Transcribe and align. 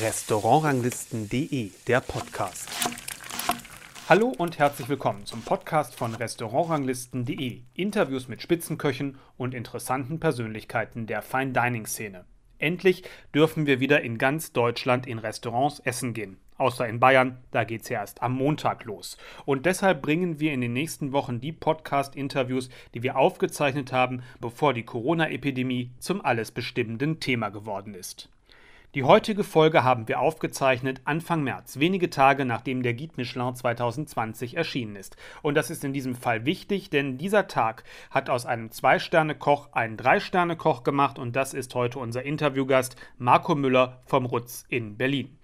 Restaurantranglisten.de, 0.00 1.70
der 1.86 2.00
Podcast. 2.00 2.68
Hallo 4.08 4.32
und 4.36 4.58
herzlich 4.58 4.88
willkommen 4.88 5.24
zum 5.24 5.42
Podcast 5.42 5.94
von 5.94 6.14
Restaurantranglisten.de. 6.14 7.60
Interviews 7.74 8.28
mit 8.28 8.42
Spitzenköchen 8.42 9.18
und 9.36 9.54
interessanten 9.54 10.18
Persönlichkeiten 10.18 11.06
der 11.06 11.22
Fine 11.22 11.52
Dining 11.52 11.86
Szene. 11.86 12.24
Endlich 12.58 13.04
dürfen 13.34 13.66
wir 13.66 13.80
wieder 13.80 14.02
in 14.02 14.18
ganz 14.18 14.52
Deutschland 14.52 15.06
in 15.06 15.18
Restaurants 15.18 15.80
essen 15.80 16.14
gehen. 16.14 16.38
Außer 16.56 16.86
in 16.88 17.00
Bayern, 17.00 17.38
da 17.50 17.64
geht 17.64 17.82
es 17.82 17.88
ja 17.88 18.00
erst 18.00 18.22
am 18.22 18.32
Montag 18.32 18.84
los. 18.84 19.16
Und 19.44 19.66
deshalb 19.66 20.02
bringen 20.02 20.38
wir 20.38 20.52
in 20.52 20.60
den 20.60 20.72
nächsten 20.72 21.12
Wochen 21.12 21.40
die 21.40 21.52
Podcast-Interviews, 21.52 22.68
die 22.94 23.02
wir 23.02 23.16
aufgezeichnet 23.16 23.92
haben, 23.92 24.22
bevor 24.40 24.72
die 24.72 24.84
Corona-Epidemie 24.84 25.90
zum 25.98 26.24
alles 26.24 26.52
bestimmenden 26.52 27.18
Thema 27.18 27.48
geworden 27.48 27.94
ist. 27.94 28.28
Die 28.94 29.02
heutige 29.02 29.42
Folge 29.42 29.82
haben 29.82 30.06
wir 30.06 30.20
aufgezeichnet 30.20 31.00
Anfang 31.04 31.42
März, 31.42 31.80
wenige 31.80 32.10
Tage 32.10 32.44
nachdem 32.44 32.84
der 32.84 32.94
Guide 32.94 33.14
Michelin 33.16 33.52
2020 33.52 34.56
erschienen 34.56 34.94
ist. 34.94 35.16
Und 35.42 35.56
das 35.56 35.68
ist 35.70 35.82
in 35.82 35.92
diesem 35.92 36.14
Fall 36.14 36.46
wichtig, 36.46 36.90
denn 36.90 37.18
dieser 37.18 37.48
Tag 37.48 37.82
hat 38.10 38.30
aus 38.30 38.46
einem 38.46 38.70
Zwei-Sterne-Koch 38.70 39.72
einen 39.72 39.96
Drei-Sterne-Koch 39.96 40.84
gemacht 40.84 41.18
und 41.18 41.34
das 41.34 41.54
ist 41.54 41.74
heute 41.74 41.98
unser 41.98 42.22
Interviewgast 42.22 42.94
Marco 43.18 43.56
Müller 43.56 44.00
vom 44.06 44.26
Rutz 44.26 44.64
in 44.68 44.96
Berlin. 44.96 45.36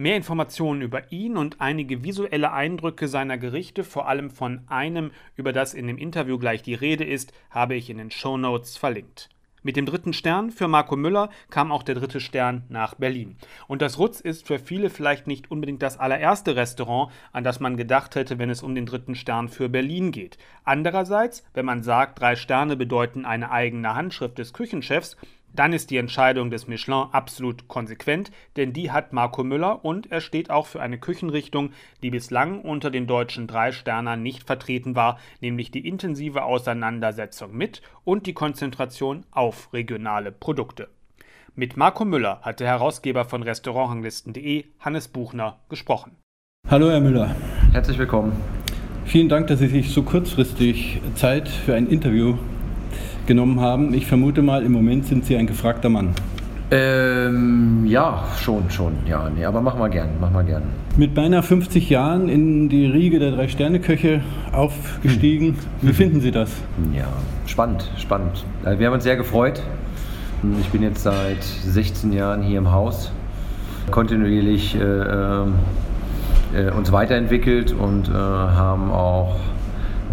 Mehr 0.00 0.16
Informationen 0.16 0.80
über 0.80 1.12
ihn 1.12 1.36
und 1.36 1.60
einige 1.60 2.02
visuelle 2.02 2.52
Eindrücke 2.52 3.06
seiner 3.06 3.36
Gerichte, 3.36 3.84
vor 3.84 4.08
allem 4.08 4.30
von 4.30 4.62
einem, 4.66 5.10
über 5.36 5.52
das 5.52 5.74
in 5.74 5.86
dem 5.86 5.98
Interview 5.98 6.38
gleich 6.38 6.62
die 6.62 6.72
Rede 6.72 7.04
ist, 7.04 7.34
habe 7.50 7.74
ich 7.74 7.90
in 7.90 7.98
den 7.98 8.10
Show 8.10 8.38
Notes 8.38 8.78
verlinkt. 8.78 9.28
Mit 9.62 9.76
dem 9.76 9.84
dritten 9.84 10.14
Stern 10.14 10.52
für 10.52 10.68
Marco 10.68 10.96
Müller 10.96 11.28
kam 11.50 11.70
auch 11.70 11.82
der 11.82 11.96
dritte 11.96 12.18
Stern 12.18 12.64
nach 12.70 12.94
Berlin. 12.94 13.36
Und 13.68 13.82
das 13.82 13.98
Rutz 13.98 14.20
ist 14.20 14.46
für 14.46 14.58
viele 14.58 14.88
vielleicht 14.88 15.26
nicht 15.26 15.50
unbedingt 15.50 15.82
das 15.82 15.98
allererste 15.98 16.56
Restaurant, 16.56 17.12
an 17.32 17.44
das 17.44 17.60
man 17.60 17.76
gedacht 17.76 18.14
hätte, 18.14 18.38
wenn 18.38 18.48
es 18.48 18.62
um 18.62 18.74
den 18.74 18.86
dritten 18.86 19.14
Stern 19.14 19.50
für 19.50 19.68
Berlin 19.68 20.12
geht. 20.12 20.38
Andererseits, 20.64 21.44
wenn 21.52 21.66
man 21.66 21.82
sagt, 21.82 22.18
drei 22.18 22.36
Sterne 22.36 22.74
bedeuten 22.74 23.26
eine 23.26 23.50
eigene 23.50 23.94
Handschrift 23.94 24.38
des 24.38 24.54
Küchenchefs, 24.54 25.18
dann 25.52 25.72
ist 25.72 25.90
die 25.90 25.96
Entscheidung 25.96 26.50
des 26.50 26.68
Michelin 26.68 27.06
absolut 27.12 27.68
konsequent, 27.68 28.30
denn 28.56 28.72
die 28.72 28.90
hat 28.90 29.12
Marco 29.12 29.44
Müller 29.44 29.84
und 29.84 30.10
er 30.10 30.20
steht 30.20 30.50
auch 30.50 30.66
für 30.66 30.80
eine 30.80 30.98
Küchenrichtung, 30.98 31.70
die 32.02 32.10
bislang 32.10 32.60
unter 32.60 32.90
den 32.90 33.06
deutschen 33.06 33.46
drei 33.46 33.72
Sternern 33.72 34.22
nicht 34.22 34.46
vertreten 34.46 34.96
war, 34.96 35.18
nämlich 35.40 35.70
die 35.70 35.86
intensive 35.86 36.44
Auseinandersetzung 36.44 37.56
mit 37.56 37.82
und 38.04 38.26
die 38.26 38.34
Konzentration 38.34 39.24
auf 39.30 39.72
regionale 39.72 40.32
Produkte. 40.32 40.88
Mit 41.54 41.76
Marco 41.76 42.04
Müller 42.04 42.40
hat 42.42 42.60
der 42.60 42.68
Herausgeber 42.68 43.24
von 43.24 43.42
Restaurantranglisten.de, 43.42 44.66
Hannes 44.78 45.08
Buchner, 45.08 45.58
gesprochen. 45.68 46.16
Hallo 46.68 46.90
Herr 46.90 47.00
Müller. 47.00 47.34
Herzlich 47.72 47.98
willkommen. 47.98 48.32
Vielen 49.04 49.28
Dank, 49.28 49.48
dass 49.48 49.58
Sie 49.58 49.66
sich 49.66 49.90
so 49.90 50.04
kurzfristig 50.04 51.00
Zeit 51.16 51.48
für 51.48 51.74
ein 51.74 51.88
Interview 51.88 52.36
genommen 53.30 53.60
haben. 53.60 53.94
Ich 53.94 54.08
vermute 54.08 54.42
mal, 54.42 54.64
im 54.64 54.72
Moment 54.72 55.06
sind 55.06 55.24
Sie 55.24 55.36
ein 55.36 55.46
gefragter 55.46 55.88
Mann. 55.88 56.08
Ähm, 56.72 57.86
ja, 57.86 58.24
schon, 58.40 58.68
schon, 58.70 58.94
ja, 59.06 59.30
nee, 59.30 59.44
aber 59.44 59.60
mach 59.60 59.78
mal 59.78 59.88
gern, 59.88 60.08
mach 60.20 60.32
mal 60.32 60.42
gern. 60.42 60.64
Mit 60.96 61.14
beinahe 61.14 61.44
50 61.44 61.88
Jahren 61.90 62.28
in 62.28 62.68
die 62.68 62.86
Riege 62.86 63.20
der 63.20 63.30
Drei-Sterne-Köche 63.30 64.22
aufgestiegen. 64.50 65.46
Hm. 65.46 65.56
Wie 65.82 65.92
finden 65.92 66.20
Sie 66.20 66.32
das? 66.32 66.50
Ja, 66.92 67.06
spannend, 67.46 67.88
spannend. 67.98 68.44
Äh, 68.64 68.80
wir 68.80 68.88
haben 68.88 68.94
uns 68.94 69.04
sehr 69.04 69.16
gefreut. 69.16 69.62
Ich 70.60 70.68
bin 70.70 70.82
jetzt 70.82 71.04
seit 71.04 71.44
16 71.44 72.12
Jahren 72.12 72.42
hier 72.42 72.58
im 72.58 72.72
Haus, 72.72 73.12
kontinuierlich 73.92 74.74
äh, 74.74 74.80
äh, 74.80 75.46
äh 76.56 76.70
uns 76.72 76.90
weiterentwickelt 76.90 77.70
und 77.70 78.08
äh, 78.08 78.12
haben 78.12 78.90
auch 78.90 79.36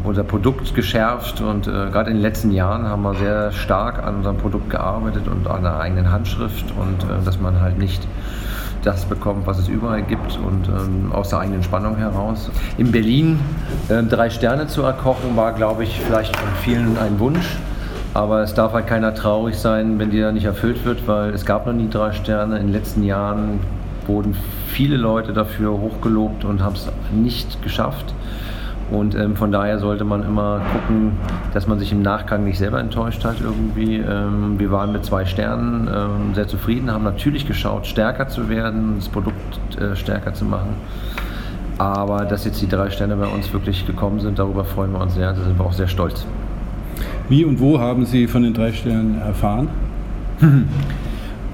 unser 0.03 0.23
Produkt 0.23 0.73
geschärft 0.75 1.41
und 1.41 1.67
äh, 1.67 1.71
gerade 1.71 2.09
in 2.09 2.17
den 2.17 2.21
letzten 2.21 2.51
Jahren 2.51 2.85
haben 2.85 3.03
wir 3.03 3.13
sehr 3.15 3.51
stark 3.51 4.03
an 4.03 4.17
unserem 4.17 4.37
Produkt 4.37 4.69
gearbeitet 4.69 5.27
und 5.27 5.47
an 5.47 5.63
der 5.63 5.79
eigenen 5.79 6.11
Handschrift 6.11 6.65
und 6.77 7.03
äh, 7.03 7.23
dass 7.23 7.39
man 7.39 7.61
halt 7.61 7.77
nicht 7.77 8.07
das 8.83 9.05
bekommt, 9.05 9.47
was 9.47 9.59
es 9.59 9.67
überall 9.67 10.01
gibt 10.01 10.37
und 10.37 10.67
ähm, 10.69 11.11
aus 11.11 11.29
der 11.29 11.39
eigenen 11.39 11.63
Spannung 11.63 11.97
heraus. 11.97 12.49
In 12.77 12.91
Berlin 12.91 13.39
äh, 13.89 14.03
drei 14.03 14.29
Sterne 14.29 14.67
zu 14.67 14.81
erkochen 14.81 15.35
war, 15.35 15.53
glaube 15.53 15.83
ich, 15.83 15.99
vielleicht 15.99 16.35
von 16.35 16.49
vielen 16.63 16.97
ein 16.97 17.19
Wunsch. 17.19 17.57
Aber 18.13 18.41
es 18.41 18.53
darf 18.53 18.73
halt 18.73 18.87
keiner 18.87 19.13
traurig 19.13 19.57
sein, 19.59 19.99
wenn 19.99 20.09
der 20.09 20.31
nicht 20.31 20.45
erfüllt 20.45 20.85
wird, 20.85 21.07
weil 21.07 21.33
es 21.33 21.45
gab 21.45 21.67
noch 21.67 21.73
nie 21.73 21.89
drei 21.89 22.13
Sterne. 22.13 22.57
In 22.57 22.67
den 22.67 22.73
letzten 22.73 23.03
Jahren 23.03 23.59
wurden 24.07 24.35
viele 24.67 24.97
Leute 24.97 25.33
dafür 25.33 25.71
hochgelobt 25.71 26.43
und 26.43 26.63
haben 26.63 26.73
es 26.73 26.87
nicht 27.13 27.61
geschafft. 27.61 28.13
Und 28.89 29.15
ähm, 29.15 29.35
von 29.35 29.51
daher 29.51 29.79
sollte 29.79 30.05
man 30.05 30.23
immer 30.23 30.61
gucken, 30.71 31.11
dass 31.53 31.67
man 31.67 31.77
sich 31.77 31.91
im 31.91 32.01
Nachgang 32.01 32.45
nicht 32.45 32.57
selber 32.57 32.79
enttäuscht 32.79 33.25
hat 33.25 33.35
irgendwie. 33.41 33.97
Ähm, 33.97 34.57
wir 34.57 34.71
waren 34.71 34.93
mit 34.93 35.03
zwei 35.03 35.25
Sternen 35.25 35.89
ähm, 35.93 36.33
sehr 36.35 36.47
zufrieden, 36.47 36.91
haben 36.91 37.03
natürlich 37.03 37.45
geschaut, 37.45 37.85
stärker 37.85 38.29
zu 38.29 38.49
werden, 38.49 38.95
das 38.97 39.09
Produkt 39.09 39.35
äh, 39.79 39.95
stärker 39.95 40.33
zu 40.33 40.45
machen. 40.45 40.75
Aber 41.77 42.25
dass 42.25 42.45
jetzt 42.45 42.61
die 42.61 42.67
drei 42.67 42.89
Sterne 42.89 43.17
bei 43.17 43.27
uns 43.27 43.51
wirklich 43.51 43.85
gekommen 43.85 44.19
sind, 44.19 44.39
darüber 44.39 44.63
freuen 44.63 44.93
wir 44.93 45.01
uns 45.01 45.15
sehr, 45.15 45.33
da 45.33 45.43
sind 45.43 45.59
wir 45.59 45.65
auch 45.65 45.73
sehr 45.73 45.87
stolz. 45.87 46.25
Wie 47.29 47.43
und 47.43 47.59
wo 47.59 47.79
haben 47.79 48.05
Sie 48.05 48.25
von 48.25 48.43
den 48.43 48.53
drei 48.53 48.71
Sternen 48.71 49.21
erfahren? 49.21 49.67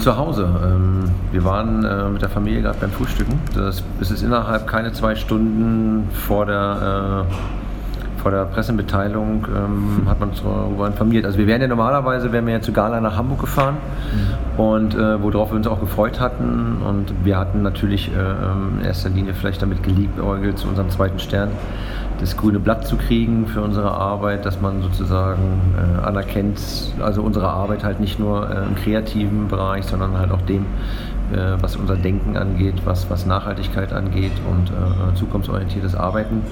Zu 0.03 0.17
Hause. 0.17 0.45
Ähm, 0.61 1.05
wir 1.31 1.45
waren 1.45 1.85
äh, 1.85 2.09
mit 2.09 2.21
der 2.21 2.27
Familie 2.27 2.61
gerade 2.61 2.77
beim 2.77 2.91
Frühstücken. 2.91 3.39
Das, 3.55 3.85
es 4.01 4.11
ist 4.11 4.21
innerhalb 4.21 4.67
keine 4.67 4.91
zwei 4.91 5.15
Stunden 5.15 6.09
vor 6.11 6.45
der, 6.45 7.25
äh, 7.29 8.21
vor 8.21 8.31
der 8.31 8.43
Pressemitteilung 8.43 9.47
ähm, 9.55 10.01
hat 10.09 10.19
man 10.19 10.31
uns 10.31 10.43
darüber 10.43 10.87
informiert. 10.87 11.23
Also 11.23 11.37
wir 11.37 11.47
wären 11.47 11.61
ja 11.61 11.69
normalerweise, 11.69 12.33
wären 12.33 12.45
wir 12.45 12.53
ja 12.55 12.59
zu 12.59 12.73
Gala 12.73 12.99
nach 12.99 13.15
Hamburg 13.15 13.39
gefahren 13.39 13.77
mhm. 13.77 14.59
und 14.59 14.93
äh, 14.93 15.23
worauf 15.23 15.51
wir 15.51 15.55
uns 15.55 15.67
auch 15.67 15.79
gefreut 15.79 16.19
hatten. 16.19 16.81
Und 16.85 17.13
wir 17.23 17.37
hatten 17.37 17.61
natürlich 17.61 18.11
äh, 18.11 18.19
ähm, 18.19 18.79
in 18.81 18.85
erster 18.85 19.07
Linie 19.07 19.33
vielleicht 19.33 19.61
damit 19.61 19.83
geliebäugelt 19.83 20.57
zu 20.57 20.67
unserem 20.67 20.89
zweiten 20.89 21.19
Stern 21.19 21.47
das 22.23 22.37
grüne 22.37 22.59
Blatt 22.59 22.87
zu 22.87 22.95
kriegen 22.95 23.47
für 23.47 23.61
unsere 23.61 23.91
Arbeit, 23.91 24.45
dass 24.45 24.61
man 24.61 24.81
sozusagen 24.81 25.75
äh, 25.77 26.05
anerkennt, 26.05 26.59
also 27.01 27.21
unsere 27.21 27.49
Arbeit 27.49 27.83
halt 27.83 27.99
nicht 27.99 28.17
nur 28.17 28.49
äh, 28.49 28.63
im 28.63 28.75
kreativen 28.75 29.49
Bereich, 29.49 29.85
sondern 29.85 30.17
halt 30.17 30.31
auch 30.31 30.41
dem, 30.43 30.65
äh, 31.33 31.61
was 31.61 31.75
unser 31.75 31.97
Denken 31.97 32.37
angeht, 32.37 32.75
was, 32.85 33.09
was 33.09 33.25
Nachhaltigkeit 33.25 33.91
angeht 33.91 34.31
und 34.49 34.69
äh, 34.69 35.15
zukunftsorientiertes 35.15 35.95
Arbeiten. 35.95 36.43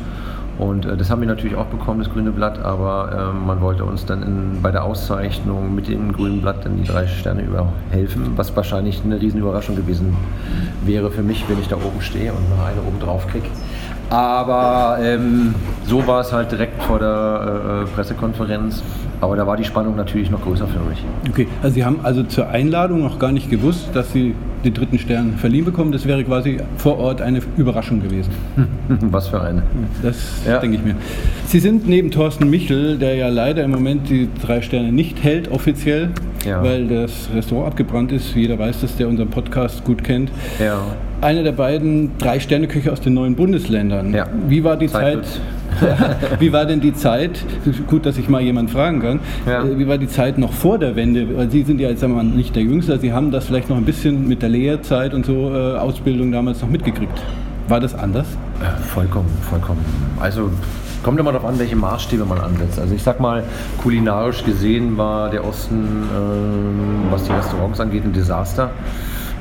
Und 0.58 0.86
äh, 0.86 0.98
das 0.98 1.10
haben 1.10 1.22
wir 1.22 1.28
natürlich 1.30 1.56
auch 1.56 1.68
bekommen, 1.68 2.00
das 2.00 2.12
grüne 2.12 2.32
Blatt, 2.32 2.60
aber 2.60 3.32
ähm, 3.34 3.46
man 3.48 3.62
wollte 3.62 3.86
uns 3.86 4.06
dann 4.06 4.24
in, 4.24 4.62
bei 4.62 4.72
der 4.72 4.84
Auszeichnung 4.84 5.74
mit 5.74 5.88
dem 5.88 6.12
grünen 6.12 6.42
Blatt 6.42 6.66
dann 6.66 6.76
die 6.76 6.84
drei 6.84 7.08
Sterne 7.08 7.44
überhelfen, 7.44 8.34
was 8.36 8.54
wahrscheinlich 8.58 9.02
eine 9.06 9.22
riesen 9.22 9.40
Überraschung 9.40 9.78
gewesen 9.78 10.18
wäre 10.84 11.10
für 11.12 11.24
mich, 11.24 11.46
wenn 11.48 11.60
ich 11.60 11.70
da 11.70 11.78
oben 11.78 12.02
stehe 12.02 12.34
und 12.34 12.50
noch 12.50 12.66
eine 12.66 12.82
oben 12.82 13.00
drauf 13.00 13.26
kriege. 13.28 13.48
Aber 14.12 15.00
ähm, 15.02 15.56
so 15.86 16.06
war 16.06 16.20
es 16.20 16.34
halt 16.34 16.52
direkt 16.52 16.84
vor 16.84 17.00
der 17.00 17.86
äh, 17.86 17.96
Pressekonferenz. 17.96 18.84
Aber 19.22 19.38
da 19.38 19.48
war 19.48 19.56
die 19.56 19.64
Spannung 19.64 19.96
natürlich 19.96 20.30
noch 20.30 20.42
größer 20.42 20.68
für 20.68 20.80
mich. 20.80 21.02
Okay, 21.30 21.48
also 21.64 21.76
Sie 21.76 21.86
haben 21.86 22.00
also 22.04 22.24
zur 22.24 22.50
Einladung 22.50 23.04
noch 23.04 23.20
gar 23.20 23.32
nicht 23.32 23.50
gewusst, 23.50 23.90
dass 23.94 24.12
Sie 24.12 24.36
den 24.66 24.74
dritten 24.74 25.00
Stern 25.00 25.38
verliehen 25.38 25.64
bekommen. 25.64 25.94
Das 25.94 26.06
wäre 26.06 26.24
quasi 26.26 26.58
vor 26.78 26.98
Ort 26.98 27.22
eine 27.22 27.40
Überraschung 27.56 28.02
gewesen. 28.02 28.32
Was 29.12 29.30
für 29.30 29.40
eine. 29.40 29.64
Das 30.04 30.18
ja. 30.46 30.60
denke 30.60 30.78
ich 30.78 30.84
mir. 30.84 30.96
Sie 31.46 31.60
sind 31.60 31.88
neben 31.88 32.12
Thorsten 32.12 32.50
Michel, 32.50 32.98
der 32.98 33.16
ja 33.16 33.30
leider 33.30 33.64
im 33.64 33.72
Moment 33.72 34.10
die 34.10 34.28
drei 34.46 34.62
Sterne 34.62 34.92
nicht 34.92 35.24
hält 35.24 35.50
offiziell, 35.52 36.10
ja. 36.46 36.62
weil 36.62 36.88
das 36.88 37.30
Restaurant 37.34 37.68
abgebrannt 37.68 38.12
ist. 38.12 38.36
Jeder 38.36 38.60
weiß 38.60 38.82
das, 38.82 38.98
der 38.98 39.08
unseren 39.08 39.30
Podcast 39.30 39.86
gut 39.86 40.04
kennt. 40.04 40.32
Ja 40.60 40.82
einer 41.22 41.44
der 41.44 41.52
beiden 41.52 42.18
Drei-Sterne-Küche 42.18 42.92
aus 42.92 43.02
den 43.02 43.14
neuen 43.14 43.36
Bundesländern. 43.36 44.14
Ja. 44.14 44.28
Wie 44.48 44.64
war 44.64 44.76
die 44.76 44.88
Zeit? 44.88 45.26
Zeit 45.26 45.42
wie 46.40 46.52
war 46.52 46.66
denn 46.66 46.82
die 46.82 46.94
Zeit? 46.94 47.40
Gut, 47.88 48.06
dass 48.06 48.18
ich 48.18 48.28
mal 48.28 48.42
jemanden 48.42 48.72
fragen 48.72 49.02
kann. 49.02 49.20
Ja. 49.46 49.64
Äh, 49.64 49.80
wie 49.80 49.88
war 49.88 49.98
die 49.98 50.08
Zeit 50.08 50.38
noch 50.38 50.52
vor 50.52 50.78
der 50.78 50.96
Wende? 50.96 51.28
Sie 51.50 51.64
sind 51.64 51.80
ja 51.80 51.90
jetzt 51.90 52.02
sagen 52.02 52.14
wir 52.14 52.24
mal, 52.24 52.30
nicht 52.30 52.56
der 52.56 52.64
Jüngste, 52.64 53.00
Sie 53.00 53.14
haben 53.14 53.32
das 53.32 53.46
vielleicht 53.46 53.70
noch 53.70 53.78
ein 53.78 53.86
bisschen 53.86 54.28
mit 54.28 54.42
der 54.42 54.50
Lehrzeit 54.50 55.14
und 55.14 55.26
so 55.26 55.52
äh, 55.54 55.78
Ausbildung 55.78 56.32
damals 56.32 56.62
noch 56.62 56.70
mitgekriegt. 56.70 57.22
War 57.68 57.80
das 57.80 57.96
anders? 57.96 58.28
Ja, 58.62 58.76
vollkommen, 58.78 59.30
vollkommen. 59.50 59.84
Also 60.20 60.52
kommt 61.04 61.20
immer 61.20 61.32
darauf 61.32 61.48
an, 61.48 61.58
welche 61.58 61.76
Maßstäbe 61.76 62.26
man 62.26 62.40
ansetzt. 62.40 62.80
Also 62.80 62.94
ich 62.94 63.02
sag 63.02 63.20
mal, 63.20 63.44
kulinarisch 63.82 64.44
gesehen 64.44 64.98
war 64.98 65.30
der 65.30 65.46
Osten, 65.46 66.04
äh, 66.04 67.12
was 67.12 67.24
die 67.24 67.32
Restaurants 67.32 67.80
angeht, 67.80 68.04
ein 68.04 68.14
Desaster. 68.14 68.72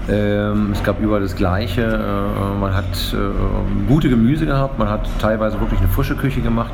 Ähm, 0.08 0.70
es 0.72 0.82
gab 0.82 1.00
überall 1.00 1.20
das 1.20 1.36
Gleiche. 1.36 1.82
Äh, 1.82 2.58
man 2.58 2.74
hat 2.74 2.84
äh, 3.12 3.88
gute 3.88 4.08
Gemüse 4.08 4.46
gehabt, 4.46 4.78
man 4.78 4.88
hat 4.88 5.08
teilweise 5.20 5.60
wirklich 5.60 5.80
eine 5.80 5.88
frische 5.88 6.16
Küche 6.16 6.40
gemacht, 6.40 6.72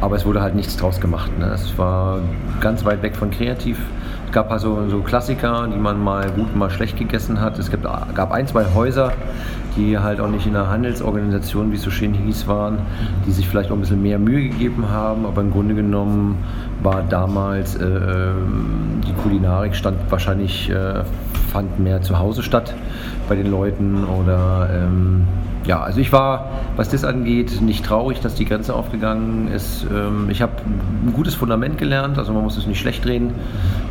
aber 0.00 0.16
es 0.16 0.24
wurde 0.24 0.40
halt 0.40 0.54
nichts 0.54 0.76
draus 0.76 1.00
gemacht. 1.00 1.30
Ne? 1.38 1.46
Es 1.54 1.76
war 1.78 2.20
ganz 2.60 2.84
weit 2.84 3.02
weg 3.02 3.16
von 3.16 3.30
kreativ. 3.30 3.78
gab 4.32 4.50
also 4.50 4.88
so 4.88 5.00
Klassiker, 5.00 5.68
die 5.72 5.78
man 5.78 6.02
mal 6.02 6.30
gut, 6.30 6.56
mal 6.56 6.70
schlecht 6.70 6.98
gegessen 6.98 7.40
hat. 7.40 7.58
Es 7.58 7.70
gab, 7.70 8.32
ein, 8.32 8.46
zwei 8.48 8.64
Häuser, 8.74 9.12
die 9.76 9.98
halt 9.98 10.20
auch 10.20 10.28
nicht 10.28 10.46
in 10.46 10.54
der 10.54 10.68
Handelsorganisation, 10.68 11.70
wie 11.70 11.76
es 11.76 11.82
so 11.82 11.90
schön 11.90 12.14
hieß, 12.14 12.46
waren, 12.48 12.78
die 13.26 13.32
sich 13.32 13.48
vielleicht 13.48 13.70
auch 13.70 13.74
ein 13.74 13.80
bisschen 13.80 14.02
mehr 14.02 14.18
Mühe 14.18 14.48
gegeben 14.48 14.88
haben, 14.90 15.26
aber 15.26 15.40
im 15.42 15.52
Grunde 15.52 15.74
genommen 15.74 16.38
war 16.82 17.02
damals 17.02 17.76
äh, 17.76 17.84
ähm, 17.84 19.00
die 19.06 19.12
Kulinarik 19.22 19.74
stand 19.74 19.98
wahrscheinlich, 20.10 20.70
äh, 20.70 21.02
fand 21.54 21.78
mehr 21.78 22.02
zu 22.02 22.18
Hause 22.18 22.42
statt 22.42 22.74
bei 23.28 23.36
den 23.36 23.48
Leuten 23.48 24.02
oder 24.02 24.68
ähm, 24.72 25.22
ja, 25.64 25.80
also 25.80 26.00
ich 26.00 26.12
war, 26.12 26.50
was 26.74 26.88
das 26.88 27.04
angeht, 27.04 27.60
nicht 27.60 27.86
traurig, 27.86 28.20
dass 28.20 28.34
die 28.34 28.44
Grenze 28.44 28.74
aufgegangen 28.74 29.46
ist. 29.46 29.86
Ähm, 29.88 30.28
ich 30.30 30.42
habe 30.42 30.52
ein 31.06 31.12
gutes 31.12 31.36
Fundament 31.36 31.78
gelernt, 31.78 32.18
also 32.18 32.32
man 32.32 32.42
muss 32.42 32.56
es 32.56 32.66
nicht 32.66 32.80
schlecht 32.80 33.06
reden. 33.06 33.34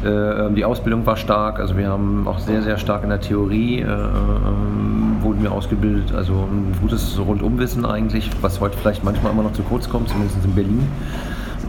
Äh, 0.03 0.09
ähm, 0.09 0.55
die 0.55 0.65
Ausbildung 0.65 1.05
war 1.05 1.15
stark, 1.15 1.61
also 1.61 1.77
wir 1.77 1.87
haben 1.87 2.27
auch 2.27 2.39
sehr, 2.39 2.61
sehr 2.63 2.77
stark 2.77 3.03
in 3.03 3.09
der 3.09 3.21
Theorie 3.21 3.79
äh, 3.79 3.85
ähm, 3.85 5.19
wurden 5.21 5.41
wir 5.41 5.53
ausgebildet, 5.53 6.13
also 6.13 6.33
ein 6.33 6.75
gutes 6.81 7.17
Rundumwissen 7.17 7.85
eigentlich, 7.85 8.29
was 8.41 8.59
heute 8.59 8.77
vielleicht 8.77 9.05
manchmal 9.05 9.31
immer 9.31 9.43
noch 9.43 9.53
zu 9.53 9.63
kurz 9.63 9.87
kommt, 9.87 10.09
zumindest 10.09 10.43
in 10.43 10.53
Berlin. 10.53 10.87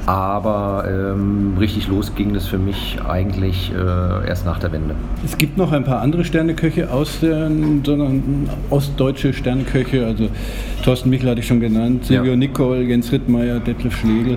Aber 0.06 0.84
ähm, 0.86 1.54
richtig 1.58 1.88
los 1.88 2.14
ging 2.14 2.34
das 2.34 2.46
für 2.46 2.58
mich 2.58 2.98
eigentlich 3.08 3.72
äh, 3.72 4.28
erst 4.28 4.44
nach 4.44 4.58
der 4.58 4.70
Wende. 4.72 4.94
Es 5.24 5.38
gibt 5.38 5.56
noch 5.56 5.72
ein 5.72 5.84
paar 5.84 6.00
andere 6.00 6.24
Sterneköche 6.24 6.90
aus 6.90 7.20
der 7.20 7.50
ostdeutsche 8.68 9.32
Sterneköche, 9.32 10.04
also 10.04 10.28
Thorsten 10.84 11.08
Michel 11.08 11.30
hatte 11.30 11.40
ich 11.40 11.46
schon 11.46 11.60
genannt, 11.60 12.04
Silvio 12.04 12.32
ja. 12.32 12.36
Nicol, 12.36 12.82
Jens 12.82 13.10
Rittmeier, 13.12 13.60
Detlef 13.60 13.96
Schlegel. 13.96 14.36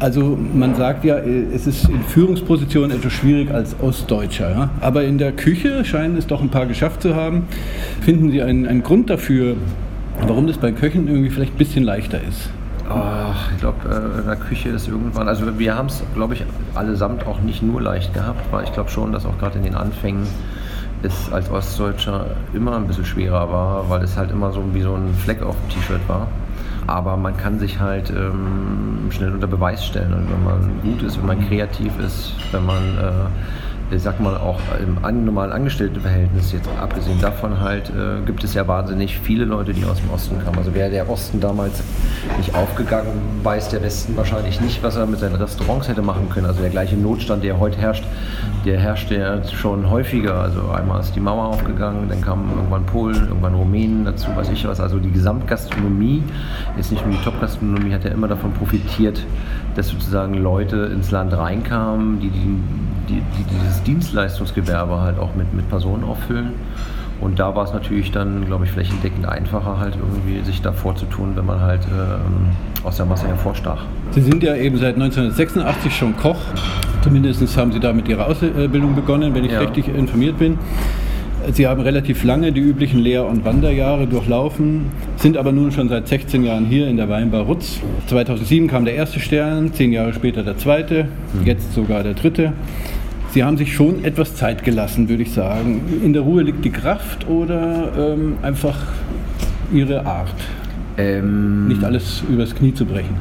Also 0.00 0.36
man 0.52 0.74
sagt 0.74 1.04
ja, 1.04 1.18
es 1.18 1.68
ist 1.68 1.88
in 1.88 2.02
Führungspositionen 2.02 2.90
etwas 2.90 3.12
schwierig 3.12 3.52
als 3.52 3.76
Ostdeutscher. 3.80 4.50
Ja? 4.50 4.70
Aber 4.80 5.04
in 5.04 5.18
der 5.18 5.30
Küche 5.30 5.84
scheinen 5.84 6.16
es 6.16 6.26
doch 6.26 6.42
ein 6.42 6.48
paar 6.48 6.66
geschafft 6.66 7.02
zu 7.02 7.14
haben. 7.14 7.44
Finden 8.00 8.32
Sie 8.32 8.42
einen, 8.42 8.66
einen 8.66 8.82
Grund 8.82 9.08
dafür, 9.10 9.54
warum 10.26 10.48
das 10.48 10.58
bei 10.58 10.72
Köchen 10.72 11.06
irgendwie 11.06 11.30
vielleicht 11.30 11.54
ein 11.54 11.58
bisschen 11.58 11.84
leichter 11.84 12.18
ist? 12.28 12.50
Ach, 12.88 13.50
ich 13.52 13.58
glaube, 13.60 13.78
äh, 13.88 14.20
in 14.20 14.26
der 14.26 14.36
Küche 14.36 14.68
ist 14.70 14.88
irgendwann, 14.88 15.28
also 15.28 15.58
wir 15.58 15.74
haben 15.74 15.86
es, 15.86 16.02
glaube 16.14 16.34
ich, 16.34 16.44
allesamt 16.74 17.26
auch 17.26 17.40
nicht 17.40 17.62
nur 17.62 17.80
leicht 17.80 18.12
gehabt, 18.12 18.40
weil 18.52 18.64
ich 18.64 18.72
glaube 18.72 18.90
schon, 18.90 19.12
dass 19.12 19.24
auch 19.24 19.38
gerade 19.38 19.58
in 19.58 19.64
den 19.64 19.74
Anfängen 19.74 20.26
es 21.02 21.32
als 21.32 21.50
Ostdeutscher 21.50 22.26
immer 22.52 22.76
ein 22.76 22.86
bisschen 22.86 23.04
schwerer 23.04 23.50
war, 23.50 23.88
weil 23.88 24.02
es 24.02 24.16
halt 24.16 24.30
immer 24.30 24.52
so 24.52 24.62
wie 24.72 24.82
so 24.82 24.94
ein 24.94 25.14
Fleck 25.14 25.42
auf 25.42 25.56
dem 25.56 25.68
T-Shirt 25.70 26.00
war. 26.08 26.28
Aber 26.86 27.16
man 27.16 27.36
kann 27.36 27.58
sich 27.58 27.80
halt 27.80 28.10
ähm, 28.10 29.08
schnell 29.10 29.32
unter 29.32 29.46
Beweis 29.46 29.84
stellen. 29.84 30.12
Und 30.12 30.30
wenn 30.30 30.44
man 30.44 30.80
gut 30.82 31.02
ist, 31.02 31.18
wenn 31.18 31.26
man 31.26 31.48
kreativ 31.48 31.92
ist, 31.98 32.34
wenn 32.52 32.66
man 32.66 32.82
äh, 32.98 33.73
ich 33.90 34.02
sag 34.02 34.20
mal 34.20 34.36
auch 34.36 34.60
im 34.80 35.24
normalen 35.24 35.52
Angestelltenverhältnis, 35.52 36.52
jetzt 36.52 36.68
abgesehen 36.80 37.20
davon 37.20 37.60
halt, 37.60 37.90
äh, 37.90 38.24
gibt 38.24 38.42
es 38.44 38.54
ja 38.54 38.66
wahnsinnig 38.66 39.18
viele 39.18 39.44
Leute, 39.44 39.72
die 39.72 39.84
aus 39.84 40.00
dem 40.00 40.10
Osten 40.10 40.42
kamen. 40.42 40.58
Also 40.58 40.74
wäre 40.74 40.90
der 40.90 41.08
Osten 41.08 41.40
damals 41.40 41.82
nicht 42.38 42.54
aufgegangen, 42.54 43.12
weiß 43.42 43.68
der 43.68 43.82
Westen 43.82 44.16
wahrscheinlich 44.16 44.60
nicht, 44.60 44.82
was 44.82 44.96
er 44.96 45.06
mit 45.06 45.20
seinen 45.20 45.36
Restaurants 45.36 45.88
hätte 45.88 46.02
machen 46.02 46.28
können. 46.30 46.46
Also 46.46 46.60
der 46.60 46.70
gleiche 46.70 46.96
Notstand, 46.96 47.44
der 47.44 47.58
heute 47.58 47.78
herrscht, 47.78 48.04
der 48.64 48.80
herrscht 48.80 49.10
ja 49.10 49.44
schon 49.44 49.90
häufiger. 49.90 50.34
Also 50.34 50.70
einmal 50.70 51.00
ist 51.00 51.14
die 51.14 51.20
Mauer 51.20 51.48
aufgegangen, 51.48 52.08
dann 52.08 52.20
kamen 52.20 52.50
irgendwann 52.54 52.86
Polen, 52.86 53.28
irgendwann 53.28 53.54
Rumänen 53.54 54.04
dazu, 54.04 54.28
weiß 54.34 54.50
ich 54.50 54.66
was. 54.66 54.80
Also 54.80 54.98
die 54.98 55.10
Gesamtgastronomie, 55.10 56.22
jetzt 56.76 56.90
nicht 56.90 57.04
nur 57.06 57.14
die 57.14 57.22
Top-Gastronomie, 57.22 57.92
hat 57.92 58.04
ja 58.04 58.10
immer 58.10 58.28
davon 58.28 58.52
profitiert, 58.52 59.24
dass 59.76 59.88
sozusagen 59.88 60.34
Leute 60.34 60.90
ins 60.92 61.10
Land 61.10 61.36
reinkamen, 61.36 62.20
die, 62.20 62.30
die, 62.30 62.58
die, 63.08 63.22
die 63.38 63.44
dieses 63.44 63.82
Dienstleistungsgewerbe 63.82 65.00
halt 65.00 65.18
auch 65.18 65.34
mit, 65.34 65.52
mit 65.54 65.68
Personen 65.68 66.04
auffüllen. 66.04 66.52
Und 67.20 67.38
da 67.38 67.54
war 67.54 67.64
es 67.64 67.72
natürlich 67.72 68.10
dann, 68.10 68.44
glaube 68.44 68.64
ich, 68.64 68.72
flächendeckend 68.72 69.26
einfacher, 69.26 69.78
halt 69.78 69.96
irgendwie 69.96 70.44
sich 70.44 70.60
da 70.60 70.72
vorzutun, 70.72 71.36
wenn 71.36 71.46
man 71.46 71.60
halt 71.60 71.82
äh, 71.84 72.86
aus 72.86 72.96
der 72.96 73.06
Masse 73.06 73.26
hervorstach. 73.28 73.84
Sie 74.10 74.20
sind 74.20 74.42
ja 74.42 74.56
eben 74.56 74.76
seit 74.78 74.94
1986 74.96 75.96
schon 75.96 76.16
Koch. 76.16 76.40
Zumindest 77.02 77.56
haben 77.56 77.72
Sie 77.72 77.80
da 77.80 77.92
mit 77.92 78.08
Ihrer 78.08 78.26
Ausbildung 78.26 78.94
begonnen, 78.94 79.34
wenn 79.34 79.44
ich 79.44 79.52
ja. 79.52 79.60
richtig 79.60 79.88
informiert 79.88 80.38
bin. 80.38 80.58
Sie 81.52 81.66
haben 81.66 81.82
relativ 81.82 82.24
lange 82.24 82.52
die 82.52 82.60
üblichen 82.60 83.00
Lehr- 83.00 83.26
und 83.26 83.44
Wanderjahre 83.44 84.06
durchlaufen, 84.06 84.86
sind 85.16 85.36
aber 85.36 85.52
nun 85.52 85.72
schon 85.72 85.90
seit 85.90 86.08
16 86.08 86.42
Jahren 86.42 86.64
hier 86.64 86.88
in 86.88 86.96
der 86.96 87.08
Weinbar 87.10 87.42
Rutz. 87.42 87.80
2007 88.06 88.66
kam 88.66 88.86
der 88.86 88.94
erste 88.94 89.20
Stern, 89.20 89.72
zehn 89.74 89.92
Jahre 89.92 90.14
später 90.14 90.42
der 90.42 90.56
zweite, 90.56 91.04
mhm. 91.04 91.46
jetzt 91.46 91.74
sogar 91.74 92.02
der 92.02 92.14
dritte. 92.14 92.54
Sie 93.34 93.42
haben 93.42 93.56
sich 93.56 93.74
schon 93.74 94.04
etwas 94.04 94.36
Zeit 94.36 94.62
gelassen, 94.62 95.08
würde 95.08 95.24
ich 95.24 95.32
sagen. 95.32 95.82
In 96.04 96.12
der 96.12 96.22
Ruhe 96.22 96.42
liegt 96.42 96.64
die 96.64 96.70
Kraft 96.70 97.26
oder 97.26 97.90
ähm, 97.98 98.36
einfach 98.42 98.78
Ihre 99.72 100.06
Art? 100.06 100.36
Ähm, 100.96 101.66
Nicht 101.66 101.82
alles 101.82 102.22
übers 102.30 102.54
Knie 102.54 102.72
zu 102.72 102.86
brechen. 102.86 103.16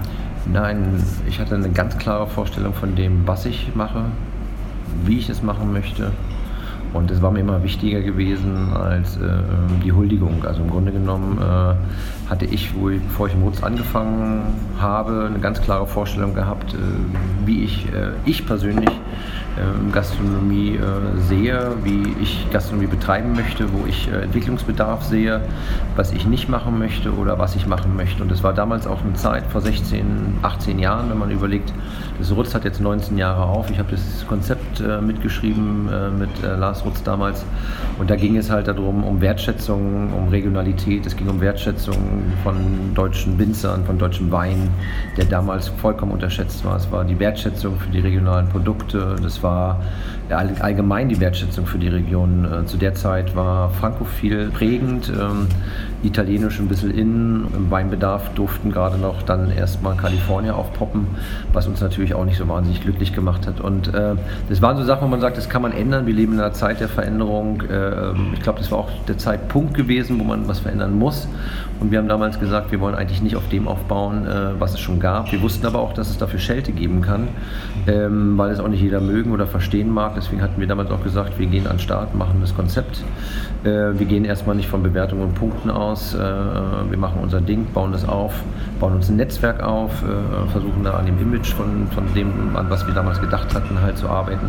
Nein, 0.46 1.04
ich 1.28 1.40
hatte 1.40 1.56
eine 1.56 1.70
ganz 1.70 1.98
klare 1.98 2.28
Vorstellung 2.28 2.76
von 2.76 2.96
dem, 2.96 3.26
was 3.26 3.48
ich 3.48 3.72
mache, 3.74 4.06
wie 5.04 5.18
ich 5.18 5.30
es 5.30 5.42
machen 5.42 5.74
möchte 5.74 6.12
und 6.94 7.10
das 7.10 7.22
war 7.22 7.32
mir 7.32 7.40
immer 7.40 7.64
wichtiger 7.64 8.02
gewesen 8.02 8.72
als 8.74 9.18
äh, 9.18 9.30
die 9.84 9.92
Huldigung. 9.92 10.44
Also 10.46 10.62
im 10.62 10.70
Grunde 10.70 10.92
genommen 10.92 11.40
äh, 11.40 12.23
hatte 12.30 12.46
ich, 12.46 12.76
wo 12.76 12.90
ich, 12.90 13.02
bevor 13.02 13.28
ich 13.28 13.34
im 13.34 13.42
Rutz 13.42 13.64
angefangen 13.64 14.44
habe, 14.80 15.26
eine 15.28 15.40
ganz 15.40 15.62
klare 15.62 15.88
Vorstellung 15.88 16.36
gehabt, 16.36 16.74
äh, 16.74 16.78
wie 17.46 17.64
ich, 17.64 17.88
äh, 17.94 18.12
ich 18.26 18.46
persönlich 18.46 18.90
ähm, 19.58 19.92
Gastronomie 19.92 20.76
äh, 20.76 21.22
sehe, 21.22 21.72
wie 21.84 22.16
ich 22.22 22.48
Gastronomie 22.52 22.88
betreiben 22.88 23.34
möchte, 23.34 23.72
wo 23.74 23.86
ich 23.86 24.10
äh, 24.12 24.24
Entwicklungsbedarf 24.24 25.04
sehe, 25.04 25.42
was 25.96 26.12
ich 26.12 26.26
nicht 26.26 26.50
machen 26.50 26.80
möchte 26.80 27.14
oder 27.14 27.40
was 27.40 27.56
ich 27.56 27.68
machen 27.68 27.96
möchte. 27.96 28.24
Und 28.24 28.32
das 28.32 28.44
war 28.44 28.54
damals 28.54 28.88
auch 28.88 29.02
eine 29.02 29.14
Zeit 29.14 29.46
vor 29.48 29.62
16, 29.62 30.40
18 30.42 30.80
Jahren, 30.80 31.10
wenn 31.10 31.20
man 31.20 31.32
überlegt, 31.32 31.74
das 32.20 32.32
Rutz 32.32 32.56
hat 32.56 32.64
jetzt 32.64 32.82
19 32.82 33.18
Jahre 33.18 33.44
auf. 33.44 33.70
Ich 33.70 33.80
habe 33.80 33.92
das 33.92 34.26
Konzept 34.28 34.82
mitgeschrieben 35.02 35.90
mit 36.18 36.30
Lars 36.42 36.84
Ausrutz 36.84 37.04
damals. 37.04 37.46
Und 37.98 38.10
da 38.10 38.16
ging 38.16 38.38
es 38.38 38.50
halt 38.50 38.68
darum, 38.68 39.04
um 39.04 39.22
Wertschätzung, 39.22 40.12
um 40.14 40.28
Regionalität. 40.30 41.06
Es 41.06 41.16
ging 41.16 41.30
um 41.30 41.40
Wertschätzung 41.40 42.13
von 42.44 42.94
deutschen 42.94 43.38
Winzern, 43.40 43.86
von 43.86 43.98
deutschem 43.98 44.32
Wein, 44.32 44.70
der 45.18 45.26
damals 45.26 45.68
vollkommen 45.68 46.12
unterschätzt 46.12 46.64
war. 46.66 46.78
Es 46.78 46.92
war 46.92 47.04
die 47.04 47.20
Wertschätzung 47.20 47.80
für 47.80 47.90
die 47.90 48.00
regionalen 48.00 48.48
Produkte. 48.50 49.16
Das 49.22 49.42
war 49.44 49.82
allgemein 50.30 51.10
die 51.10 51.20
Wertschätzung 51.20 51.66
für 51.66 51.78
die 51.78 51.90
Region. 51.90 52.46
Äh, 52.46 52.66
zu 52.66 52.78
der 52.78 52.94
Zeit 52.96 53.36
war 53.36 53.70
Frankophil 53.70 54.50
prägend, 54.50 55.10
ähm, 55.10 55.48
Italienisch 56.04 56.60
ein 56.60 56.68
bisschen 56.68 56.92
innen. 56.92 57.48
Im 57.56 57.72
Weinbedarf 57.72 58.34
durften 58.36 58.72
gerade 58.72 58.98
noch 58.98 59.24
dann 59.24 59.50
erstmal 59.52 59.96
Kalifornien 59.96 60.54
aufpoppen, 60.54 61.08
was 61.52 61.68
uns 61.68 61.82
natürlich 61.82 62.14
auch 62.14 62.26
nicht 62.26 62.38
so 62.38 62.48
wahnsinnig 62.48 62.82
glücklich 62.82 63.14
gemacht 63.14 63.48
hat. 63.48 63.60
Und 63.62 63.94
äh, 63.94 64.16
das 64.50 64.62
waren 64.62 64.78
so 64.78 64.84
Sachen, 64.84 65.06
wo 65.06 65.08
man 65.08 65.22
sagt, 65.22 65.38
das 65.38 65.50
kann 65.50 65.62
man 65.62 65.72
ändern. 65.72 66.06
Wir 66.06 66.14
leben 66.14 66.34
in 66.34 66.40
einer 66.40 66.54
Zeit 66.54 66.80
der 66.80 66.90
Veränderung. 66.90 67.62
Äh, 67.62 68.12
ich 68.34 68.42
glaube, 68.42 68.60
das 68.60 68.72
war 68.72 68.80
auch 68.80 68.90
der 69.08 69.18
Zeitpunkt 69.18 69.74
gewesen, 69.74 70.20
wo 70.20 70.24
man 70.24 70.48
was 70.48 70.60
verändern 70.60 70.98
muss. 70.98 71.28
Und 71.80 71.92
wir 71.92 72.00
haben 72.00 72.08
damals 72.08 72.40
gesagt, 72.40 72.72
wir 72.72 72.80
wollen 72.80 72.96
eigentlich 72.96 73.22
nicht 73.22 73.36
auf 73.36 73.48
dem 73.50 73.68
aufbauen, 73.68 74.26
äh, 74.26 74.60
was 74.60 74.74
es 74.74 74.80
schon 74.80 75.00
gab. 75.00 75.32
Wir 75.32 75.42
wussten 75.42 75.66
aber 75.66 75.80
auch, 75.80 75.94
dass 75.94 76.10
es 76.10 76.18
dafür 76.18 76.40
Schelte 76.40 76.72
geben 76.72 77.02
kann, 77.02 77.28
ähm, 77.88 78.38
weil 78.38 78.52
es 78.52 78.60
auch 78.60 78.68
nicht 78.68 78.82
jeder 78.82 79.02
mögen 79.02 79.32
oder 79.32 79.48
verstehen 79.48 79.90
mag. 79.90 80.14
Deswegen 80.16 80.42
hatten 80.42 80.60
wir 80.60 80.68
damals 80.68 80.92
auch 80.92 81.04
gesagt, 81.04 81.40
wir 81.40 81.48
gehen 81.48 81.68
an 81.68 81.74
den 81.74 81.80
Start, 81.80 82.16
machen 82.16 82.38
das 82.42 82.56
Konzept. 82.56 83.04
Äh, 83.64 84.00
wir 84.00 84.06
gehen 84.06 84.26
erstmal 84.26 84.56
nicht 84.56 84.70
von 84.70 84.84
Bewertungen 84.84 85.24
und 85.24 85.36
Punkten 85.36 85.70
aus. 85.70 85.93
Äh, 85.94 86.18
wir 86.18 86.98
machen 86.98 87.20
unser 87.22 87.42
Ding, 87.42 87.66
bauen 87.74 87.92
das 87.92 88.08
auf, 88.08 88.34
bauen 88.80 88.96
uns 88.96 89.10
ein 89.10 89.18
Netzwerk 89.18 89.62
auf, 89.62 89.92
äh, 90.04 90.52
versuchen 90.52 90.84
da 90.84 90.92
an 90.92 91.06
dem 91.06 91.20
Image 91.20 91.54
von, 91.54 91.88
von 91.94 92.04
dem, 92.14 92.56
an 92.56 92.70
was 92.70 92.86
wir 92.86 92.94
damals 92.94 93.20
gedacht 93.22 93.54
hatten, 93.54 93.82
halt 93.82 93.98
zu 93.98 94.10
arbeiten. 94.10 94.48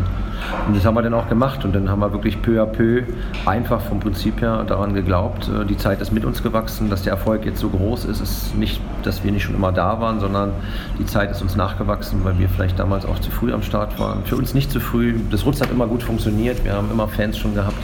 Und 0.66 0.76
das 0.76 0.84
haben 0.84 0.94
wir 0.94 1.02
dann 1.02 1.14
auch 1.14 1.28
gemacht 1.28 1.64
und 1.64 1.74
dann 1.74 1.88
haben 1.90 2.00
wir 2.00 2.12
wirklich 2.12 2.40
peu 2.42 2.62
à 2.62 2.66
peu 2.66 3.02
einfach 3.46 3.80
vom 3.80 4.00
Prinzip 4.00 4.40
her 4.40 4.64
daran 4.66 4.94
geglaubt, 4.94 5.48
äh, 5.48 5.64
die 5.64 5.76
Zeit 5.76 6.00
ist 6.00 6.12
mit 6.12 6.24
uns 6.24 6.42
gewachsen, 6.42 6.90
dass 6.90 7.02
der 7.02 7.12
Erfolg 7.12 7.44
jetzt 7.44 7.60
so 7.60 7.68
groß 7.68 8.04
ist, 8.06 8.20
ist 8.20 8.56
nicht, 8.56 8.80
dass 9.02 9.22
wir 9.24 9.32
nicht 9.32 9.44
schon 9.44 9.54
immer 9.54 9.72
da 9.72 10.00
waren, 10.00 10.20
sondern 10.20 10.52
die 10.98 11.06
Zeit 11.06 11.30
ist 11.30 11.42
uns 11.42 11.56
nachgewachsen, 11.56 12.20
weil 12.24 12.38
wir 12.38 12.48
vielleicht 12.48 12.78
damals 12.78 13.06
auch 13.06 13.18
zu 13.18 13.30
früh 13.30 13.52
am 13.52 13.62
Start 13.62 13.98
waren. 13.98 14.24
Für 14.24 14.36
uns 14.36 14.54
nicht 14.54 14.70
zu 14.70 14.80
früh. 14.80 15.14
Das 15.30 15.44
Rutz 15.44 15.60
hat 15.60 15.70
immer 15.70 15.86
gut 15.86 16.02
funktioniert, 16.02 16.64
wir 16.64 16.74
haben 16.74 16.90
immer 16.90 17.08
Fans 17.08 17.38
schon 17.38 17.54
gehabt. 17.54 17.76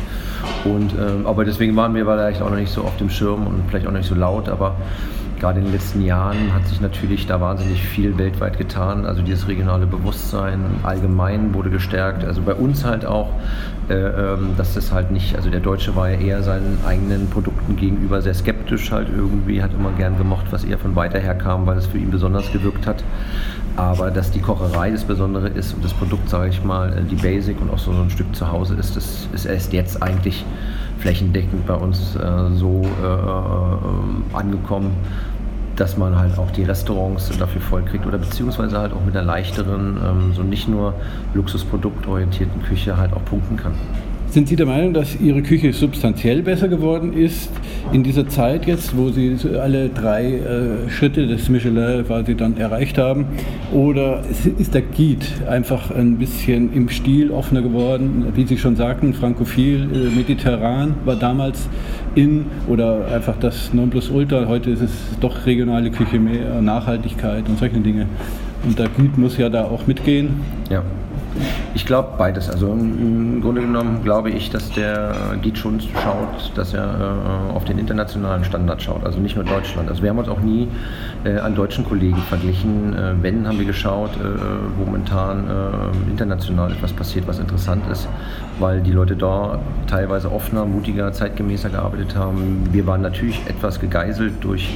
Und, 0.64 0.92
äh, 0.92 1.26
aber 1.26 1.44
deswegen 1.44 1.76
waren 1.76 1.94
wir 1.94 2.04
vielleicht 2.04 2.42
auch 2.42 2.50
noch 2.50 2.56
nicht 2.56 2.72
so 2.72 2.82
auf 2.82 2.96
dem 2.96 3.10
Schirm 3.10 3.46
und 3.46 3.64
vielleicht 3.68 3.86
auch 3.86 3.92
nicht 3.92 4.08
so 4.08 4.14
laut, 4.14 4.48
aber 4.48 4.76
gerade 5.40 5.58
in 5.58 5.64
den 5.64 5.72
letzten 5.72 6.02
Jahren 6.02 6.52
hat 6.54 6.66
sich 6.68 6.80
natürlich 6.80 7.26
da 7.26 7.40
wahnsinnig 7.40 7.82
viel 7.82 8.16
weltweit 8.18 8.58
getan. 8.58 9.06
Also 9.06 9.22
dieses 9.22 9.48
regionale 9.48 9.86
Bewusstsein 9.86 10.60
allgemein 10.82 11.54
wurde 11.54 11.70
gestärkt. 11.70 12.24
Also 12.24 12.42
bei 12.42 12.54
uns 12.54 12.84
halt 12.84 13.06
auch, 13.06 13.30
äh, 13.88 13.94
ähm, 13.94 14.50
dass 14.56 14.74
das 14.74 14.92
halt 14.92 15.10
nicht, 15.10 15.34
also 15.34 15.50
der 15.50 15.60
Deutsche 15.60 15.96
war 15.96 16.10
ja 16.10 16.20
eher 16.20 16.42
seinen 16.42 16.78
eigenen 16.86 17.28
Produkten 17.30 17.76
gegenüber 17.76 18.20
sehr 18.22 18.34
skeptisch 18.34 18.92
halt 18.92 19.08
irgendwie, 19.08 19.62
hat 19.62 19.72
immer 19.72 19.92
gern 19.92 20.18
gemocht, 20.18 20.46
was 20.50 20.62
eher 20.62 20.78
von 20.78 20.94
weiter 20.94 21.18
her 21.18 21.34
kam, 21.34 21.66
weil 21.66 21.78
es 21.78 21.86
für 21.86 21.98
ihn 21.98 22.10
besonders 22.10 22.52
gewirkt 22.52 22.86
hat. 22.86 23.02
Aber 23.76 24.10
dass 24.10 24.30
die 24.30 24.40
Kocherei 24.40 24.90
das 24.90 25.04
Besondere 25.04 25.48
ist 25.48 25.72
und 25.72 25.82
das 25.82 25.94
Produkt, 25.94 26.28
sage 26.28 26.50
ich 26.50 26.62
mal, 26.62 26.92
äh, 26.92 27.02
die 27.02 27.16
Basic 27.16 27.60
und 27.60 27.70
auch 27.70 27.78
so 27.78 27.92
ein 27.92 28.10
Stück 28.10 28.34
zu 28.36 28.50
Hause 28.52 28.74
ist, 28.74 28.94
das 28.94 29.26
ist 29.32 29.46
erst 29.46 29.72
jetzt 29.72 30.02
eigentlich 30.02 30.44
flächendeckend 30.98 31.66
bei 31.66 31.74
uns 31.74 32.14
äh, 32.16 32.50
so 32.54 32.82
äh, 33.02 33.06
äh, 33.06 34.36
angekommen, 34.36 34.92
dass 35.76 35.96
man 35.96 36.18
halt 36.18 36.38
auch 36.38 36.50
die 36.50 36.64
Restaurants 36.64 37.30
dafür 37.38 37.60
voll 37.60 37.82
kriegt 37.82 38.06
oder 38.06 38.18
beziehungsweise 38.18 38.78
halt 38.78 38.92
auch 38.92 39.04
mit 39.04 39.16
einer 39.16 39.24
leichteren, 39.24 39.98
ähm, 40.04 40.32
so 40.34 40.42
nicht 40.42 40.68
nur 40.68 40.94
luxusproduktorientierten 41.34 42.62
Küche 42.62 42.96
halt 42.96 43.12
auch 43.12 43.24
punkten 43.24 43.56
kann. 43.56 43.74
Sind 44.30 44.46
Sie 44.46 44.54
der 44.54 44.66
Meinung, 44.66 44.94
dass 44.94 45.20
Ihre 45.20 45.42
Küche 45.42 45.72
substanziell 45.72 46.42
besser 46.42 46.68
geworden 46.68 47.14
ist 47.14 47.50
in 47.92 48.04
dieser 48.04 48.28
Zeit 48.28 48.64
jetzt, 48.64 48.96
wo 48.96 49.08
Sie 49.10 49.36
alle 49.60 49.88
drei 49.88 50.34
äh, 50.34 50.88
Schritte 50.88 51.26
des 51.26 51.48
Michelin 51.48 52.06
quasi 52.06 52.36
dann 52.36 52.56
erreicht 52.56 52.96
haben? 52.96 53.26
Oder 53.72 54.22
ist 54.56 54.72
der 54.72 54.82
Guide 54.82 55.26
einfach 55.48 55.90
ein 55.90 56.16
bisschen 56.16 56.72
im 56.72 56.88
Stil 56.90 57.32
offener 57.32 57.60
geworden? 57.60 58.26
Wie 58.36 58.46
Sie 58.46 58.56
schon 58.56 58.76
sagten, 58.76 59.14
frankophil, 59.14 59.88
äh, 59.92 60.16
mediterran 60.16 60.94
war 61.04 61.16
damals 61.16 61.68
in 62.14 62.46
oder 62.68 63.08
einfach 63.12 63.36
das 63.40 63.74
Nonplusultra. 63.74 64.46
Heute 64.46 64.70
ist 64.70 64.82
es 64.82 64.92
doch 65.20 65.44
regionale 65.44 65.90
Küche 65.90 66.20
mehr, 66.20 66.62
Nachhaltigkeit 66.62 67.48
und 67.48 67.58
solche 67.58 67.80
Dinge. 67.80 68.06
Und 68.64 68.78
der 68.78 68.90
Guide 68.90 69.20
muss 69.20 69.38
ja 69.38 69.48
da 69.48 69.64
auch 69.64 69.88
mitgehen. 69.88 70.40
Ja. 70.70 70.84
Ich 71.74 71.86
glaube 71.86 72.14
beides. 72.18 72.50
Also 72.50 72.72
im 72.72 73.40
Grunde 73.40 73.60
genommen 73.60 74.02
glaube 74.02 74.30
ich, 74.30 74.50
dass 74.50 74.70
der 74.72 75.14
Guide 75.42 75.56
schon 75.56 75.80
schaut, 75.80 76.56
dass 76.56 76.74
er 76.74 76.84
äh, 76.84 77.52
auf 77.52 77.64
den 77.64 77.78
internationalen 77.78 78.44
Standard 78.44 78.82
schaut, 78.82 79.04
also 79.04 79.20
nicht 79.20 79.36
nur 79.36 79.44
Deutschland. 79.44 79.88
Also 79.88 80.02
wir 80.02 80.10
haben 80.10 80.18
uns 80.18 80.28
auch 80.28 80.40
nie 80.40 80.66
äh, 81.24 81.38
an 81.38 81.54
deutschen 81.54 81.84
Kollegen 81.84 82.18
verglichen. 82.28 82.94
Äh, 82.94 83.14
wenn, 83.22 83.46
haben 83.46 83.58
wir 83.58 83.66
geschaut, 83.66 84.10
äh, 84.16 84.78
momentan 84.78 85.46
äh, 85.48 86.10
international 86.10 86.72
etwas 86.72 86.92
passiert, 86.92 87.28
was 87.28 87.38
interessant 87.38 87.84
ist, 87.90 88.08
weil 88.58 88.80
die 88.80 88.92
Leute 88.92 89.16
da 89.16 89.60
teilweise 89.86 90.32
offener, 90.32 90.64
mutiger, 90.64 91.12
zeitgemäßer 91.12 91.70
gearbeitet 91.70 92.16
haben. 92.16 92.68
Wir 92.72 92.86
waren 92.86 93.02
natürlich 93.02 93.40
etwas 93.46 93.80
gegeißelt 93.80 94.42
durch 94.42 94.74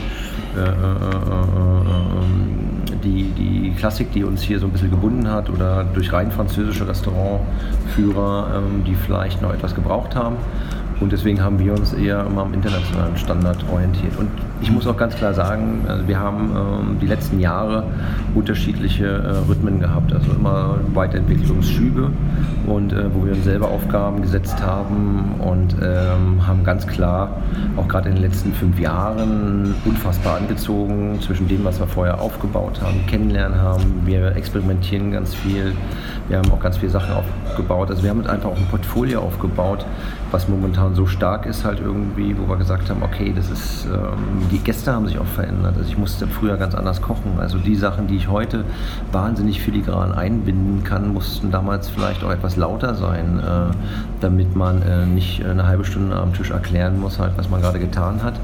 äh, 0.56 0.60
ähm, 0.60 2.63
die, 3.04 3.24
die 3.36 3.72
Klassik, 3.76 4.12
die 4.12 4.24
uns 4.24 4.42
hier 4.42 4.58
so 4.58 4.66
ein 4.66 4.72
bisschen 4.72 4.90
gebunden 4.90 5.30
hat 5.30 5.50
oder 5.50 5.84
durch 5.84 6.12
rein 6.12 6.32
französische 6.32 6.88
Restaurantführer, 6.88 8.54
ähm, 8.56 8.84
die 8.84 8.94
vielleicht 8.94 9.42
noch 9.42 9.52
etwas 9.52 9.74
gebraucht 9.74 10.16
haben. 10.16 10.36
Und 11.00 11.12
deswegen 11.12 11.42
haben 11.42 11.58
wir 11.58 11.72
uns 11.72 11.92
eher 11.92 12.24
immer 12.24 12.42
am 12.42 12.54
internationalen 12.54 13.16
Standard 13.16 13.64
orientiert. 13.70 14.16
Und 14.18 14.28
ich 14.60 14.70
muss 14.70 14.86
auch 14.86 14.96
ganz 14.96 15.14
klar 15.14 15.34
sagen, 15.34 15.84
also 15.88 16.06
wir 16.08 16.18
haben 16.18 16.50
ähm, 16.56 16.98
die 17.00 17.06
letzten 17.06 17.40
Jahre 17.40 17.84
unterschiedliche 18.34 19.06
äh, 19.06 19.48
Rhythmen 19.48 19.80
gehabt, 19.80 20.12
also 20.12 20.32
immer 20.32 20.78
Weiterentwicklungsschübe 20.94 22.10
und 22.66 22.92
äh, 22.92 23.14
wo 23.14 23.26
wir 23.26 23.32
uns 23.34 23.44
selber 23.44 23.68
Aufgaben 23.68 24.22
gesetzt 24.22 24.62
haben 24.62 25.34
und 25.40 25.76
ähm, 25.82 26.46
haben 26.46 26.64
ganz 26.64 26.86
klar 26.86 27.42
auch 27.76 27.88
gerade 27.88 28.08
in 28.08 28.14
den 28.14 28.24
letzten 28.24 28.52
fünf 28.52 28.78
Jahren 28.78 29.74
unfassbar 29.84 30.38
angezogen 30.38 31.18
zwischen 31.20 31.48
dem, 31.48 31.64
was 31.64 31.78
wir 31.80 31.86
vorher 31.86 32.20
aufgebaut 32.20 32.80
haben, 32.80 33.04
kennenlernen 33.06 33.60
haben. 33.60 34.02
Wir 34.04 34.34
experimentieren 34.36 35.10
ganz 35.10 35.34
viel. 35.34 35.72
Wir 36.28 36.38
haben 36.38 36.50
auch 36.50 36.60
ganz 36.60 36.78
viele 36.78 36.90
Sachen 36.90 37.14
aufgebaut. 37.14 37.90
Also 37.90 38.02
wir 38.02 38.10
haben 38.10 38.26
einfach 38.26 38.50
auch 38.50 38.56
ein 38.56 38.66
Portfolio 38.70 39.20
aufgebaut, 39.20 39.84
was 40.34 40.48
momentan 40.48 40.96
so 40.96 41.06
stark 41.06 41.46
ist 41.46 41.64
halt 41.64 41.78
irgendwie, 41.78 42.36
wo 42.36 42.48
wir 42.48 42.56
gesagt 42.56 42.90
haben, 42.90 43.04
okay, 43.04 43.32
das 43.34 43.50
ist, 43.50 43.86
ähm, 43.86 44.48
die 44.50 44.58
Gäste 44.58 44.92
haben 44.92 45.06
sich 45.06 45.16
auch 45.16 45.26
verändert. 45.26 45.76
Also 45.76 45.88
ich 45.88 45.96
musste 45.96 46.26
früher 46.26 46.56
ganz 46.56 46.74
anders 46.74 47.00
kochen. 47.00 47.38
Also 47.38 47.56
die 47.58 47.76
Sachen, 47.76 48.08
die 48.08 48.16
ich 48.16 48.28
heute 48.28 48.64
wahnsinnig 49.12 49.62
filigran 49.62 50.10
einbinden 50.10 50.82
kann, 50.82 51.12
mussten 51.12 51.52
damals 51.52 51.88
vielleicht 51.88 52.24
auch 52.24 52.32
etwas 52.32 52.56
lauter 52.56 52.96
sein, 52.96 53.38
äh, 53.38 53.72
damit 54.20 54.56
man 54.56 54.82
äh, 54.82 55.06
nicht 55.06 55.46
eine 55.46 55.68
halbe 55.68 55.84
Stunde 55.84 56.16
am 56.16 56.34
Tisch 56.34 56.50
erklären 56.50 56.98
muss, 56.98 57.20
halt, 57.20 57.34
was 57.36 57.48
man 57.48 57.60
gerade 57.60 57.78
getan 57.78 58.20
hat. 58.24 58.34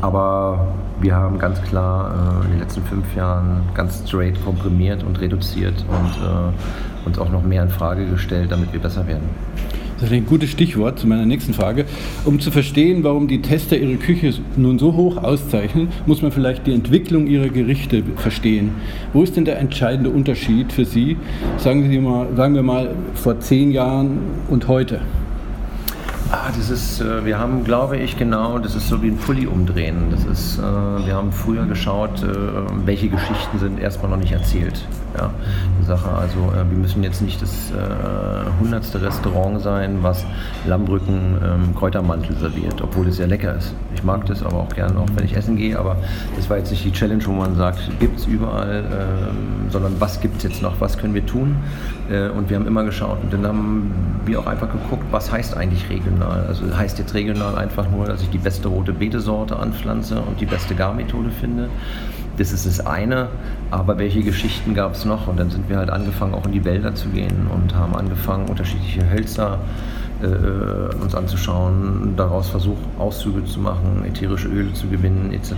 Aber 0.00 0.68
wir 1.02 1.14
haben 1.16 1.38
ganz 1.38 1.60
klar 1.60 2.40
äh, 2.40 2.44
in 2.46 2.52
den 2.52 2.60
letzten 2.60 2.82
fünf 2.84 3.14
Jahren 3.14 3.68
ganz 3.74 4.02
straight 4.08 4.42
komprimiert 4.42 5.02
und 5.02 5.20
reduziert 5.20 5.84
und 5.86 6.16
äh, 6.24 7.06
uns 7.06 7.18
auch 7.18 7.28
noch 7.28 7.42
mehr 7.42 7.62
in 7.62 7.68
Frage 7.68 8.06
gestellt, 8.06 8.50
damit 8.50 8.72
wir 8.72 8.80
besser 8.80 9.06
werden. 9.06 9.28
Das 10.00 10.08
ist 10.08 10.16
ein 10.16 10.24
gutes 10.24 10.48
Stichwort 10.48 10.98
zu 10.98 11.06
meiner 11.06 11.26
nächsten 11.26 11.52
Frage. 11.52 11.84
Um 12.24 12.40
zu 12.40 12.50
verstehen, 12.50 13.04
warum 13.04 13.28
die 13.28 13.42
Tester 13.42 13.76
ihre 13.76 13.96
Küche 13.96 14.32
nun 14.56 14.78
so 14.78 14.94
hoch 14.94 15.18
auszeichnen, 15.18 15.88
muss 16.06 16.22
man 16.22 16.32
vielleicht 16.32 16.66
die 16.66 16.72
Entwicklung 16.72 17.26
ihrer 17.26 17.50
Gerichte 17.50 18.02
verstehen. 18.16 18.70
Wo 19.12 19.22
ist 19.22 19.36
denn 19.36 19.44
der 19.44 19.58
entscheidende 19.58 20.08
Unterschied 20.08 20.72
für 20.72 20.86
Sie, 20.86 21.18
sagen, 21.58 21.90
Sie 21.90 21.98
mal, 21.98 22.28
sagen 22.34 22.54
wir 22.54 22.62
mal, 22.62 22.94
vor 23.14 23.40
zehn 23.40 23.72
Jahren 23.72 24.20
und 24.48 24.68
heute? 24.68 25.02
Ah, 26.32 26.50
das 26.56 26.70
ist, 26.70 27.00
äh, 27.00 27.26
wir 27.26 27.38
haben, 27.38 27.64
glaube 27.64 27.98
ich, 27.98 28.16
genau, 28.16 28.58
das 28.58 28.76
ist 28.76 28.88
so 28.88 29.02
wie 29.02 29.08
ein 29.08 29.16
Pulli 29.16 29.46
umdrehen. 29.46 29.96
Das 30.12 30.24
ist, 30.24 30.58
äh, 30.58 30.62
wir 30.62 31.14
haben 31.14 31.32
früher 31.32 31.66
geschaut, 31.66 32.22
äh, 32.22 32.26
welche 32.86 33.08
Geschichten 33.08 33.58
sind 33.58 33.80
erstmal 33.80 34.12
noch 34.12 34.16
nicht 34.16 34.32
erzählt. 34.32 34.86
Ja, 35.18 35.30
die 35.80 35.86
Sache. 35.86 36.08
Also 36.10 36.52
wir 36.52 36.78
müssen 36.78 37.02
jetzt 37.02 37.20
nicht 37.20 37.42
das 37.42 37.72
hundertste 38.60 39.02
Restaurant 39.02 39.60
sein, 39.60 39.98
was 40.02 40.24
Lammbrücken 40.66 41.38
ähm, 41.42 41.74
Kräutermantel 41.74 42.36
serviert, 42.36 42.80
obwohl 42.82 43.08
es 43.08 43.16
sehr 43.16 43.26
lecker 43.26 43.56
ist. 43.56 43.74
Ich 43.94 44.04
mag 44.04 44.24
das 44.26 44.42
aber 44.42 44.58
auch 44.58 44.68
gerne, 44.68 44.98
auch 44.98 45.08
wenn 45.14 45.24
ich 45.24 45.36
essen 45.36 45.56
gehe. 45.56 45.78
Aber 45.78 45.96
das 46.36 46.48
war 46.48 46.58
jetzt 46.58 46.70
nicht 46.70 46.84
die 46.84 46.92
Challenge, 46.92 47.24
wo 47.26 47.32
man 47.32 47.56
sagt, 47.56 47.80
gibt 47.98 48.18
es 48.18 48.26
überall, 48.26 48.84
ähm, 48.84 49.70
sondern 49.70 50.00
was 50.00 50.20
gibt 50.20 50.38
es 50.38 50.42
jetzt 50.44 50.62
noch, 50.62 50.80
was 50.80 50.96
können 50.98 51.14
wir 51.14 51.26
tun? 51.26 51.56
und 52.36 52.50
wir 52.50 52.56
haben 52.56 52.66
immer 52.66 52.82
geschaut 52.82 53.18
und 53.22 53.32
dann 53.32 53.46
haben 53.46 53.92
wir 54.24 54.40
auch 54.40 54.46
einfach 54.46 54.70
geguckt, 54.70 55.04
was 55.12 55.30
heißt 55.30 55.56
eigentlich 55.56 55.88
regional. 55.90 56.44
Also 56.48 56.64
heißt 56.76 56.98
jetzt 56.98 57.14
regional 57.14 57.56
einfach 57.56 57.88
nur, 57.88 58.06
dass 58.06 58.22
ich 58.22 58.30
die 58.30 58.38
beste 58.38 58.66
rote 58.66 58.92
Betesorte 58.92 59.56
anpflanze 59.56 60.20
und 60.20 60.40
die 60.40 60.46
beste 60.46 60.74
Garmethode 60.74 61.30
finde. 61.30 61.68
Das 62.40 62.52
ist 62.52 62.64
das 62.64 62.86
eine, 62.86 63.28
aber 63.70 63.98
welche 63.98 64.22
Geschichten 64.22 64.72
gab 64.72 64.94
es 64.94 65.04
noch? 65.04 65.28
Und 65.28 65.38
dann 65.38 65.50
sind 65.50 65.68
wir 65.68 65.76
halt 65.76 65.90
angefangen, 65.90 66.32
auch 66.32 66.46
in 66.46 66.52
die 66.52 66.64
Wälder 66.64 66.94
zu 66.94 67.10
gehen 67.10 67.48
und 67.52 67.74
haben 67.74 67.94
angefangen, 67.94 68.48
unterschiedliche 68.48 69.10
Hölzer 69.10 69.58
äh, 70.22 70.94
uns 71.02 71.14
anzuschauen, 71.14 72.14
daraus 72.16 72.48
versucht 72.48 72.80
Auszüge 72.98 73.44
zu 73.44 73.60
machen, 73.60 74.06
ätherische 74.06 74.48
Öle 74.48 74.72
zu 74.72 74.88
gewinnen 74.88 75.34
etc., 75.34 75.52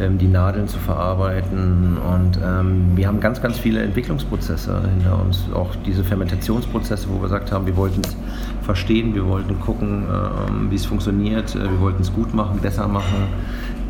ähm, 0.00 0.18
die 0.18 0.28
Nadeln 0.28 0.68
zu 0.68 0.78
verarbeiten 0.78 1.96
und 1.98 2.38
ähm, 2.44 2.92
wir 2.94 3.08
haben 3.08 3.18
ganz, 3.18 3.42
ganz 3.42 3.58
viele 3.58 3.82
Entwicklungsprozesse 3.82 4.80
hinter 4.94 5.20
uns, 5.20 5.46
auch 5.52 5.74
diese 5.84 6.04
Fermentationsprozesse, 6.04 7.08
wo 7.08 7.14
wir 7.14 7.22
gesagt 7.22 7.50
haben, 7.50 7.66
wir 7.66 7.76
wollten 7.76 8.02
es 8.02 8.16
verstehen, 8.62 9.16
wir 9.16 9.26
wollten 9.26 9.58
gucken, 9.58 10.04
äh, 10.04 10.70
wie 10.70 10.76
es 10.76 10.86
funktioniert, 10.86 11.56
äh, 11.56 11.62
wir 11.62 11.80
wollten 11.80 12.02
es 12.02 12.12
gut 12.12 12.32
machen, 12.34 12.60
besser 12.60 12.86
machen 12.86 13.26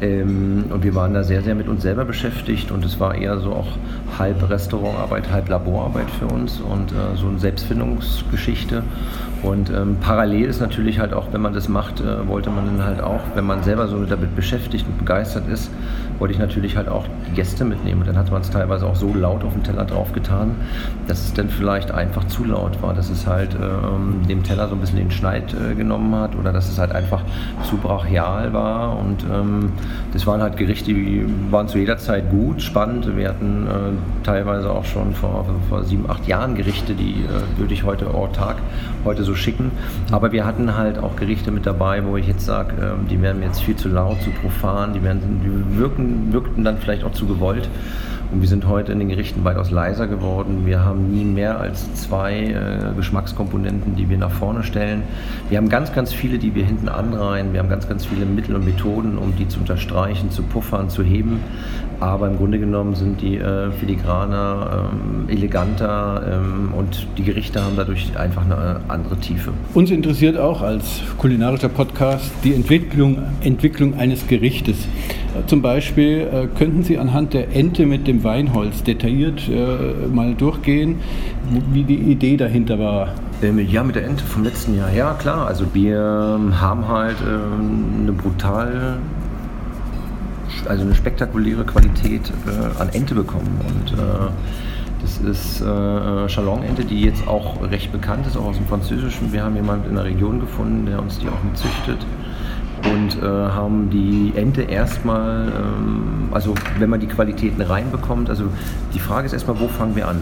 ähm, 0.00 0.64
und 0.70 0.84
wir 0.84 0.94
waren 0.94 1.14
da 1.14 1.24
sehr, 1.24 1.42
sehr 1.42 1.54
mit 1.54 1.68
uns 1.68 1.82
selber 1.82 2.04
beschäftigt 2.04 2.70
und 2.70 2.84
es 2.84 3.00
war 3.00 3.14
eher 3.14 3.38
so 3.38 3.52
auch 3.52 3.68
halb 4.18 4.48
Restaurantarbeit, 4.48 5.30
halb 5.30 5.48
Laborarbeit 5.48 6.10
für 6.10 6.26
uns 6.26 6.60
und 6.60 6.92
äh, 6.92 7.16
so 7.16 7.28
eine 7.28 7.38
Selbstfindungsgeschichte. 7.38 8.82
Und 9.42 9.70
ähm, 9.70 9.96
parallel 10.00 10.46
ist 10.46 10.60
natürlich 10.60 10.98
halt 10.98 11.12
auch, 11.12 11.32
wenn 11.32 11.40
man 11.40 11.54
das 11.54 11.68
macht, 11.68 12.00
äh, 12.00 12.26
wollte 12.26 12.50
man 12.50 12.66
dann 12.66 12.84
halt 12.84 13.00
auch, 13.00 13.20
wenn 13.34 13.46
man 13.46 13.62
selber 13.62 13.86
so 13.86 14.04
damit 14.04 14.34
beschäftigt 14.34 14.86
und 14.86 14.98
begeistert 14.98 15.48
ist, 15.48 15.70
wollte 16.18 16.34
ich 16.34 16.40
natürlich 16.40 16.76
halt 16.76 16.88
auch 16.88 17.04
die 17.28 17.34
Gäste 17.34 17.64
mitnehmen. 17.64 18.00
Und 18.00 18.08
dann 18.08 18.18
hat 18.18 18.30
man 18.32 18.42
es 18.42 18.50
teilweise 18.50 18.86
auch 18.86 18.96
so 18.96 19.14
laut 19.14 19.44
auf 19.44 19.52
den 19.52 19.62
Teller 19.62 19.84
drauf 19.84 20.12
getan, 20.12 20.56
dass 21.06 21.26
es 21.26 21.34
dann 21.34 21.48
vielleicht 21.48 21.92
einfach 21.92 22.26
zu 22.26 22.44
laut 22.44 22.82
war, 22.82 22.94
dass 22.94 23.10
es 23.10 23.26
halt 23.26 23.54
ähm, 23.54 24.26
dem 24.28 24.42
Teller 24.42 24.68
so 24.68 24.74
ein 24.74 24.80
bisschen 24.80 24.98
den 24.98 25.10
Schneid 25.12 25.54
äh, 25.54 25.74
genommen 25.74 26.14
hat 26.16 26.34
oder 26.34 26.52
dass 26.52 26.68
es 26.68 26.78
halt 26.78 26.90
einfach 26.90 27.22
zu 27.62 27.76
brachial 27.76 28.52
war. 28.52 28.98
Und 28.98 29.24
ähm, 29.32 29.72
das 30.12 30.26
waren 30.26 30.42
halt 30.42 30.56
Gerichte, 30.56 30.92
die 30.92 31.24
waren 31.50 31.68
zu 31.68 31.78
jeder 31.78 31.98
Zeit 31.98 32.28
gut, 32.30 32.60
spannend. 32.60 33.16
Wir 33.16 33.28
hatten 33.28 33.66
äh, 33.66 34.24
teilweise 34.24 34.70
auch 34.70 34.84
schon 34.84 35.14
vor, 35.14 35.46
vor 35.68 35.84
sieben, 35.84 36.10
acht 36.10 36.26
Jahren 36.26 36.56
Gerichte, 36.56 36.94
die 36.94 37.24
äh, 37.24 37.58
würde 37.58 37.74
ich 37.74 37.84
heute 37.84 38.12
autark 38.12 38.56
heute 39.04 39.22
so 39.24 39.27
schicken. 39.34 39.70
Aber 40.10 40.32
wir 40.32 40.44
hatten 40.44 40.76
halt 40.76 40.98
auch 40.98 41.16
Gerichte 41.16 41.50
mit 41.50 41.66
dabei, 41.66 42.04
wo 42.04 42.16
ich 42.16 42.26
jetzt 42.26 42.44
sage, 42.44 42.74
ähm, 42.80 43.08
die 43.08 43.20
werden 43.20 43.40
mir 43.40 43.46
jetzt 43.46 43.60
viel 43.60 43.76
zu 43.76 43.88
laut, 43.88 44.20
zu 44.22 44.30
profan, 44.30 44.92
die, 44.92 45.02
werden, 45.02 45.40
die 45.42 45.78
wirken, 45.78 46.32
wirkten 46.32 46.64
dann 46.64 46.78
vielleicht 46.78 47.04
auch 47.04 47.12
zu 47.12 47.26
gewollt. 47.26 47.68
Und 48.30 48.42
wir 48.42 48.48
sind 48.48 48.66
heute 48.66 48.92
in 48.92 48.98
den 48.98 49.08
Gerichten 49.08 49.42
weitaus 49.44 49.70
leiser 49.70 50.06
geworden. 50.06 50.66
Wir 50.66 50.84
haben 50.84 51.10
nie 51.10 51.24
mehr 51.24 51.58
als 51.58 51.94
zwei 51.94 52.44
äh, 52.44 52.94
Geschmackskomponenten, 52.94 53.96
die 53.96 54.10
wir 54.10 54.18
nach 54.18 54.30
vorne 54.30 54.62
stellen. 54.62 55.02
Wir 55.48 55.56
haben 55.56 55.70
ganz, 55.70 55.94
ganz 55.94 56.12
viele, 56.12 56.38
die 56.38 56.54
wir 56.54 56.66
hinten 56.66 56.90
anreihen. 56.90 57.54
Wir 57.54 57.60
haben 57.60 57.70
ganz, 57.70 57.88
ganz 57.88 58.04
viele 58.04 58.26
Mittel 58.26 58.54
und 58.54 58.66
Methoden, 58.66 59.16
um 59.16 59.34
die 59.34 59.48
zu 59.48 59.60
unterstreichen, 59.60 60.30
zu 60.30 60.42
puffern, 60.42 60.90
zu 60.90 61.02
heben. 61.02 61.40
Aber 62.00 62.28
im 62.28 62.36
Grunde 62.36 62.58
genommen 62.58 62.94
sind 62.94 63.20
die 63.20 63.36
äh, 63.36 63.70
filigraner, 63.72 64.88
ähm, 64.92 65.28
eleganter 65.28 66.22
ähm, 66.40 66.72
und 66.76 67.06
die 67.16 67.24
Gerichte 67.24 67.62
haben 67.62 67.74
dadurch 67.76 68.16
einfach 68.16 68.44
eine 68.44 68.80
andere 68.88 69.16
Tiefe. 69.16 69.52
Uns 69.74 69.90
interessiert 69.90 70.38
auch 70.38 70.62
als 70.62 71.00
kulinarischer 71.18 71.68
Podcast 71.68 72.30
die 72.44 72.54
Entwicklung, 72.54 73.18
Entwicklung 73.40 73.94
eines 73.98 74.26
Gerichtes. 74.26 74.86
Zum 75.46 75.62
Beispiel 75.62 76.20
äh, 76.32 76.46
könnten 76.56 76.82
Sie 76.82 76.98
anhand 76.98 77.34
der 77.34 77.54
Ente 77.54 77.86
mit 77.86 78.06
dem 78.06 78.24
Weinholz 78.24 78.82
detailliert 78.82 79.48
äh, 79.48 80.06
mal 80.08 80.34
durchgehen, 80.34 80.96
wie 81.72 81.84
die 81.84 81.96
Idee 81.96 82.36
dahinter 82.36 82.78
war. 82.78 83.08
Ähm, 83.42 83.58
ja, 83.58 83.84
mit 83.84 83.94
der 83.94 84.04
Ente 84.04 84.24
vom 84.24 84.42
letzten 84.42 84.76
Jahr. 84.76 84.92
Ja, 84.92 85.14
klar. 85.14 85.46
Also 85.46 85.64
wir 85.72 86.00
haben 86.60 86.88
halt 86.88 87.16
ähm, 87.22 88.02
eine 88.02 88.12
brutal, 88.12 88.98
also 90.66 90.82
eine 90.84 90.94
spektakuläre 90.94 91.64
Qualität 91.64 92.32
äh, 92.46 92.80
an 92.80 92.88
Ente 92.90 93.14
bekommen. 93.14 93.60
Und 93.66 93.94
das 95.00 95.18
ist 95.18 95.60
äh, 95.60 96.26
Chalon-Ente, 96.26 96.84
die 96.84 97.02
jetzt 97.02 97.26
auch 97.28 97.62
recht 97.62 97.92
bekannt 97.92 98.26
ist, 98.26 98.36
auch 98.36 98.46
aus 98.46 98.56
dem 98.56 98.66
Französischen. 98.66 99.32
Wir 99.32 99.44
haben 99.44 99.54
jemanden 99.54 99.90
in 99.90 99.94
der 99.94 100.04
Region 100.04 100.40
gefunden, 100.40 100.86
der 100.86 101.00
uns 101.00 101.18
die 101.18 101.28
auch 101.28 101.42
mitzüchtet 101.44 102.04
und 102.84 103.22
äh, 103.22 103.26
haben 103.26 103.90
die 103.90 104.32
Ente 104.36 104.62
erstmal, 104.62 105.48
ähm, 105.48 106.28
also 106.30 106.54
wenn 106.78 106.90
man 106.90 107.00
die 107.00 107.06
Qualitäten 107.06 107.60
reinbekommt, 107.60 108.30
also 108.30 108.44
die 108.94 109.00
Frage 109.00 109.26
ist 109.26 109.32
erstmal, 109.32 109.58
wo 109.60 109.68
fangen 109.68 109.96
wir 109.96 110.08
an? 110.08 110.20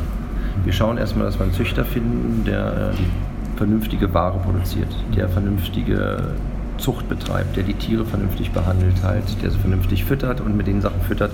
Wir 0.64 0.72
schauen 0.72 0.98
erstmal, 0.98 1.26
dass 1.26 1.38
wir 1.38 1.44
einen 1.44 1.52
Züchter 1.52 1.84
finden, 1.84 2.44
der 2.44 2.92
äh, 2.92 3.56
vernünftige 3.56 4.12
Ware 4.12 4.38
produziert, 4.38 4.88
der 5.14 5.28
vernünftige 5.28 6.34
Zucht 6.78 7.08
betreibt, 7.08 7.56
der 7.56 7.64
die 7.64 7.74
Tiere 7.74 8.04
vernünftig 8.04 8.52
behandelt, 8.52 9.02
halt, 9.02 9.24
der 9.42 9.50
sie 9.50 9.58
vernünftig 9.58 10.04
füttert 10.04 10.40
und 10.40 10.56
mit 10.56 10.66
den 10.66 10.80
Sachen 10.80 11.00
füttert, 11.02 11.32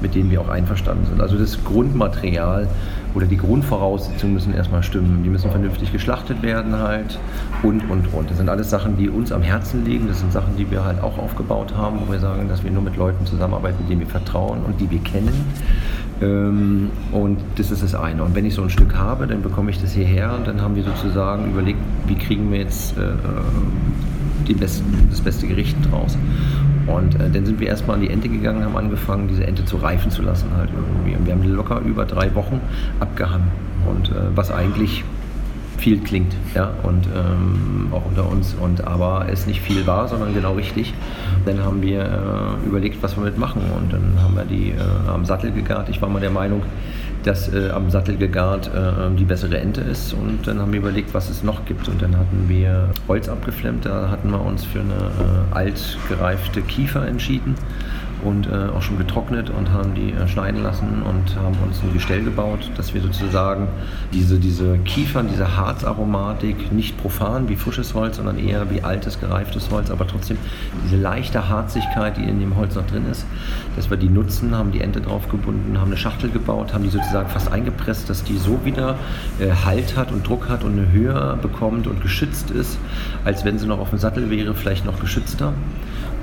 mit 0.00 0.14
denen 0.14 0.30
wir 0.30 0.40
auch 0.40 0.48
einverstanden 0.48 1.06
sind. 1.06 1.20
Also 1.20 1.38
das 1.38 1.62
Grundmaterial 1.64 2.68
oder 3.14 3.26
die 3.26 3.36
Grundvoraussetzungen 3.36 4.34
müssen 4.34 4.54
erstmal 4.54 4.82
stimmen. 4.82 5.22
Die 5.22 5.30
müssen 5.30 5.50
vernünftig 5.50 5.92
geschlachtet 5.92 6.42
werden 6.42 6.78
halt 6.78 7.18
und, 7.62 7.88
und, 7.90 8.12
und. 8.12 8.30
Das 8.30 8.38
sind 8.38 8.48
alles 8.48 8.70
Sachen, 8.70 8.96
die 8.96 9.08
uns 9.08 9.30
am 9.32 9.42
Herzen 9.42 9.84
liegen. 9.84 10.08
Das 10.08 10.20
sind 10.20 10.32
Sachen, 10.32 10.56
die 10.56 10.70
wir 10.70 10.84
halt 10.84 11.02
auch 11.02 11.18
aufgebaut 11.18 11.74
haben, 11.76 12.00
wo 12.04 12.12
wir 12.12 12.18
sagen, 12.18 12.48
dass 12.48 12.64
wir 12.64 12.70
nur 12.70 12.82
mit 12.82 12.96
Leuten 12.96 13.24
zusammenarbeiten, 13.26 13.86
denen 13.88 14.00
wir 14.00 14.08
vertrauen 14.08 14.62
und 14.64 14.80
die 14.80 14.90
wir 14.90 14.98
kennen. 15.00 15.32
Ähm, 16.20 16.90
und 17.12 17.38
das 17.56 17.70
ist 17.70 17.82
das 17.82 17.94
eine. 17.94 18.22
Und 18.22 18.34
wenn 18.34 18.44
ich 18.44 18.54
so 18.54 18.62
ein 18.62 18.70
Stück 18.70 18.96
habe, 18.96 19.26
dann 19.26 19.42
bekomme 19.42 19.70
ich 19.70 19.80
das 19.80 19.92
hierher 19.92 20.34
und 20.34 20.46
dann 20.46 20.60
haben 20.60 20.74
wir 20.76 20.84
sozusagen 20.84 21.50
überlegt, 21.50 21.78
wie 22.06 22.16
kriegen 22.16 22.50
wir 22.50 22.60
jetzt 22.60 22.96
äh, 22.96 23.02
die 24.46 24.54
besten, 24.54 25.08
das 25.10 25.20
beste 25.20 25.46
Gericht 25.46 25.76
draus. 25.90 26.16
Und 26.86 27.14
äh, 27.14 27.30
dann 27.30 27.46
sind 27.46 27.60
wir 27.60 27.68
erstmal 27.68 27.96
an 27.96 28.02
die 28.02 28.10
Ente 28.10 28.28
gegangen, 28.28 28.64
haben 28.64 28.76
angefangen, 28.76 29.28
diese 29.28 29.46
Ente 29.46 29.64
zu 29.64 29.76
reifen 29.76 30.10
zu 30.10 30.22
lassen 30.22 30.48
halt 30.56 30.70
irgendwie. 30.74 31.16
Und 31.16 31.26
wir 31.26 31.32
haben 31.32 31.44
locker 31.44 31.80
über 31.80 32.04
drei 32.04 32.34
Wochen 32.34 32.60
abgehangen. 33.00 33.48
Und 33.88 34.10
äh, 34.10 34.14
was 34.34 34.50
eigentlich 34.50 35.04
viel 35.78 35.98
klingt, 35.98 36.34
ja, 36.54 36.72
und 36.82 37.06
ähm, 37.06 37.88
auch 37.90 38.06
unter 38.06 38.28
uns. 38.28 38.54
Und 38.54 38.86
aber 38.86 39.26
es 39.30 39.46
nicht 39.46 39.60
viel 39.60 39.86
war, 39.86 40.08
sondern 40.08 40.32
genau 40.34 40.54
richtig. 40.54 40.94
Dann 41.44 41.62
haben 41.62 41.82
wir 41.82 42.00
äh, 42.02 42.66
überlegt, 42.66 43.02
was 43.02 43.16
wir 43.16 43.24
mitmachen. 43.24 43.62
Und 43.76 43.92
dann 43.92 44.14
haben 44.22 44.36
wir 44.36 44.44
die 44.44 44.70
äh, 44.70 45.10
am 45.10 45.24
Sattel 45.24 45.52
gegart. 45.52 45.88
Ich 45.88 46.00
war 46.00 46.08
mal 46.08 46.20
der 46.20 46.30
Meinung, 46.30 46.62
dass 47.24 47.52
äh, 47.52 47.70
am 47.70 47.90
Sattel 47.90 48.16
gegart 48.16 48.70
äh, 48.74 49.14
die 49.16 49.24
bessere 49.24 49.58
Ente 49.58 49.80
ist. 49.80 50.12
Und 50.12 50.46
dann 50.46 50.60
haben 50.60 50.72
wir 50.72 50.80
überlegt, 50.80 51.14
was 51.14 51.30
es 51.30 51.42
noch 51.42 51.64
gibt. 51.64 51.88
Und 51.88 52.02
dann 52.02 52.16
hatten 52.16 52.48
wir 52.48 52.90
Holz 53.08 53.28
abgeflemmt. 53.28 53.86
Da 53.86 54.10
hatten 54.10 54.30
wir 54.30 54.40
uns 54.40 54.64
für 54.64 54.80
eine 54.80 54.94
äh, 54.94 55.54
alt 55.54 55.98
gereifte 56.08 56.62
Kiefer 56.62 57.06
entschieden 57.06 57.54
und 58.24 58.46
äh, 58.46 58.70
auch 58.74 58.82
schon 58.82 58.98
getrocknet 58.98 59.50
und 59.50 59.70
haben 59.70 59.94
die 59.94 60.12
äh, 60.12 60.26
schneiden 60.26 60.62
lassen 60.62 61.02
und 61.02 61.36
haben 61.36 61.56
uns 61.64 61.82
ein 61.82 61.92
Gestell 61.92 62.24
gebaut, 62.24 62.70
dass 62.76 62.94
wir 62.94 63.02
sozusagen 63.02 63.68
diese, 64.12 64.38
diese 64.38 64.78
Kiefern, 64.78 65.28
diese 65.30 65.56
Harzaromatik, 65.56 66.72
nicht 66.72 66.96
profan 66.96 67.48
wie 67.48 67.56
frisches 67.56 67.94
Holz, 67.94 68.16
sondern 68.16 68.38
eher 68.38 68.70
wie 68.70 68.82
altes, 68.82 69.20
gereiftes 69.20 69.70
Holz, 69.70 69.90
aber 69.90 70.06
trotzdem 70.06 70.38
diese 70.84 70.96
leichte 70.96 71.48
Harzigkeit, 71.48 72.16
die 72.16 72.24
in 72.24 72.40
dem 72.40 72.56
Holz 72.56 72.74
noch 72.74 72.86
drin 72.86 73.04
ist, 73.10 73.26
dass 73.76 73.90
wir 73.90 73.96
die 73.96 74.08
nutzen, 74.08 74.56
haben 74.56 74.72
die 74.72 74.80
Ente 74.80 75.00
drauf 75.00 75.28
gebunden, 75.28 75.78
haben 75.78 75.88
eine 75.88 75.96
Schachtel 75.96 76.30
gebaut, 76.30 76.72
haben 76.72 76.84
die 76.84 76.90
sozusagen 76.90 77.28
fast 77.28 77.52
eingepresst, 77.52 78.08
dass 78.08 78.24
die 78.24 78.38
so 78.38 78.64
wieder 78.64 78.96
äh, 79.38 79.50
Halt 79.64 79.96
hat 79.96 80.12
und 80.12 80.26
Druck 80.26 80.48
hat 80.48 80.64
und 80.64 80.78
eine 80.78 80.90
Höhe 80.90 81.38
bekommt 81.42 81.86
und 81.86 82.00
geschützt 82.00 82.50
ist, 82.50 82.78
als 83.24 83.44
wenn 83.44 83.58
sie 83.58 83.66
noch 83.66 83.78
auf 83.78 83.90
dem 83.90 83.98
Sattel 83.98 84.30
wäre, 84.30 84.54
vielleicht 84.54 84.84
noch 84.84 84.98
geschützter. 85.00 85.52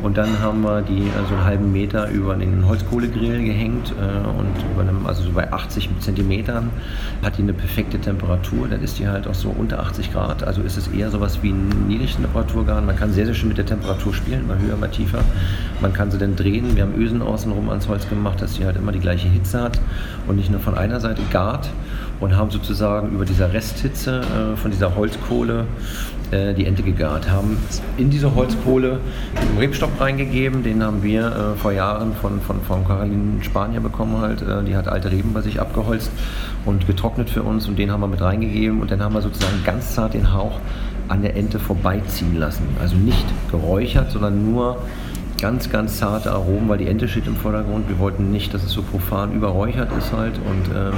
Und 0.02 0.18
dann 0.18 0.40
haben 0.40 0.62
wir 0.62 0.82
die 0.82 1.00
äh, 1.00 1.28
so 1.30 1.36
einen 1.36 1.44
halben 1.44 1.72
Meter 1.72 1.91
über 1.94 2.36
den 2.36 2.68
Holzkohlegrill 2.68 3.44
gehängt 3.44 3.94
äh, 4.00 4.28
und 4.28 4.72
über 4.72 4.82
einem, 4.82 5.06
also 5.06 5.24
so 5.24 5.32
bei 5.32 5.52
80 5.52 5.90
Zentimetern 6.00 6.70
hat 7.22 7.38
die 7.38 7.42
eine 7.42 7.54
perfekte 7.54 8.00
Temperatur. 8.00 8.68
Dann 8.68 8.82
ist 8.82 9.00
die 9.00 9.08
halt 9.08 9.28
auch 9.28 9.34
so 9.34 9.50
unter 9.50 9.80
80 9.80 10.14
Grad. 10.14 10.44
Also 10.44 10.62
ist 10.62 10.78
es 10.78 10.88
eher 10.88 11.12
sowas 11.12 11.40
wie 11.42 11.52
ein 11.52 11.88
Niedrigtemperaturgarn. 11.88 12.86
Man 12.86 12.96
kann 12.96 13.12
sehr, 13.12 13.26
sehr 13.26 13.36
schön 13.36 13.50
mit 13.50 13.58
der 13.58 13.66
Temperatur 13.66 14.14
spielen, 14.14 14.48
mal 14.48 14.58
höher, 14.60 14.78
mal 14.78 14.90
tiefer. 14.90 15.20
Man 15.82 15.94
kann 15.94 16.12
sie 16.12 16.18
dann 16.18 16.36
drehen. 16.36 16.76
Wir 16.76 16.84
haben 16.84 16.96
Ösen 16.96 17.22
außenrum 17.22 17.70
ans 17.70 17.88
Holz 17.88 18.08
gemacht, 18.10 18.42
dass 18.42 18.56
sie 18.56 18.66
halt 18.66 18.78
immer 18.78 18.92
die 18.92 19.00
gleiche 19.00 19.28
Hitze 19.28 19.62
hat 19.62 19.80
und 20.28 20.38
nicht 20.38 20.50
nur 20.50 20.60
von 20.60 20.76
einer 20.76 21.00
Seite 21.00 21.22
gart 21.32 21.70
und 22.20 22.38
haben 22.38 22.52
sozusagen 22.52 23.12
über 23.12 23.26
dieser 23.26 23.52
Resthitze 23.52 24.22
äh, 24.22 24.56
von 24.56 24.72
dieser 24.72 24.96
Holzkohle 24.96 25.66
äh, 26.32 26.54
die 26.54 26.66
Ente 26.66 26.84
gegart. 26.84 27.30
Haben 27.30 27.58
in 27.98 28.10
diese 28.10 28.34
Holzkohle 28.36 29.00
einen 29.36 29.58
Rebstock 29.58 29.92
reingegeben, 30.00 30.64
den 30.64 30.84
haben 30.84 31.04
wir 31.04 31.28
äh, 31.28 31.58
vor 31.58 31.72
Jahren 31.72 32.14
von, 32.16 32.42
von, 32.42 32.62
von 32.62 32.86
Caroline 32.86 33.44
Spanier 33.44 33.80
bekommen 33.80 34.22
halt. 34.22 34.42
Äh, 34.42 34.64
die 34.64 34.76
hat 34.76 34.88
alte 34.88 35.12
Reben 35.12 35.34
bei 35.34 35.42
sich 35.42 35.60
abgeholzt 35.60 36.12
und 36.66 36.88
getrocknet 36.88 37.30
für 37.30 37.44
uns 37.44 37.68
und 37.68 37.78
den 37.78 37.92
haben 37.92 38.02
wir 38.02 38.08
mit 38.08 38.22
reingegeben 38.22 38.82
und 38.82 38.92
dann 38.92 39.02
haben 39.02 39.14
wir 39.14 39.22
sozusagen 39.22 39.64
ganz 39.66 39.94
zart 39.94 40.14
den 40.14 40.34
Hauch 40.34 40.60
an 41.08 41.22
der 41.22 41.36
Ente 41.36 41.60
vorbeiziehen 41.60 42.38
lassen. 42.38 42.64
Also 42.80 42.96
nicht 42.96 43.26
geräuchert, 43.52 44.12
sondern 44.12 44.50
nur 44.52 44.78
ganz, 45.42 45.70
ganz 45.70 45.98
zarte 45.98 46.32
Aromen, 46.32 46.70
weil 46.70 46.78
die 46.78 46.88
Ente 46.88 47.08
steht 47.08 47.28
im 47.28 47.36
Vordergrund. 47.36 47.90
Wir 47.90 48.00
wollten 48.00 48.32
nicht, 48.32 48.54
dass 48.54 48.64
es 48.64 48.72
so 48.72 48.82
profan 48.84 49.34
überräuchert 49.34 49.90
ist 49.98 50.14
halt 50.14 50.36
und 50.38 50.76
ähm, 50.76 50.94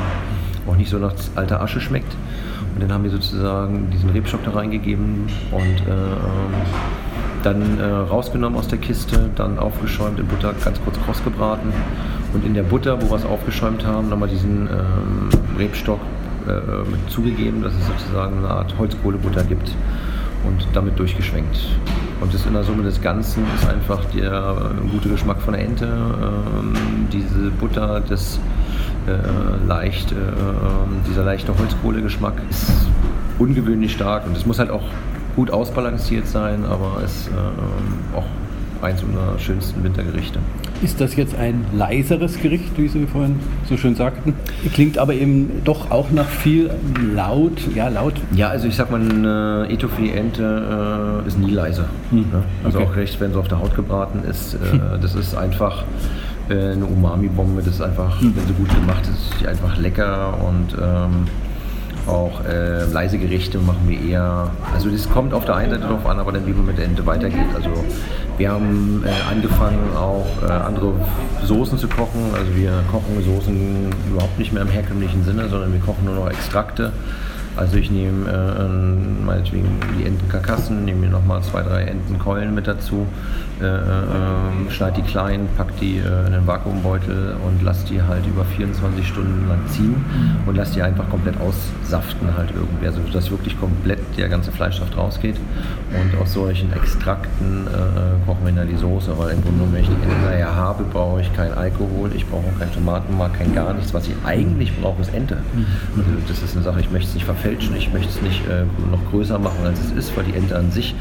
auch 0.68 0.76
nicht 0.76 0.90
so 0.90 0.98
nach 0.98 1.14
alter 1.36 1.62
Asche 1.62 1.82
schmeckt. 1.82 2.14
Und 2.74 2.82
dann 2.82 2.92
haben 2.92 3.04
wir 3.04 3.12
sozusagen 3.12 3.90
diesen 3.92 4.10
Rebstock 4.10 4.44
da 4.44 4.52
reingegeben 4.52 5.28
und 5.52 5.88
äh, 5.88 5.92
ähm, 5.92 6.54
dann 7.44 7.80
äh, 7.80 7.84
rausgenommen 7.84 8.58
aus 8.58 8.68
der 8.68 8.80
Kiste, 8.80 9.30
dann 9.36 9.60
aufgeschäumt 9.60 10.20
in 10.20 10.26
Butter, 10.28 10.54
ganz 10.64 10.82
kurz 10.84 10.98
kross 11.02 11.24
gebraten 11.24 11.72
und 12.34 12.46
in 12.46 12.54
der 12.54 12.64
Butter, 12.64 13.02
wo 13.02 13.12
wir 13.12 13.18
es 13.18 13.26
aufgeschäumt 13.26 13.86
haben, 13.86 14.10
nochmal 14.10 14.30
diesen 14.30 14.68
ähm, 14.68 15.30
Rebstock 15.58 16.00
äh, 16.48 16.90
mit 16.90 17.10
zugegeben, 17.10 17.62
dass 17.62 17.74
es 17.74 17.86
sozusagen 17.86 18.40
eine 18.40 18.50
Art 18.50 18.74
Holzkohlebutter 18.78 19.44
gibt 19.44 19.72
und 20.46 20.68
damit 20.74 20.98
durchgeschwenkt. 20.98 21.58
Und 22.22 22.34
das 22.34 22.46
in 22.46 22.54
der 22.54 22.64
Summe 22.64 22.84
des 22.84 23.02
Ganzen 23.02 23.44
ist 23.56 23.68
einfach 23.68 24.04
der 24.06 24.72
gute 24.92 25.10
Geschmack 25.10 25.42
von 25.42 25.54
der 25.54 25.64
Ente, 25.64 25.86
ähm, 25.86 26.74
diese 27.12 27.52
Butter, 27.60 28.02
das 28.08 28.40
äh, 29.08 29.68
leicht, 29.68 30.12
äh, 30.12 30.16
ähm, 30.16 31.02
dieser 31.10 31.24
leichte 31.24 31.58
Holzkohlegeschmack 31.58 32.42
ist 32.50 32.72
ungewöhnlich 33.40 33.94
stark 33.94 34.26
und 34.26 34.38
es 34.38 34.46
muss 34.46 34.60
halt 34.60 34.70
auch 34.70 34.84
gut 35.36 35.52
ausbalanciert 35.52 36.28
sein, 36.28 36.66
aber 36.66 37.02
ist 37.04 37.30
äh, 37.30 38.16
auch 38.16 38.26
eins 38.84 39.02
unserer 39.02 39.40
schönsten 39.40 39.84
Wintergerichte. 39.84 40.40
Ist 40.82 41.00
das 41.00 41.16
jetzt 41.16 41.36
ein 41.36 41.66
leiseres 41.74 42.40
Gericht, 42.42 42.78
wie 42.78 42.90
Sie 42.90 43.08
vorhin 43.08 43.40
so 43.70 43.78
schön 43.78 43.96
sagten? 43.96 44.34
Klingt 44.74 44.98
aber 44.98 45.14
eben 45.14 45.62
doch 45.64 45.92
auch 45.92 46.12
nach 46.12 46.28
viel 46.28 46.70
laut, 47.16 47.60
ja 47.74 47.88
laut. 47.88 48.16
Ja, 48.36 48.50
also 48.50 48.68
ich 48.68 48.76
sag 48.76 48.92
mal, 48.92 49.00
eine 49.00 49.68
Etouffee-Ente 49.70 51.22
äh, 51.24 51.28
ist 51.28 51.40
nie 51.40 51.52
leise. 51.52 51.86
Hm. 52.10 52.20
Ne? 52.20 52.44
Also 52.66 52.80
okay. 52.80 52.88
auch 52.88 52.96
recht, 52.98 53.22
wenn 53.22 53.32
sie 53.32 53.40
auf 53.40 53.48
der 53.48 53.60
Haut 53.60 53.76
gebraten 53.76 54.24
ist. 54.30 54.56
Äh, 54.56 54.58
das 55.02 55.16
ist 55.16 55.36
einfach 55.36 55.84
äh, 55.84 55.86
eine 56.50 56.86
Umami-Bombe. 56.86 57.62
Das 57.62 57.76
ist 57.76 57.82
einfach, 57.82 58.20
mhm. 58.22 58.36
wenn 58.36 58.48
sie 58.48 58.54
gut 58.54 58.70
gemacht 58.70 59.04
ist, 59.04 59.34
ist 59.34 59.42
die 59.42 59.48
einfach 59.48 59.78
lecker 59.78 60.38
und 60.44 60.76
ähm, 60.82 61.28
auch 62.08 62.44
äh, 62.46 62.86
leise 62.86 63.18
Gerichte 63.18 63.60
machen 63.60 63.88
wir 63.88 64.02
eher. 64.02 64.52
Also 64.74 64.90
das 64.90 65.10
kommt 65.10 65.34
auf 65.34 65.46
der 65.46 65.56
einen 65.56 65.72
Seite 65.72 65.84
darauf 65.84 66.06
an, 66.06 66.20
aber 66.20 66.32
dann 66.32 66.46
wie 66.46 66.52
man 66.52 66.66
mit 66.66 66.78
der 66.78 66.86
Ente 66.86 67.06
weitergeht. 67.06 67.48
Also 67.56 67.70
wir 68.38 68.52
haben 68.52 69.04
äh, 69.06 69.32
angefangen 69.32 69.96
auch 69.96 70.26
äh, 70.46 70.52
andere 70.52 70.94
Soßen 71.46 71.78
zu 71.78 71.88
kochen. 71.88 72.32
Also 72.34 72.56
wir 72.56 72.84
kochen 72.92 73.24
Soßen 73.24 73.94
überhaupt 74.10 74.38
nicht 74.38 74.52
mehr 74.52 74.64
im 74.64 74.70
herkömmlichen 74.70 75.24
Sinne, 75.24 75.48
sondern 75.50 75.72
wir 75.72 75.80
kochen 75.80 76.06
nur 76.06 76.16
noch 76.16 76.30
Extrakte. 76.30 76.92
Also 77.56 77.78
ich 77.78 77.92
nehme 77.92 78.30
äh, 78.30 79.26
meinetwegen 79.26 79.68
die 79.98 80.06
Entenkarkassen, 80.06 80.86
nehme 80.86 81.02
mir 81.02 81.10
nochmal 81.10 81.42
zwei, 81.44 81.62
drei 81.62 81.84
Entenkeulen 81.84 82.56
mit 82.56 82.68
dazu, 82.68 83.06
äh, 83.62 83.66
äh, 83.66 84.72
schneide 84.72 85.02
die 85.02 85.08
klein, 85.08 85.48
pack 85.56 85.78
die 85.80 85.98
äh, 85.98 86.28
in 86.28 86.34
einen 86.34 86.48
Vakuumbeutel 86.48 87.36
und 87.46 87.62
lass 87.64 87.86
die 87.86 88.02
halt 88.02 88.26
über 88.26 88.44
24 88.44 89.08
Stunden 89.08 89.48
lang 89.48 89.60
ziehen 89.68 89.96
mhm. 89.96 90.48
und 90.48 90.56
lass 90.56 90.72
die 90.72 90.82
einfach 90.82 91.08
komplett 91.10 91.36
aussaften 91.40 92.30
halt 92.36 92.50
irgendwie, 92.56 92.88
also 92.88 93.00
dass 93.14 93.30
wirklich 93.30 93.60
komplett 93.60 94.00
der 94.18 94.30
ganze 94.30 94.52
Fleischsaft 94.52 94.98
rausgeht 94.98 95.36
und 95.92 96.20
aus 96.20 96.34
solchen 96.34 96.74
Extrakten 96.74 97.68
äh, 97.68 98.26
kochen 98.26 98.46
wir 98.46 98.54
dann 98.54 98.68
die 98.68 98.76
Soße, 98.76 99.18
weil 99.18 99.34
im 99.34 99.42
Grunde 99.42 99.60
genommen, 99.60 99.74
wenn 99.74 99.82
ich 99.82 99.90
die 99.90 99.94
Ente 99.94 100.56
habe, 100.56 100.84
brauche 100.92 101.22
ich 101.22 101.34
keinen 101.36 101.54
Alkohol, 101.54 102.12
ich 102.16 102.26
brauche 102.28 102.44
kein 102.58 102.72
Tomatenmark, 102.74 103.38
kein 103.38 103.54
gar 103.54 103.74
nichts, 103.74 103.94
was 103.94 104.08
ich 104.08 104.16
eigentlich 104.26 104.76
brauche, 104.80 105.02
ist 105.02 105.14
Ente. 105.14 105.38
Mhm. 105.54 105.66
Also 105.98 106.10
das 106.28 106.42
ist 106.42 106.56
eine 106.56 106.64
Sache, 106.64 106.80
ich 106.80 106.92
möchte 106.92 107.10
es 107.10 107.14
nicht 107.14 107.26
verfälschen, 107.44 107.76
ich 107.76 107.92
möchte 107.92 108.10
es 108.10 108.22
nicht 108.22 108.42
äh, 108.48 108.64
noch 108.90 109.04
größer 109.12 109.38
machen, 109.38 109.66
als 109.66 109.80
es 109.80 109.92
ist, 109.92 110.18
weil 110.18 110.24
die 110.24 110.34
Ente 110.34 110.56
an 110.56 110.72
sich 110.72 110.96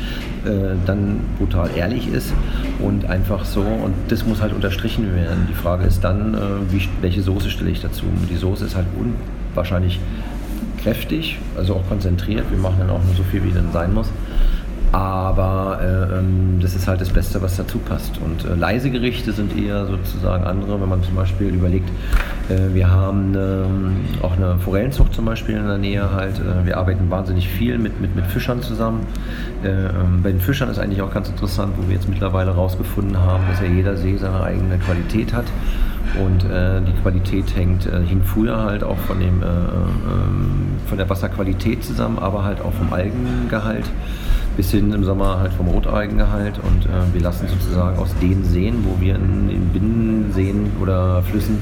äh, 0.44 0.74
dann 0.86 1.20
brutal 1.38 1.70
ehrlich 1.76 2.08
ist 2.08 2.32
und 2.80 3.04
einfach 3.04 3.44
so 3.44 3.60
und 3.60 3.94
das 4.08 4.26
muss 4.26 4.42
halt 4.42 4.52
unterstrichen 4.52 5.14
werden. 5.14 5.46
Die 5.48 5.54
Frage 5.54 5.84
ist 5.84 6.02
dann, 6.02 6.34
äh, 6.34 6.38
wie, 6.72 6.88
welche 7.00 7.22
Soße 7.22 7.48
stelle 7.48 7.70
ich 7.70 7.80
dazu? 7.80 8.06
Die 8.28 8.36
Soße 8.36 8.64
ist 8.64 8.74
halt 8.74 8.86
unwahrscheinlich 8.98 10.00
kräftig, 10.82 11.38
also 11.56 11.76
auch 11.76 11.88
konzentriert. 11.88 12.50
Wir 12.50 12.58
machen 12.58 12.76
dann 12.80 12.90
auch 12.90 13.04
nur 13.04 13.14
so 13.14 13.22
viel, 13.22 13.44
wie 13.44 13.52
dann 13.52 13.70
sein 13.72 13.94
muss. 13.94 14.10
Aber 14.92 15.80
äh, 15.80 16.18
ähm, 16.18 16.58
das 16.60 16.74
ist 16.74 16.86
halt 16.86 17.00
das 17.00 17.08
Beste, 17.08 17.40
was 17.40 17.56
dazu 17.56 17.78
passt. 17.78 18.18
Und 18.18 18.44
äh, 18.44 18.54
leise 18.54 18.90
Gerichte 18.90 19.32
sind 19.32 19.58
eher 19.58 19.86
sozusagen 19.86 20.44
andere, 20.44 20.78
wenn 20.82 20.88
man 20.88 21.02
zum 21.02 21.14
Beispiel 21.14 21.48
überlegt, 21.48 21.88
äh, 22.50 22.74
wir 22.74 22.90
haben 22.90 23.34
ähm, 23.34 23.96
auch 24.20 24.32
eine 24.32 24.58
Forellenzucht 24.58 25.14
zum 25.14 25.24
Beispiel 25.24 25.56
in 25.56 25.66
der 25.66 25.78
Nähe 25.78 26.12
halt. 26.12 26.38
Äh, 26.38 26.66
wir 26.66 26.76
arbeiten 26.76 27.10
wahnsinnig 27.10 27.48
viel 27.48 27.78
mit, 27.78 28.02
mit, 28.02 28.14
mit 28.14 28.26
Fischern 28.26 28.60
zusammen. 28.60 29.06
Äh, 29.64 29.68
ähm, 29.68 30.22
bei 30.22 30.30
den 30.30 30.40
Fischern 30.40 30.68
ist 30.68 30.78
eigentlich 30.78 31.00
auch 31.00 31.12
ganz 31.12 31.30
interessant, 31.30 31.72
wo 31.78 31.88
wir 31.88 31.94
jetzt 31.94 32.10
mittlerweile 32.10 32.54
herausgefunden 32.54 33.18
haben, 33.18 33.44
dass 33.48 33.60
ja 33.62 33.68
jeder 33.68 33.96
See 33.96 34.18
seine 34.18 34.42
eigene 34.42 34.76
Qualität 34.76 35.32
hat. 35.32 35.46
Und 36.22 36.44
äh, 36.50 36.82
die 36.82 36.92
Qualität 37.00 37.56
hängt, 37.56 37.86
äh, 37.86 38.02
hing 38.06 38.22
früher 38.22 38.62
halt 38.62 38.84
auch 38.84 38.98
von, 38.98 39.18
dem, 39.18 39.42
äh, 39.42 39.46
ähm, 39.46 40.66
von 40.86 40.98
der 40.98 41.08
Wasserqualität 41.08 41.82
zusammen, 41.82 42.18
aber 42.18 42.44
halt 42.44 42.60
auch 42.60 42.74
vom 42.74 42.92
Algengehalt 42.92 43.86
bis 44.56 44.70
hin 44.70 44.92
im 44.92 45.04
Sommer 45.04 45.38
halt 45.38 45.52
vom 45.52 45.68
Roteigengehalt 45.68 46.58
und 46.58 46.86
äh, 46.86 47.12
wir 47.12 47.20
lassen 47.20 47.48
sozusagen 47.48 47.98
aus 47.98 48.14
den 48.20 48.44
Seen, 48.44 48.84
wo 48.84 49.00
wir 49.00 49.16
in 49.16 49.48
den 49.48 49.68
Binnenseen 49.68 50.72
oder 50.80 51.22
Flüssen 51.22 51.58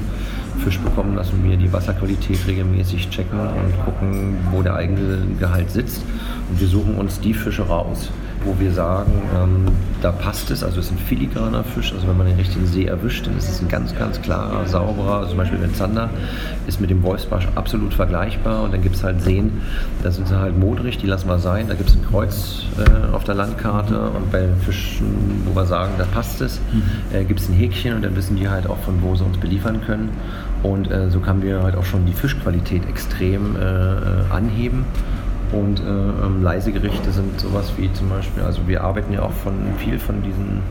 Fisch 0.63 0.79
bekommen, 0.79 1.15
lassen 1.15 1.43
wir 1.43 1.57
die 1.57 1.71
Wasserqualität 1.73 2.45
regelmäßig 2.45 3.09
checken 3.09 3.39
und 3.39 3.85
gucken, 3.85 4.37
wo 4.51 4.61
der 4.61 4.75
Eigengehalt 4.75 5.71
sitzt. 5.71 6.03
Und 6.49 6.59
wir 6.59 6.67
suchen 6.67 6.95
uns 6.95 7.19
die 7.19 7.33
Fische 7.33 7.63
raus 7.63 8.11
wo 8.43 8.59
wir 8.59 8.71
sagen, 8.71 9.11
ähm, 9.35 9.65
da 10.01 10.11
passt 10.11 10.49
es, 10.49 10.63
also 10.63 10.79
es 10.79 10.87
ist 10.87 10.93
ein 10.93 10.97
filigraner 10.97 11.63
Fisch, 11.63 11.93
also 11.93 12.07
wenn 12.07 12.17
man 12.17 12.27
den 12.27 12.37
richtigen 12.37 12.65
See 12.65 12.85
erwischt, 12.85 13.27
dann 13.27 13.37
ist 13.37 13.49
es 13.49 13.61
ein 13.61 13.67
ganz, 13.67 13.95
ganz 13.95 14.21
klarer, 14.21 14.65
sauberer, 14.65 15.17
also 15.17 15.29
zum 15.29 15.37
Beispiel 15.37 15.59
der 15.59 15.73
Zander 15.73 16.09
ist 16.67 16.81
mit 16.81 16.89
dem 16.89 17.03
Wolfsbarsch 17.03 17.47
absolut 17.55 17.93
vergleichbar. 17.93 18.63
Und 18.63 18.73
dann 18.73 18.81
gibt 18.81 18.95
es 18.95 19.03
halt 19.03 19.21
Seen, 19.21 19.61
da 20.03 20.11
sind 20.11 20.27
sie 20.27 20.37
halt 20.37 20.57
modrig, 20.57 20.97
die 20.97 21.07
lassen 21.07 21.27
wir 21.27 21.39
sein, 21.39 21.67
da 21.67 21.75
gibt 21.75 21.89
es 21.89 21.95
ein 21.95 22.05
Kreuz 22.05 22.63
äh, 22.77 23.13
auf 23.13 23.23
der 23.23 23.35
Landkarte. 23.35 23.99
Und 23.99 24.31
bei 24.31 24.47
Fischen, 24.65 25.43
wo 25.45 25.55
wir 25.55 25.65
sagen, 25.65 25.93
da 25.97 26.05
passt 26.05 26.41
es, 26.41 26.59
mhm. 26.71 26.83
äh, 27.15 27.23
gibt 27.23 27.39
es 27.39 27.49
ein 27.49 27.53
Häkchen 27.53 27.95
und 27.95 28.03
dann 28.03 28.15
wissen 28.15 28.35
die 28.35 28.49
halt 28.49 28.67
auch, 28.67 28.77
von 28.79 29.01
wo 29.01 29.15
sie 29.15 29.23
uns 29.23 29.37
beliefern 29.37 29.81
können. 29.85 30.09
Und 30.63 30.91
äh, 30.91 31.09
so 31.09 31.19
können 31.19 31.41
wir 31.41 31.63
halt 31.63 31.75
auch 31.75 31.85
schon 31.85 32.05
die 32.05 32.13
Fischqualität 32.13 32.87
extrem 32.87 33.55
äh, 33.55 33.59
äh, 33.59 33.97
anheben 34.31 34.85
und 35.51 35.79
äh, 35.79 35.83
ähm, 35.83 36.43
leise 36.43 36.71
Gerichte 36.71 37.11
sind 37.11 37.39
sowas 37.39 37.73
wie 37.77 37.91
zum 37.93 38.09
Beispiel, 38.09 38.43
also 38.43 38.67
wir 38.67 38.83
arbeiten 38.83 39.13
ja 39.13 39.23
auch 39.23 39.31
von 39.31 39.53
viel 39.77 39.99
von 39.99 40.21
diesen, 40.23 40.61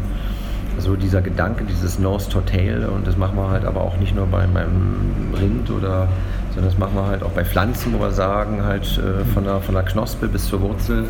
also 0.77 0.97
dieser 0.97 1.21
Gedanke, 1.21 1.65
dieses 1.65 1.99
Nose 1.99 2.31
to 2.31 2.41
Tail 2.41 2.87
und 2.87 3.07
das 3.07 3.17
machen 3.17 3.37
wir 3.37 3.51
halt 3.51 3.65
aber 3.65 3.83
auch 3.83 3.97
nicht 3.99 4.15
nur 4.15 4.27
beim, 4.27 4.53
beim 4.55 5.35
Rind 5.39 5.71
oder, 5.71 6.09
sondern 6.55 6.71
das 6.71 6.79
machen 6.79 6.95
wir 6.95 7.07
halt 7.07 7.23
auch 7.23 7.33
bei 7.33 7.45
Pflanzen, 7.45 7.93
wo 7.93 8.01
wir 8.01 8.11
sagen, 8.11 8.65
halt 8.65 8.85
äh, 8.99 9.25
von, 9.35 9.45
der, 9.45 9.61
von 9.61 9.75
der 9.75 9.85
Knospe 9.85 10.29
bis 10.29 10.47
zur 10.49 10.63
Wurzel 10.63 11.05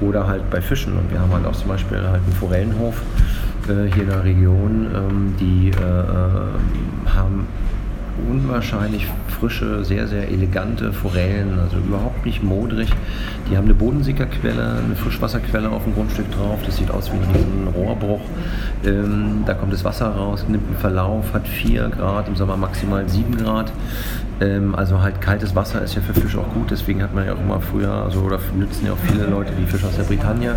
oder 0.00 0.26
halt 0.26 0.48
bei 0.50 0.60
Fischen. 0.60 0.96
Und 0.98 1.10
wir 1.10 1.20
haben 1.20 1.32
halt 1.32 1.46
auch 1.46 1.56
zum 1.56 1.68
Beispiel 1.68 1.98
halt 1.98 2.22
einen 2.22 2.32
Forellenhof 2.38 3.00
äh, 3.68 3.90
hier 3.92 4.02
in 4.02 4.08
der 4.10 4.24
Region, 4.24 4.86
ähm, 4.94 5.34
die 5.40 5.70
äh, 5.70 5.80
äh, 5.80 7.14
haben 7.14 7.46
unwahrscheinlich 8.30 9.06
frische, 9.38 9.84
sehr, 9.84 10.06
sehr 10.06 10.28
elegante 10.28 10.92
Forellen, 10.92 11.58
also 11.58 11.76
überhaupt 11.78 12.24
nicht 12.24 12.42
modrig. 12.42 12.88
Die 13.50 13.56
haben 13.56 13.64
eine 13.64 13.74
Bodensickerquelle, 13.74 14.80
eine 14.84 14.96
Frischwasserquelle 14.96 15.70
auf 15.70 15.84
dem 15.84 15.94
Grundstück 15.94 16.30
drauf. 16.32 16.60
Das 16.64 16.76
sieht 16.76 16.90
aus 16.90 17.10
wie 17.12 17.16
ein 17.16 17.68
Rohrbruch. 17.74 18.20
Ähm, 18.84 19.42
da 19.46 19.54
kommt 19.54 19.72
das 19.72 19.84
Wasser 19.84 20.08
raus, 20.08 20.44
nimmt 20.48 20.66
einen 20.66 20.76
Verlauf, 20.76 21.32
hat 21.32 21.46
4 21.46 21.88
Grad, 21.88 22.28
im 22.28 22.36
Sommer 22.36 22.56
maximal 22.56 23.08
7 23.08 23.36
Grad. 23.36 23.72
Ähm, 24.40 24.74
also 24.74 25.00
halt 25.00 25.20
kaltes 25.20 25.54
Wasser 25.54 25.82
ist 25.82 25.94
ja 25.94 26.02
für 26.02 26.12
Fische 26.12 26.38
auch 26.38 26.52
gut, 26.52 26.70
deswegen 26.70 27.02
hat 27.02 27.14
man 27.14 27.26
ja 27.26 27.32
auch 27.32 27.40
immer 27.40 27.60
früher, 27.60 27.90
also 27.90 28.20
oder 28.20 28.38
nützen 28.54 28.86
ja 28.86 28.92
auch 28.92 28.98
viele 28.98 29.26
Leute 29.26 29.52
die 29.58 29.64
Fische 29.64 29.86
aus 29.86 29.96
der 29.96 30.04
Bretagne 30.04 30.54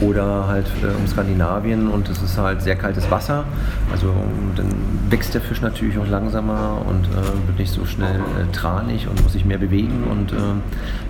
oder 0.00 0.46
halt 0.46 0.66
äh, 0.82 0.86
um 0.96 1.06
Skandinavien 1.06 1.88
und 1.88 2.08
es 2.08 2.22
ist 2.22 2.38
halt 2.38 2.62
sehr 2.62 2.76
kaltes 2.76 3.10
Wasser. 3.10 3.44
Also 3.92 4.12
dann 4.56 4.66
wächst 5.10 5.34
der 5.34 5.40
Fisch 5.40 5.60
natürlich 5.60 5.98
auch 5.98 6.08
langsamer 6.08 6.82
und 6.86 7.06
äh, 7.06 7.46
wird 7.46 7.58
nicht 7.58 7.72
so 7.72 7.84
schnell 7.84 8.16
äh, 8.16 8.52
tranig 8.52 9.08
und 9.08 9.22
muss 9.22 9.32
sich 9.32 9.44
mehr 9.44 9.58
bewegen. 9.58 10.04
Und 10.10 10.32
äh, 10.32 10.36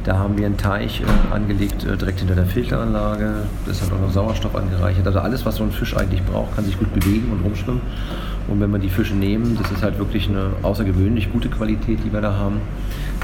da 0.05 0.19
haben 0.19 0.37
wir 0.37 0.47
einen 0.47 0.57
Teich 0.57 1.01
äh, 1.01 1.35
angelegt 1.35 1.85
äh, 1.85 1.97
direkt 1.97 2.21
hinter 2.21 2.35
der 2.35 2.47
Filteranlage. 2.47 3.35
Das 3.67 3.83
hat 3.83 3.93
auch 3.93 4.01
noch 4.01 4.13
Sauerstoff 4.13 4.55
angereichert. 4.55 5.07
Also 5.07 5.21
alles, 5.21 5.45
was 5.47 5.57
so 5.57 5.65
ein 5.65 5.73
Fisch 5.73 5.97
eigentlich 5.97 6.23
braucht, 6.25 6.55
kann 6.55 6.65
sich 6.65 6.79
gut 6.79 6.93
bewegen 6.93 7.33
und 7.33 7.45
rumschwimmen. 7.45 7.81
Und 8.49 8.61
wenn 8.61 8.71
wir 8.71 8.79
die 8.79 8.91
Fische 8.91 9.15
nehmen, 9.15 9.57
das 9.61 9.71
ist 9.71 9.83
halt 9.83 9.99
wirklich 9.99 10.29
eine 10.29 10.51
außergewöhnlich 10.63 11.33
gute 11.33 11.49
Qualität, 11.49 11.99
die 12.05 12.13
wir 12.13 12.21
da 12.21 12.35
haben, 12.35 12.61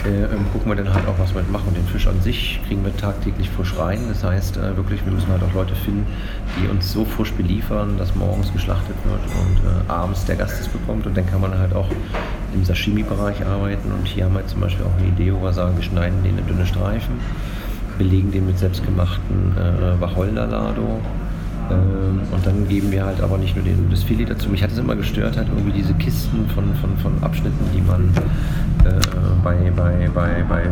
äh, 0.04 0.24
ähm, 0.24 0.46
gucken 0.52 0.70
wir 0.70 0.76
dann 0.76 0.92
halt 0.92 1.06
auch, 1.06 1.18
was 1.18 1.34
wir 1.34 1.42
machen. 1.52 1.74
Den 1.74 1.84
Fisch 1.84 2.06
an 2.06 2.20
sich 2.22 2.60
kriegen 2.66 2.84
wir 2.84 2.96
tagtäglich 2.96 3.50
frisch 3.50 3.76
rein. 3.78 4.00
Das 4.08 4.24
heißt 4.24 4.56
äh, 4.56 4.76
wirklich, 4.76 5.04
wir 5.04 5.12
müssen 5.12 5.28
halt 5.28 5.42
auch 5.42 5.52
Leute 5.52 5.74
finden, 5.74 6.06
die 6.56 6.68
uns 6.68 6.90
so 6.90 7.04
frisch 7.04 7.32
beliefern, 7.32 7.98
dass 7.98 8.14
morgens 8.14 8.52
geschlachtet 8.52 8.96
wird 9.04 9.20
und 9.20 9.88
äh, 9.88 9.90
abends 9.90 10.24
der 10.24 10.36
Gast 10.36 10.58
es 10.60 10.68
bekommt. 10.68 11.06
Und 11.06 11.16
dann 11.16 11.26
kann 11.26 11.40
man 11.40 11.58
halt 11.58 11.74
auch 11.74 11.88
im 12.54 12.64
Sashimi-Bereich 12.64 13.44
arbeiten. 13.44 13.92
Und 13.92 14.06
hier 14.06 14.24
haben 14.24 14.34
wir 14.34 14.46
zum 14.46 14.60
Beispiel 14.60 14.86
auch 14.86 14.98
eine 14.98 15.08
Idee, 15.08 15.34
wo 15.34 15.42
wir 15.42 15.52
sagen, 15.52 15.76
wir 15.76 15.84
schneiden 15.84 16.22
den 16.22 16.38
in 16.38 16.46
dünne 16.46 16.66
Streifen, 16.66 17.16
belegen 17.98 18.32
den 18.32 18.46
mit 18.46 18.58
selbstgemachten 18.58 19.56
äh, 19.56 20.00
Wacholderlado 20.00 21.00
ähm, 21.70 22.20
und 22.32 22.46
dann 22.46 22.68
geben 22.68 22.90
wir 22.90 23.04
halt 23.04 23.20
aber 23.20 23.38
nicht 23.38 23.54
nur 23.56 23.64
den, 23.64 23.90
das 23.90 24.02
Filet 24.02 24.26
dazu. 24.26 24.48
Mich 24.48 24.62
hat 24.62 24.70
es 24.70 24.78
immer 24.78 24.96
gestört, 24.96 25.36
halt 25.36 25.48
irgendwie 25.48 25.72
diese 25.72 25.94
Kisten 25.94 26.48
von, 26.54 26.74
von, 26.76 26.96
von 26.98 27.22
Abschnitten, 27.22 27.64
die 27.74 27.80
man 27.80 28.10
äh, 28.84 29.00
bei, 29.44 29.70
bei, 29.76 30.08
bei, 30.14 30.44
bei, 30.48 30.62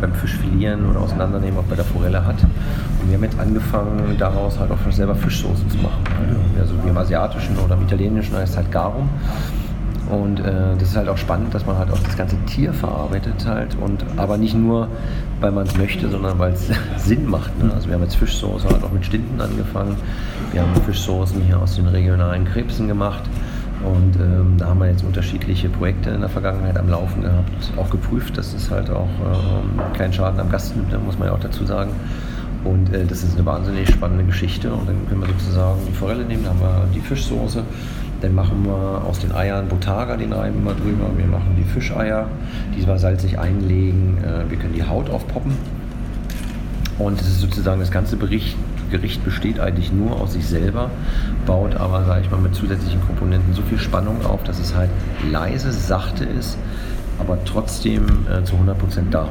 beim 0.00 0.14
Fischfilieren 0.14 0.86
oder 0.86 1.00
Auseinandernehmen 1.00 1.58
auch 1.58 1.64
bei 1.64 1.76
der 1.76 1.84
Forelle 1.84 2.24
hat. 2.24 2.42
Und 2.42 3.08
wir 3.08 3.16
haben 3.16 3.24
jetzt 3.24 3.38
angefangen, 3.38 4.16
daraus 4.18 4.58
halt 4.58 4.70
auch 4.70 4.92
selber 4.92 5.14
Fischsoßen 5.14 5.68
zu 5.70 5.78
machen. 5.78 6.02
Also 6.58 6.74
wie 6.84 6.88
im 6.88 6.96
asiatischen 6.96 7.56
oder 7.58 7.76
im 7.76 7.82
italienischen 7.82 8.36
heißt 8.36 8.52
es 8.52 8.56
halt 8.56 8.70
Garum. 8.70 9.08
Und 10.10 10.40
äh, 10.40 10.76
das 10.78 10.90
ist 10.90 10.96
halt 10.96 11.08
auch 11.08 11.16
spannend, 11.16 11.54
dass 11.54 11.64
man 11.64 11.78
halt 11.78 11.90
auch 11.90 11.98
das 12.00 12.16
ganze 12.16 12.36
Tier 12.46 12.72
verarbeitet 12.72 13.46
halt 13.46 13.76
und 13.80 14.04
aber 14.16 14.36
nicht 14.36 14.54
nur, 14.54 14.88
weil 15.40 15.52
man 15.52 15.66
es 15.66 15.76
möchte, 15.76 16.08
sondern 16.08 16.38
weil 16.38 16.52
es 16.52 16.70
Sinn 16.98 17.28
macht. 17.28 17.56
Ne? 17.62 17.72
Also 17.72 17.88
wir 17.88 17.94
haben 17.94 18.02
jetzt 18.02 18.16
Fischsoße 18.16 18.68
halt 18.68 18.82
auch 18.82 18.92
mit 18.92 19.04
Stinten 19.04 19.40
angefangen. 19.40 19.96
Wir 20.52 20.62
haben 20.62 20.74
Fischsoßen 20.84 21.40
hier 21.42 21.58
aus 21.60 21.76
den 21.76 21.86
regionalen 21.86 22.44
Krebsen 22.44 22.88
gemacht. 22.88 23.22
Und 23.82 24.16
ähm, 24.16 24.54
da 24.58 24.66
haben 24.66 24.78
wir 24.78 24.88
jetzt 24.88 25.02
unterschiedliche 25.02 25.68
Projekte 25.68 26.10
in 26.10 26.20
der 26.20 26.28
Vergangenheit 26.28 26.78
am 26.78 26.88
Laufen 26.88 27.22
gehabt, 27.22 27.50
auch 27.76 27.90
geprüft, 27.90 28.38
dass 28.38 28.54
es 28.54 28.70
halt 28.70 28.90
auch 28.90 29.08
ähm, 29.08 29.80
keinen 29.94 30.12
Schaden 30.12 30.38
am 30.38 30.50
Gast 30.50 30.76
nimmt, 30.76 30.92
muss 31.04 31.18
man 31.18 31.28
ja 31.28 31.34
auch 31.34 31.40
dazu 31.40 31.64
sagen. 31.64 31.90
Und 32.64 32.94
äh, 32.94 33.04
das 33.04 33.24
ist 33.24 33.36
eine 33.36 33.44
wahnsinnig 33.44 33.88
spannende 33.88 34.24
Geschichte. 34.24 34.72
Und 34.72 34.88
dann 34.88 35.08
können 35.08 35.22
wir 35.22 35.28
sozusagen 35.28 35.80
die 35.88 35.92
Forelle 35.92 36.24
nehmen, 36.24 36.44
dann 36.44 36.54
haben 36.54 36.60
wir 36.60 36.88
die 36.94 37.00
Fischsoße, 37.00 37.64
dann 38.22 38.34
machen 38.34 38.64
wir 38.64 39.04
aus 39.04 39.18
den 39.18 39.32
Eiern 39.32 39.68
Botaga, 39.68 40.16
den 40.16 40.32
reiben 40.32 40.64
wir 40.64 40.74
drüber. 40.74 41.10
Wir 41.16 41.26
machen 41.26 41.56
die 41.58 41.64
Fischeier, 41.64 42.28
die 42.76 42.86
wir 42.86 42.98
salzig 42.98 43.38
einlegen. 43.38 44.18
Äh, 44.18 44.48
wir 44.48 44.58
können 44.58 44.74
die 44.74 44.84
Haut 44.84 45.10
aufpoppen. 45.10 45.52
Und 46.98 47.18
das 47.18 47.26
ist 47.26 47.40
sozusagen 47.40 47.80
das 47.80 47.90
ganze 47.90 48.16
Bericht, 48.16 48.56
Gericht 48.90 49.24
besteht 49.24 49.58
eigentlich 49.58 49.90
nur 49.90 50.20
aus 50.20 50.34
sich 50.34 50.46
selber, 50.46 50.90
baut 51.46 51.74
aber, 51.76 52.04
sage 52.04 52.20
ich 52.20 52.30
mal, 52.30 52.40
mit 52.40 52.54
zusätzlichen 52.54 53.00
Komponenten 53.00 53.54
so 53.54 53.62
viel 53.62 53.78
Spannung 53.78 54.24
auf, 54.24 54.44
dass 54.44 54.60
es 54.60 54.74
halt 54.74 54.90
leise, 55.30 55.72
sachte 55.72 56.24
ist, 56.24 56.58
aber 57.18 57.38
trotzdem 57.44 58.04
äh, 58.30 58.44
zu 58.44 58.54
100% 58.54 59.10
da. 59.10 59.30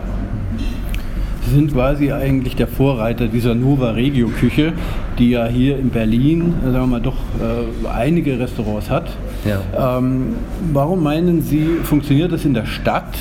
Sie 1.46 1.56
sind 1.56 1.74
quasi 1.74 2.12
eigentlich 2.12 2.56
der 2.56 2.68
Vorreiter 2.68 3.28
dieser 3.28 3.56
Nova 3.56 3.92
Regio 3.92 4.28
Küche, 4.28 4.74
die 5.18 5.32
ja 5.32 5.48
hier 5.48 5.78
in 5.78 5.90
Berlin, 5.90 6.54
sagen 6.64 6.74
wir 6.74 6.88
mal, 6.88 7.02
doch 7.02 7.18
äh, 7.40 7.88
einige 7.88 8.40
Restaurants 8.40 8.90
hat. 8.90 9.10
Ja. 9.46 9.98
Ähm, 9.98 10.36
warum 10.72 11.04
meinen 11.04 11.42
Sie, 11.42 11.66
funktioniert 11.84 12.32
das 12.32 12.46
in 12.46 12.54
der 12.54 12.66
Stadt 12.66 13.18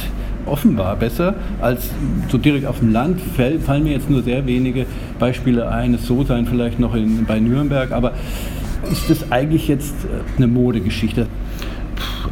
offenbar 0.47 0.97
besser 0.97 1.35
als 1.61 1.91
so 2.29 2.39
direkt 2.39 2.67
auf 2.67 2.79
dem 2.81 2.93
Land. 2.93 3.21
Fallen 3.21 3.85
mir 3.85 3.93
jetzt 3.93 4.11
nur 4.11 4.23
sehr 4.23 4.47
wenige 4.47 4.87
Beispiele 5.19 5.69
ein. 5.69 5.95
Es 5.95 6.07
so 6.07 6.25
sein 6.25 6.47
vielleicht 6.47 6.79
noch 6.81 6.95
in, 6.95 7.25
bei 7.25 7.41
Nürnberg, 7.41 7.93
aber 7.93 8.13
ist 8.91 9.09
das 9.09 9.31
eigentlich 9.31 9.69
jetzt 9.69 9.95
äh, 10.05 10.37
eine 10.37 10.47
Modegeschichte? 10.47 11.27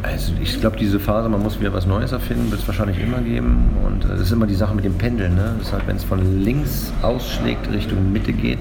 Also 0.01 0.31
ich 0.41 0.59
glaube, 0.59 0.77
diese 0.77 0.99
Phase, 0.99 1.27
man 1.27 1.43
muss 1.43 1.59
wieder 1.59 1.73
was 1.73 1.85
Neues 1.85 2.11
erfinden, 2.13 2.49
wird 2.51 2.61
es 2.61 2.67
wahrscheinlich 2.67 2.99
immer 2.99 3.19
geben. 3.19 3.69
Und 3.85 4.05
äh, 4.05 4.09
das 4.09 4.21
ist 4.21 4.31
immer 4.31 4.47
die 4.47 4.55
Sache 4.55 4.73
mit 4.73 4.85
dem 4.85 4.97
Pendeln. 4.97 5.35
Ne? 5.35 5.55
Das 5.59 5.73
heißt, 5.73 5.87
wenn 5.87 5.97
es 5.97 6.03
von 6.03 6.43
links 6.43 6.93
ausschlägt, 7.01 7.69
Richtung 7.71 8.11
Mitte 8.11 8.31
geht, 8.31 8.59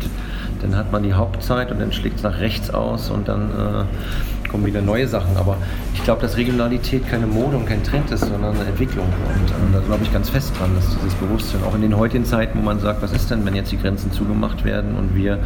dann 0.63 0.77
hat 0.77 0.93
man 0.93 1.03
die 1.03 1.15
Hauptzeit 1.15 1.71
und 1.71 1.81
dann 1.81 1.93
schlägt 1.93 2.17
es 2.17 2.23
nach 2.23 2.39
rechts 2.41 2.71
aus 2.71 3.11
und 3.11 3.29
dann 3.29 3.51
äh, 3.51 4.49
kommen 4.49 4.67
wieder 4.67 4.83
neue 4.83 5.07
Sachen. 5.07 5.37
Aber 5.37 5.57
ich 5.95 6.03
glaube, 6.03 6.23
dass 6.23 6.37
Regionalität 6.37 7.07
keine 7.09 7.27
Mode 7.27 7.57
und 7.57 7.67
kein 7.67 7.83
Trend 7.83 8.11
ist, 8.11 8.21
sondern 8.21 8.55
eine 8.55 8.65
Entwicklung. 8.65 9.07
Und 9.07 9.51
äh, 9.51 9.73
da 9.73 9.81
glaube 9.81 10.03
ich 10.03 10.13
ganz 10.13 10.31
fest 10.31 10.53
dran, 10.59 10.71
dass 10.75 10.89
dieses 10.97 11.15
Bewusstsein, 11.15 11.63
auch 11.65 11.75
in 11.75 11.83
den 11.83 11.97
heutigen 11.97 12.25
Zeiten, 12.25 12.59
wo 12.59 12.63
man 12.63 12.81
sagt, 12.81 13.03
was 13.03 13.13
ist 13.13 13.31
denn, 13.31 13.45
wenn 13.45 13.55
jetzt 13.55 13.73
die 13.73 13.79
Grenzen 13.79 14.11
zugemacht 14.13 14.65
werden 14.65 14.97
und 14.97 15.15
wir 15.15 15.39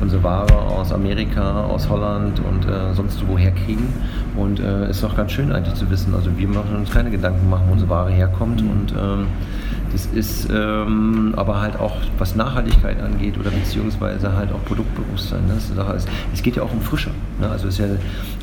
unsere 0.00 0.22
Ware 0.22 0.54
aus 0.54 0.92
Amerika, 0.92 1.64
aus 1.64 1.88
Holland 1.88 2.40
und 2.40 2.66
äh, 2.66 2.94
sonst 2.94 3.22
woher 3.28 3.52
kriegen. 3.52 3.92
Und 4.36 4.60
es 4.60 4.66
äh, 4.66 4.90
ist 4.90 5.04
auch 5.04 5.16
ganz 5.16 5.32
schön 5.32 5.52
eigentlich 5.52 5.74
zu 5.74 5.90
wissen, 5.90 6.14
also 6.14 6.30
wir 6.36 6.48
machen 6.48 6.76
uns 6.76 6.90
keine 6.90 7.10
Gedanken 7.10 7.48
machen, 7.48 7.64
wo 7.68 7.72
unsere 7.72 7.90
Ware 7.90 8.10
herkommt. 8.10 8.60
Und 8.62 8.92
ähm, 8.92 9.26
das 9.96 10.06
ist 10.12 10.48
ähm, 10.52 11.32
aber 11.36 11.62
halt 11.62 11.80
auch, 11.80 11.96
was 12.18 12.36
Nachhaltigkeit 12.36 13.00
angeht 13.00 13.38
oder 13.38 13.50
beziehungsweise 13.50 14.36
halt 14.36 14.52
auch 14.52 14.62
Produktbewusstsein. 14.66 15.46
Ne? 15.46 15.54
Das 15.74 16.06
es 16.34 16.42
geht 16.42 16.56
ja 16.56 16.62
auch 16.62 16.72
um 16.72 16.82
Frische. 16.82 17.10
Ne? 17.40 17.48
Also, 17.48 17.68
ja, 17.82 17.88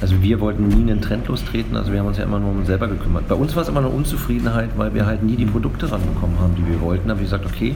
also 0.01 0.19
wir 0.23 0.39
wollten 0.39 0.67
nie 0.67 0.89
einen 0.89 0.99
Trend 0.99 1.27
lostreten, 1.27 1.77
also 1.77 1.91
wir 1.91 1.99
haben 1.99 2.07
uns 2.07 2.17
ja 2.17 2.23
immer 2.23 2.39
nur 2.39 2.49
um 2.49 2.65
selber 2.65 2.87
gekümmert. 2.87 3.27
Bei 3.27 3.35
uns 3.35 3.55
war 3.55 3.61
es 3.61 3.69
immer 3.69 3.81
eine 3.81 3.89
Unzufriedenheit, 3.89 4.69
weil 4.77 4.95
wir 4.95 5.05
halt 5.05 5.21
nie 5.21 5.35
die 5.35 5.45
Produkte 5.45 5.91
ranbekommen 5.91 6.39
haben, 6.39 6.55
die 6.55 6.67
wir 6.67 6.81
wollten. 6.81 7.07
Da 7.07 7.13
habe 7.13 7.23
ich 7.23 7.29
gesagt, 7.29 7.45
okay, 7.45 7.75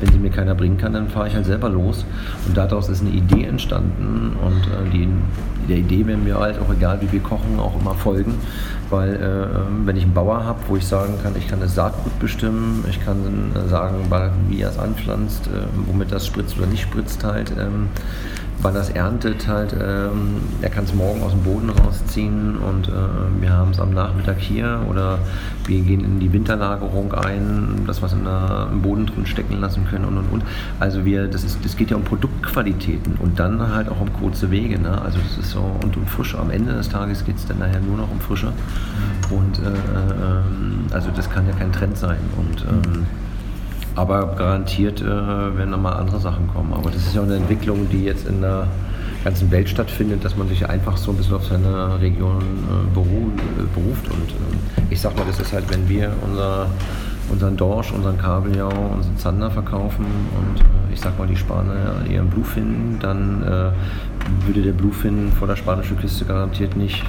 wenn 0.00 0.12
sie 0.12 0.18
mir 0.18 0.30
keiner 0.30 0.54
bringen 0.54 0.76
kann, 0.76 0.92
dann 0.92 1.08
fahre 1.08 1.28
ich 1.28 1.34
halt 1.34 1.46
selber 1.46 1.70
los. 1.70 2.04
Und 2.46 2.54
daraus 2.54 2.90
ist 2.90 3.00
eine 3.00 3.10
Idee 3.10 3.44
entstanden 3.44 4.36
und 4.44 4.66
äh, 4.66 4.90
die, 4.92 5.08
der 5.70 5.78
Idee 5.78 6.06
werden 6.06 6.26
wir 6.26 6.38
halt 6.38 6.58
auch 6.58 6.70
egal, 6.70 7.00
wie 7.00 7.10
wir 7.10 7.20
kochen, 7.20 7.58
auch 7.58 7.80
immer 7.80 7.94
folgen. 7.94 8.34
Weil 8.90 9.16
äh, 9.16 9.58
ähm, 9.58 9.82
wenn 9.84 9.96
ich 9.96 10.04
einen 10.04 10.14
Bauer 10.14 10.44
habe, 10.44 10.60
wo 10.68 10.76
ich 10.76 10.86
sagen 10.86 11.14
kann, 11.22 11.34
ich 11.36 11.48
kann 11.48 11.60
das 11.60 11.74
Saatgut 11.74 12.18
bestimmen, 12.20 12.84
ich 12.88 13.04
kann 13.04 13.52
äh, 13.54 13.68
sagen, 13.68 14.06
wie 14.48 14.60
er 14.60 14.70
es 14.70 14.78
anpflanzt, 14.78 15.48
äh, 15.48 15.66
womit 15.86 16.12
das 16.12 16.26
spritzt 16.26 16.56
oder 16.56 16.66
nicht 16.66 16.82
spritzt 16.82 17.24
halt, 17.24 17.52
ähm, 17.58 17.88
wann 18.62 18.74
das 18.74 18.90
erntet 18.90 19.46
halt, 19.48 19.74
ähm, 19.74 20.40
er 20.62 20.70
kann 20.70 20.84
es 20.84 20.94
morgen 20.94 21.22
aus 21.22 21.32
dem 21.32 21.42
Boden 21.42 21.70
rausziehen 21.70 22.56
und 22.56 22.88
äh, 22.88 22.92
wir 23.40 23.52
haben 23.52 23.70
es 23.70 23.80
am 23.80 23.90
Nachmittag 23.92 24.38
hier 24.38 24.80
oder 24.88 25.18
wir 25.66 25.80
gehen 25.80 26.04
in 26.04 26.20
die 26.20 26.32
Winterlagerung 26.32 27.12
ein, 27.12 27.84
dass 27.86 28.02
wir 28.02 28.06
es 28.06 28.12
im 28.12 28.82
Boden 28.82 29.06
drin 29.06 29.26
stecken 29.26 29.60
lassen 29.60 29.86
können 29.88 30.04
und 30.04 30.18
und 30.18 30.32
und. 30.32 30.44
Also 30.80 31.04
wir, 31.04 31.28
das 31.28 31.44
ist, 31.44 31.64
das 31.64 31.76
geht 31.76 31.90
ja 31.90 31.96
um 31.96 32.04
Produktqualitäten 32.04 33.16
und 33.16 33.38
dann 33.38 33.74
halt 33.74 33.88
auch 33.88 34.00
um 34.00 34.12
kurze 34.12 34.50
Wege. 34.50 34.78
Ne? 34.78 35.00
Also 35.02 35.18
das 35.18 35.38
ist 35.38 35.50
so 35.50 35.60
und 35.82 35.96
um 35.96 36.06
Frische. 36.06 36.38
Am 36.38 36.50
Ende 36.50 36.72
des 36.72 36.88
Tages 36.88 37.24
geht 37.24 37.36
es 37.36 37.46
dann 37.46 37.58
nachher 37.58 37.80
nur 37.80 37.96
noch 37.96 38.10
um 38.10 38.20
Frische. 38.20 38.52
Und 39.30 39.58
äh, 39.58 39.68
äh, 39.68 40.94
also 40.94 41.10
das 41.14 41.30
kann 41.30 41.46
ja 41.46 41.52
kein 41.52 41.72
Trend 41.72 41.98
sein. 41.98 42.18
Und 42.36 42.62
ähm, 42.62 43.06
aber 43.96 44.26
garantiert 44.36 45.00
äh, 45.00 45.06
werden 45.06 45.70
nochmal 45.70 45.94
andere 45.94 46.20
Sachen 46.20 46.46
kommen. 46.48 46.72
Aber 46.74 46.90
das 46.90 47.06
ist 47.06 47.14
ja 47.14 47.22
eine 47.22 47.36
Entwicklung, 47.36 47.88
die 47.90 48.04
jetzt 48.04 48.28
in 48.28 48.42
der 48.42 48.68
ganzen 49.24 49.50
Welt 49.50 49.68
stattfindet, 49.68 50.24
dass 50.24 50.36
man 50.36 50.48
sich 50.48 50.68
einfach 50.68 50.96
so 50.96 51.10
ein 51.10 51.16
bisschen 51.16 51.34
auf 51.34 51.46
seine 51.46 52.00
Region 52.00 52.38
äh, 52.40 52.94
beru 52.94 53.30
äh, 53.36 53.74
beruft. 53.74 54.08
Und 54.08 54.30
äh, 54.30 54.82
ich 54.90 55.00
sag 55.00 55.16
mal, 55.16 55.24
das 55.26 55.40
ist 55.40 55.52
halt, 55.52 55.68
wenn 55.70 55.88
wir 55.88 56.12
unser, 56.22 56.68
unseren 57.30 57.56
Dorsch, 57.56 57.90
unseren 57.90 58.18
Kabeljau, 58.18 58.68
unseren 58.68 59.16
Zander 59.16 59.50
verkaufen 59.50 60.04
und 60.04 60.60
äh, 60.60 60.92
ich 60.92 61.00
sag 61.00 61.18
mal, 61.18 61.26
die 61.26 61.36
Spanier 61.36 62.02
ihren 62.08 62.28
Bluefin, 62.28 62.98
dann 63.00 63.42
äh, 63.42 64.46
würde 64.46 64.62
der 64.62 64.72
Bluefin 64.72 65.32
vor 65.32 65.48
der 65.48 65.56
spanischen 65.56 65.98
Küste 65.98 66.24
garantiert 66.26 66.76
nicht 66.76 67.02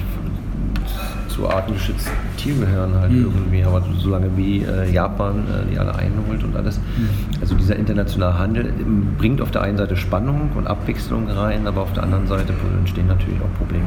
zu 1.28 1.48
artengeschützten 1.48 2.12
Tieren 2.36 2.60
gehören 2.60 2.94
halt 2.94 3.12
mhm. 3.12 3.26
irgendwie, 3.26 3.62
aber 3.62 3.84
solange 3.98 4.36
wie 4.36 4.62
äh, 4.62 4.90
Japan 4.92 5.36
äh, 5.36 5.72
die 5.72 5.78
alle 5.78 5.94
einholt 5.94 6.42
und 6.42 6.56
alles. 6.56 6.78
Mhm. 6.78 7.08
Also 7.40 7.54
dieser 7.54 7.76
internationale 7.76 8.38
Handel 8.38 8.66
ähm, 8.66 9.08
bringt 9.16 9.40
auf 9.40 9.50
der 9.50 9.62
einen 9.62 9.78
Seite 9.78 9.96
Spannung 9.96 10.50
und 10.56 10.66
Abwechslung 10.66 11.28
rein, 11.28 11.66
aber 11.66 11.82
auf 11.82 11.92
der 11.92 12.02
anderen 12.02 12.26
Seite 12.26 12.52
entstehen 12.78 13.06
natürlich 13.06 13.40
auch 13.40 13.58
Probleme. 13.58 13.84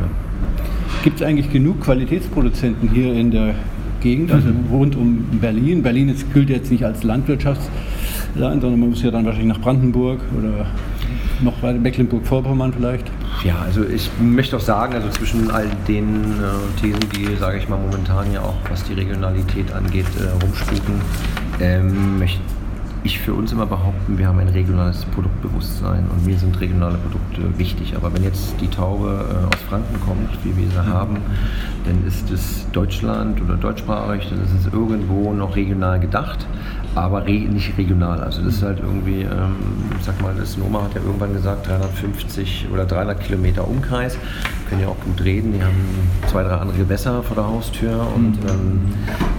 Gibt 1.04 1.20
es 1.20 1.28
eigentlich 1.28 1.52
genug 1.52 1.82
Qualitätsproduzenten 1.82 2.90
hier 2.90 3.14
in 3.14 3.32
der 3.32 3.56
Gegend, 4.02 4.32
also 4.32 4.48
mhm. 4.48 4.66
rund 4.72 4.96
um 4.96 5.26
Berlin? 5.42 5.84
Berlin 5.84 6.10
jetzt, 6.10 6.34
gilt 6.34 6.50
jetzt 6.50 6.72
nicht 6.72 6.86
als 6.86 7.04
Landwirtschaftsland, 7.04 8.62
sondern 8.62 8.80
man 8.80 8.92
muss 8.92 9.04
ja 9.04 9.12
dann 9.12 9.26
wahrscheinlich 9.26 9.54
nach 9.54 9.62
Brandenburg 9.62 10.20
oder 10.38 10.68
noch 11.42 11.62
weiter 11.62 11.80
Mecklenburg-Vorpommern 11.80 12.74
vielleicht. 12.74 13.06
Ja, 13.44 13.60
also 13.60 13.84
ich 13.84 14.10
möchte 14.20 14.58
auch 14.58 14.62
sagen, 14.62 14.94
also 14.94 15.10
zwischen 15.10 15.50
all 15.52 15.68
den 15.88 16.34
äh, 16.40 16.80
Thesen, 16.80 17.00
die, 17.16 17.36
sage 17.36 17.58
ich 17.58 17.68
mal, 17.68 17.80
momentan 17.80 18.32
ja 18.32 18.42
auch, 18.42 18.56
was 18.70 18.84
die 18.84 18.94
Regionalität 18.94 19.72
angeht, 19.72 20.06
äh, 20.20 20.30
rumspuken, 20.44 21.02
ähm, 21.60 22.20
möchte 22.20 22.42
ich 23.04 23.20
für 23.20 23.34
uns 23.34 23.52
immer 23.52 23.66
behaupten, 23.66 24.18
wir 24.18 24.28
haben 24.28 24.38
ein 24.38 24.50
regionales 24.50 25.06
Produktbewusstsein 25.06 26.06
und 26.12 26.26
mir 26.26 26.38
sind 26.38 26.60
regionale 26.62 26.98
Produkte 27.00 27.58
wichtig. 27.58 27.96
Aber 27.96 28.14
wenn 28.14 28.24
jetzt 28.24 28.54
die 28.62 28.68
Taube 28.68 29.26
äh, 29.28 29.56
aus 29.56 29.62
Franken 29.68 30.00
kommt, 30.02 30.30
wie 30.44 30.56
wir 30.56 30.70
sie 30.70 30.86
haben, 30.86 31.18
dann 31.86 32.06
ist 32.06 32.30
es 32.30 32.68
Deutschland 32.72 33.42
oder 33.42 33.56
deutschsprachig, 33.56 34.30
dann 34.30 34.44
ist 34.44 34.54
es 34.54 34.72
irgendwo 34.72 35.34
noch 35.34 35.56
regional 35.56 36.00
gedacht 36.00 36.46
aber 36.96 37.26
re 37.26 37.32
nicht 37.32 37.78
regional. 37.78 38.20
Also 38.22 38.42
das 38.42 38.56
ist 38.56 38.64
halt 38.64 38.80
irgendwie, 38.80 39.22
ähm, 39.22 39.56
ich 39.98 40.06
sag 40.06 40.22
mal, 40.22 40.34
das 40.38 40.58
Noma 40.58 40.84
hat 40.84 40.96
ja 40.96 41.02
irgendwann 41.02 41.34
gesagt, 41.34 41.68
350 41.68 42.68
oder 42.72 42.86
300 42.86 43.20
Kilometer 43.22 43.68
Umkreis. 43.68 44.18
Können 44.70 44.82
ja 44.82 44.88
auch 44.88 45.00
gut 45.00 45.24
reden, 45.24 45.54
die 45.54 45.64
haben 45.64 45.86
zwei, 46.28 46.44
drei 46.44 46.56
andere 46.56 46.78
Gewässer 46.78 47.24
vor 47.24 47.36
der 47.36 47.48
Haustür. 47.48 48.08
Und, 48.16 48.44
mhm. 48.44 48.50
ähm, 48.50 48.82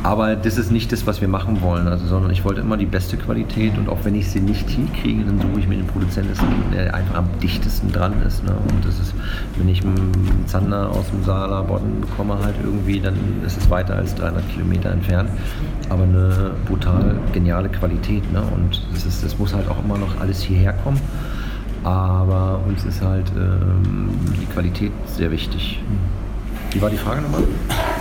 aber 0.02 0.36
das 0.36 0.58
ist 0.58 0.70
nicht 0.70 0.92
das, 0.92 1.06
was 1.06 1.20
wir 1.20 1.28
machen 1.28 1.60
wollen, 1.60 1.88
also, 1.88 2.06
sondern 2.06 2.30
ich 2.30 2.44
wollte 2.44 2.60
immer 2.60 2.76
die 2.76 2.86
beste 2.86 3.16
Qualität 3.16 3.76
und 3.76 3.88
auch 3.88 3.98
wenn 4.04 4.14
ich 4.14 4.30
sie 4.30 4.40
nicht 4.40 4.68
hinkriege, 4.68 5.24
dann 5.24 5.40
suche 5.40 5.60
ich 5.60 5.68
mir 5.68 5.76
den 5.76 5.86
Produzenten, 5.86 6.32
der 6.74 6.94
einfach 6.94 7.16
am 7.16 7.28
dichtesten 7.42 7.92
dran 7.92 8.14
ist. 8.26 8.44
Ne? 8.44 8.52
Und 8.52 8.84
das 8.84 8.98
ist, 8.98 9.14
wenn 9.56 9.68
ich 9.68 9.82
einen 9.82 10.44
Zander 10.46 10.90
aus 10.90 11.10
dem 11.10 11.22
Saarler 11.24 11.62
Bodden 11.62 12.00
bekomme, 12.00 12.38
halt 12.42 12.56
irgendwie, 12.62 13.00
dann 13.00 13.14
ist 13.46 13.58
es 13.58 13.70
weiter 13.70 13.96
als 13.96 14.14
300 14.14 14.48
Kilometer 14.50 14.90
entfernt. 14.90 15.30
Aber 15.88 16.04
eine 16.04 16.52
brutal 16.66 17.16
geniale 17.42 17.68
Qualität. 17.68 18.32
Ne? 18.32 18.40
Und 18.54 18.80
das, 18.92 19.04
ist, 19.04 19.24
das 19.24 19.38
muss 19.38 19.52
halt 19.52 19.68
auch 19.68 19.84
immer 19.84 19.98
noch 19.98 20.20
alles 20.20 20.42
hierher 20.42 20.72
kommen. 20.72 21.00
Aber 21.82 22.60
uns 22.68 22.84
ist 22.84 23.02
halt 23.02 23.26
ähm, 23.36 24.10
die 24.40 24.46
Qualität 24.46 24.92
sehr 25.06 25.32
wichtig. 25.32 25.80
Wie 26.70 26.80
war 26.80 26.88
die 26.88 26.96
Frage 26.96 27.20
nochmal? 27.22 27.42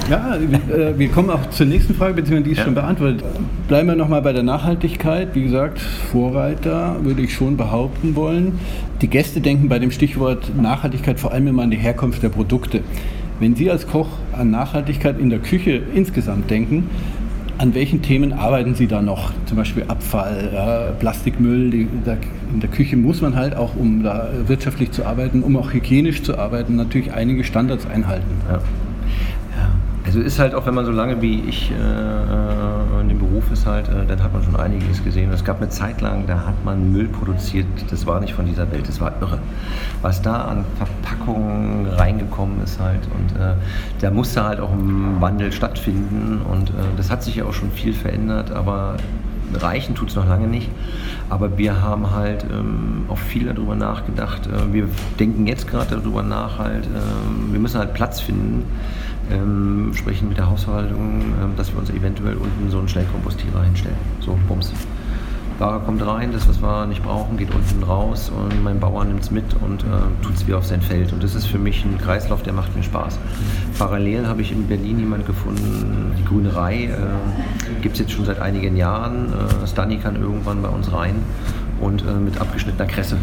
Ja, 0.09 0.35
äh, 0.35 0.97
wir 0.97 1.09
kommen 1.09 1.31
auch 1.31 1.49
zur 1.49 1.65
nächsten 1.65 1.95
Frage, 1.95 2.13
beziehungsweise 2.13 2.43
die 2.43 2.51
ist 2.51 2.57
ja. 2.59 2.65
schon 2.65 2.75
beantwortet. 2.75 3.23
Bleiben 3.67 3.87
wir 3.87 3.95
nochmal 3.95 4.21
bei 4.21 4.31
der 4.31 4.43
Nachhaltigkeit. 4.43 5.33
Wie 5.33 5.43
gesagt, 5.43 5.79
Vorreiter 5.79 6.97
würde 7.01 7.23
ich 7.23 7.33
schon 7.33 7.57
behaupten 7.57 8.15
wollen. 8.15 8.59
Die 9.01 9.07
Gäste 9.07 9.41
denken 9.41 9.67
bei 9.67 9.79
dem 9.79 9.89
Stichwort 9.89 10.55
Nachhaltigkeit 10.55 11.19
vor 11.19 11.31
allem 11.31 11.47
immer 11.47 11.63
an 11.63 11.71
die 11.71 11.77
Herkunft 11.77 12.21
der 12.21 12.29
Produkte. 12.29 12.81
Wenn 13.39 13.55
Sie 13.55 13.71
als 13.71 13.87
Koch 13.87 14.09
an 14.33 14.51
Nachhaltigkeit 14.51 15.19
in 15.19 15.31
der 15.31 15.39
Küche 15.39 15.81
insgesamt 15.95 16.51
denken, 16.51 16.87
an 17.57 17.73
welchen 17.73 18.01
Themen 18.01 18.33
arbeiten 18.33 18.75
Sie 18.75 18.87
da 18.87 19.01
noch? 19.01 19.31
Zum 19.45 19.57
Beispiel 19.57 19.83
Abfall, 19.87 20.51
ja, 20.53 20.91
Plastikmüll. 20.99 21.69
Die, 21.69 21.87
da, 22.03 22.17
in 22.53 22.59
der 22.59 22.69
Küche 22.69 22.97
muss 22.97 23.21
man 23.21 23.35
halt 23.35 23.55
auch, 23.55 23.75
um 23.75 24.03
da 24.03 24.29
wirtschaftlich 24.47 24.91
zu 24.91 25.05
arbeiten, 25.05 25.43
um 25.43 25.55
auch 25.57 25.73
hygienisch 25.73 26.23
zu 26.23 26.37
arbeiten, 26.37 26.75
natürlich 26.75 27.13
einige 27.13 27.43
Standards 27.43 27.85
einhalten. 27.85 28.31
Ja. 28.49 28.59
Also 30.11 30.23
ist 30.23 30.39
halt 30.39 30.53
auch, 30.55 30.65
wenn 30.65 30.73
man 30.73 30.83
so 30.83 30.91
lange 30.91 31.21
wie 31.21 31.39
ich 31.47 31.71
äh, 31.71 32.99
in 32.99 33.07
dem 33.07 33.17
Beruf 33.17 33.49
ist 33.49 33.65
halt, 33.65 33.87
äh, 33.87 34.05
dann 34.05 34.21
hat 34.21 34.33
man 34.33 34.43
schon 34.43 34.57
einiges 34.57 35.01
gesehen. 35.05 35.31
Es 35.31 35.45
gab 35.45 35.61
eine 35.61 35.69
Zeit 35.69 36.01
lang, 36.01 36.27
da 36.27 36.47
hat 36.47 36.65
man 36.65 36.91
Müll 36.91 37.07
produziert, 37.07 37.65
das 37.89 38.05
war 38.05 38.19
nicht 38.19 38.33
von 38.33 38.45
dieser 38.45 38.69
Welt, 38.73 38.89
das 38.89 38.99
war 38.99 39.13
irre. 39.21 39.39
Was 40.01 40.21
da 40.21 40.41
an 40.41 40.65
Verpackungen 40.75 41.87
reingekommen 41.87 42.61
ist 42.61 42.77
halt 42.77 42.99
und 43.17 43.39
äh, 43.39 43.53
da 44.01 44.11
musste 44.11 44.43
halt 44.43 44.59
auch 44.59 44.73
ein 44.73 45.21
Wandel 45.21 45.53
stattfinden 45.53 46.41
und 46.41 46.71
äh, 46.71 46.73
das 46.97 47.09
hat 47.09 47.23
sich 47.23 47.37
ja 47.37 47.45
auch 47.45 47.53
schon 47.53 47.71
viel 47.71 47.93
verändert, 47.93 48.51
aber 48.51 48.97
reichen 49.53 49.95
tut 49.95 50.09
es 50.09 50.15
noch 50.17 50.27
lange 50.27 50.47
nicht. 50.47 50.69
Aber 51.31 51.57
wir 51.57 51.81
haben 51.81 52.11
halt 52.11 52.45
ähm, 52.51 53.05
auch 53.07 53.17
viel 53.17 53.45
darüber 53.45 53.73
nachgedacht. 53.73 54.47
Äh, 54.47 54.73
wir 54.73 54.89
denken 55.17 55.47
jetzt 55.47 55.65
gerade 55.65 55.95
darüber 55.95 56.23
nach, 56.23 56.59
halt, 56.59 56.83
äh, 56.85 57.51
wir 57.53 57.59
müssen 57.59 57.79
halt 57.79 57.93
Platz 57.93 58.19
finden 58.19 58.65
ähm, 59.31 59.93
sprechen 59.93 60.27
mit 60.27 60.37
der 60.37 60.49
Hausverwaltung, 60.49 61.21
ähm, 61.41 61.55
dass 61.55 61.71
wir 61.71 61.79
uns 61.79 61.89
eventuell 61.89 62.35
unten 62.35 62.69
so 62.69 62.79
einen 62.79 62.89
Schnellkompostierer 62.89 63.63
hinstellen. 63.63 63.95
So, 64.19 64.37
Bums. 64.49 64.73
Ware 65.59 65.79
kommt 65.79 66.05
rein, 66.05 66.31
das, 66.31 66.47
was 66.47 66.61
wir 66.61 66.85
nicht 66.87 67.03
brauchen, 67.03 67.37
geht 67.37 67.53
unten 67.53 67.83
raus 67.83 68.29
und 68.29 68.63
mein 68.63 68.79
Bauer 68.79 69.05
nimmt 69.05 69.21
es 69.21 69.31
mit 69.31 69.45
und 69.61 69.83
äh, 69.83 69.85
tut 70.23 70.35
es 70.35 70.47
wieder 70.47 70.57
auf 70.57 70.65
sein 70.65 70.81
Feld. 70.81 71.13
Und 71.13 71.23
das 71.23 71.35
ist 71.35 71.45
für 71.45 71.59
mich 71.59 71.85
ein 71.85 71.97
Kreislauf, 71.97 72.41
der 72.43 72.53
macht 72.53 72.75
mir 72.75 72.83
Spaß. 72.83 73.19
Parallel 73.77 74.27
habe 74.27 74.41
ich 74.41 74.51
in 74.51 74.67
Berlin 74.67 74.99
jemanden 74.99 75.27
gefunden, 75.27 76.15
die 76.17 76.25
Grünerei 76.25 76.85
äh, 76.85 77.81
gibt 77.81 77.95
es 77.95 78.01
jetzt 78.01 78.11
schon 78.11 78.25
seit 78.25 78.39
einigen 78.39 78.75
Jahren. 78.75 79.33
Äh, 79.33 79.67
Stani 79.67 79.97
kann 79.97 80.15
irgendwann 80.15 80.61
bei 80.61 80.69
uns 80.69 80.91
rein 80.91 81.15
und 81.79 82.01
äh, 82.01 82.13
mit 82.13 82.39
abgeschnittener 82.39 82.87
Kresse. 82.87 83.17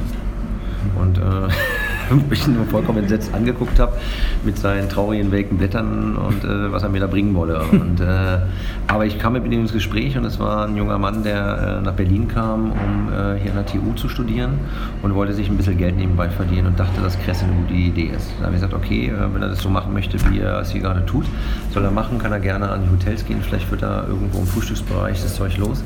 Und 1.01 1.19
äh, 1.19 1.21
mich 2.31 2.47
nur 2.47 2.65
vollkommen 2.67 2.99
entsetzt 2.99 3.33
angeguckt 3.35 3.79
habe 3.79 3.97
mit 4.45 4.59
seinen 4.59 4.89
traurigen, 4.89 5.31
welken 5.31 5.59
Blättern 5.59 6.17
und 6.17 6.45
äh, 6.45 6.73
was 6.73 6.83
er 6.83 6.89
mir 6.89 7.01
da 7.01 7.07
bringen 7.07 7.35
wolle. 7.35 7.63
Und, 7.71 8.01
äh, 8.01 8.39
aber 8.87 9.07
ich 9.07 9.19
kam 9.19 9.35
mit 9.35 9.45
ihm 9.45 9.61
ins 9.61 9.73
Gespräch 9.73 10.17
und 10.17 10.25
es 10.25 10.39
war 10.39 10.67
ein 10.67 10.77
junger 10.77 10.99
Mann, 10.99 11.23
der 11.23 11.79
äh, 11.81 11.85
nach 11.85 11.93
Berlin 11.93 12.29
kam, 12.29 12.73
um 12.73 13.09
äh, 13.13 13.39
hier 13.41 13.53
an 13.53 13.65
der 13.65 13.67
TU 13.67 13.93
zu 13.95 14.09
studieren 14.09 14.59
und 15.03 15.15
wollte 15.15 15.35
sich 15.35 15.49
ein 15.49 15.57
bisschen 15.57 15.77
Geld 15.77 15.97
nebenbei 15.97 16.29
verdienen 16.29 16.69
und 16.69 16.79
dachte, 16.79 17.01
dass 17.01 17.19
Kresse 17.21 17.45
eine 17.45 17.55
gute 17.55 17.75
Idee 17.75 18.11
ist. 18.17 18.31
Da 18.39 18.47
habe 18.47 18.55
ich 18.55 18.63
gesagt, 18.63 18.75
okay, 18.75 19.09
äh, 19.09 19.35
wenn 19.35 19.43
er 19.43 19.49
das 19.49 19.61
so 19.61 19.69
machen 19.69 19.93
möchte, 19.93 20.19
wie 20.31 20.41
er 20.41 20.61
es 20.61 20.71
hier 20.71 20.81
gerade 20.81 21.05
tut, 21.05 21.27
soll 21.73 21.85
er 21.85 21.91
machen, 21.91 22.19
kann 22.19 22.33
er 22.33 22.41
gerne 22.41 22.69
an 22.71 22.83
die 22.85 22.91
Hotels 22.91 23.25
gehen, 23.25 23.41
vielleicht 23.43 23.71
wird 23.71 23.83
er 23.83 24.07
irgendwo 24.09 24.39
im 24.39 24.47
Frühstücksbereich 24.47 25.23
das 25.23 25.35
Zeug 25.35 25.57
los. 25.59 25.83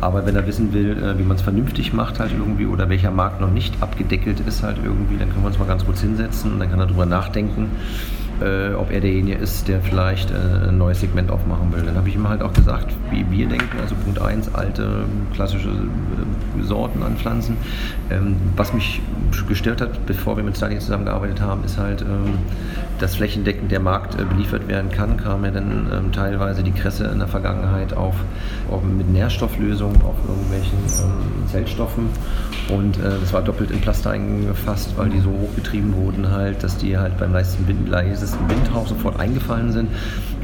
Aber 0.00 0.24
wenn 0.24 0.36
er 0.36 0.46
wissen 0.46 0.72
will, 0.72 0.96
äh, 1.02 1.18
wie 1.18 1.24
man 1.24 1.36
es 1.36 1.42
vernünftig 1.42 1.92
macht 1.92 2.20
halt 2.20 2.32
irgendwie 2.32 2.66
oder 2.66 2.88
welcher 2.88 3.10
Markt 3.10 3.40
noch 3.40 3.50
nicht 3.50 3.74
abgedeckelt 3.82 4.40
ist 4.46 4.62
halt 4.62 4.76
irgendwie, 4.82 5.16
dann 5.16 5.28
können 5.28 5.42
wir 5.42 5.48
uns 5.48 5.57
mal 5.58 5.66
ganz 5.66 5.84
kurz 5.84 6.00
hinsetzen 6.00 6.52
und 6.52 6.60
dann 6.60 6.70
kann 6.70 6.80
er 6.80 6.86
darüber 6.86 7.06
nachdenken, 7.06 7.70
äh, 8.40 8.74
ob 8.74 8.90
er 8.90 9.00
derjenige 9.00 9.36
ist, 9.36 9.68
der 9.68 9.80
vielleicht 9.80 10.30
äh, 10.30 10.68
ein 10.68 10.78
neues 10.78 11.00
Segment 11.00 11.30
aufmachen 11.30 11.72
will. 11.72 11.82
Dann 11.82 11.96
habe 11.96 12.08
ich 12.08 12.14
ihm 12.14 12.28
halt 12.28 12.42
auch 12.42 12.52
gesagt, 12.52 12.94
wie 13.10 13.28
wir 13.30 13.48
denken. 13.48 13.78
Also 13.80 13.94
Punkt 13.96 14.20
1, 14.20 14.54
alte 14.54 15.04
klassische 15.34 15.68
äh, 15.68 16.62
Sorten 16.62 17.02
an 17.02 17.16
Pflanzen. 17.16 17.56
Ähm, 18.10 18.36
was 18.56 18.72
mich 18.72 19.00
gestört 19.48 19.80
hat, 19.80 20.06
bevor 20.06 20.36
wir 20.36 20.44
mit 20.44 20.56
Stanley 20.56 20.78
zusammengearbeitet 20.78 21.40
haben, 21.40 21.64
ist 21.64 21.78
halt, 21.78 22.02
ähm, 22.02 22.38
dass 22.98 23.16
flächendeckend 23.16 23.70
der 23.70 23.80
Markt 23.80 24.18
äh, 24.20 24.24
beliefert 24.24 24.68
werden 24.68 24.90
kann, 24.90 25.16
kam 25.16 25.44
ja 25.44 25.50
dann 25.50 25.88
ähm, 25.92 26.12
teilweise 26.12 26.62
die 26.62 26.72
Kresse 26.72 27.04
in 27.06 27.18
der 27.18 27.28
Vergangenheit 27.28 27.92
auf, 27.92 28.14
auf 28.70 28.82
mit 28.82 29.08
Nährstofflösungen, 29.10 30.00
auf 30.02 30.16
irgendwelchen 30.26 30.78
ähm, 30.78 31.48
Zellstoffen 31.48 32.06
und 32.70 32.98
äh, 32.98 33.18
das 33.20 33.32
war 33.32 33.42
doppelt 33.42 33.70
in 33.70 33.80
Plaster 33.80 34.10
eingefasst, 34.10 34.94
weil 34.96 35.08
die 35.08 35.20
so 35.20 35.30
hochgetrieben 35.30 35.94
wurden 35.94 36.30
halt, 36.30 36.62
dass 36.62 36.76
die 36.76 36.98
halt 36.98 37.16
beim 37.18 37.32
leisesten, 37.32 37.66
Wind, 37.66 37.88
leisesten 38.28 38.48
Windhauch 38.50 38.86
sofort 38.86 39.18
eingefallen 39.18 39.72
sind. 39.72 39.88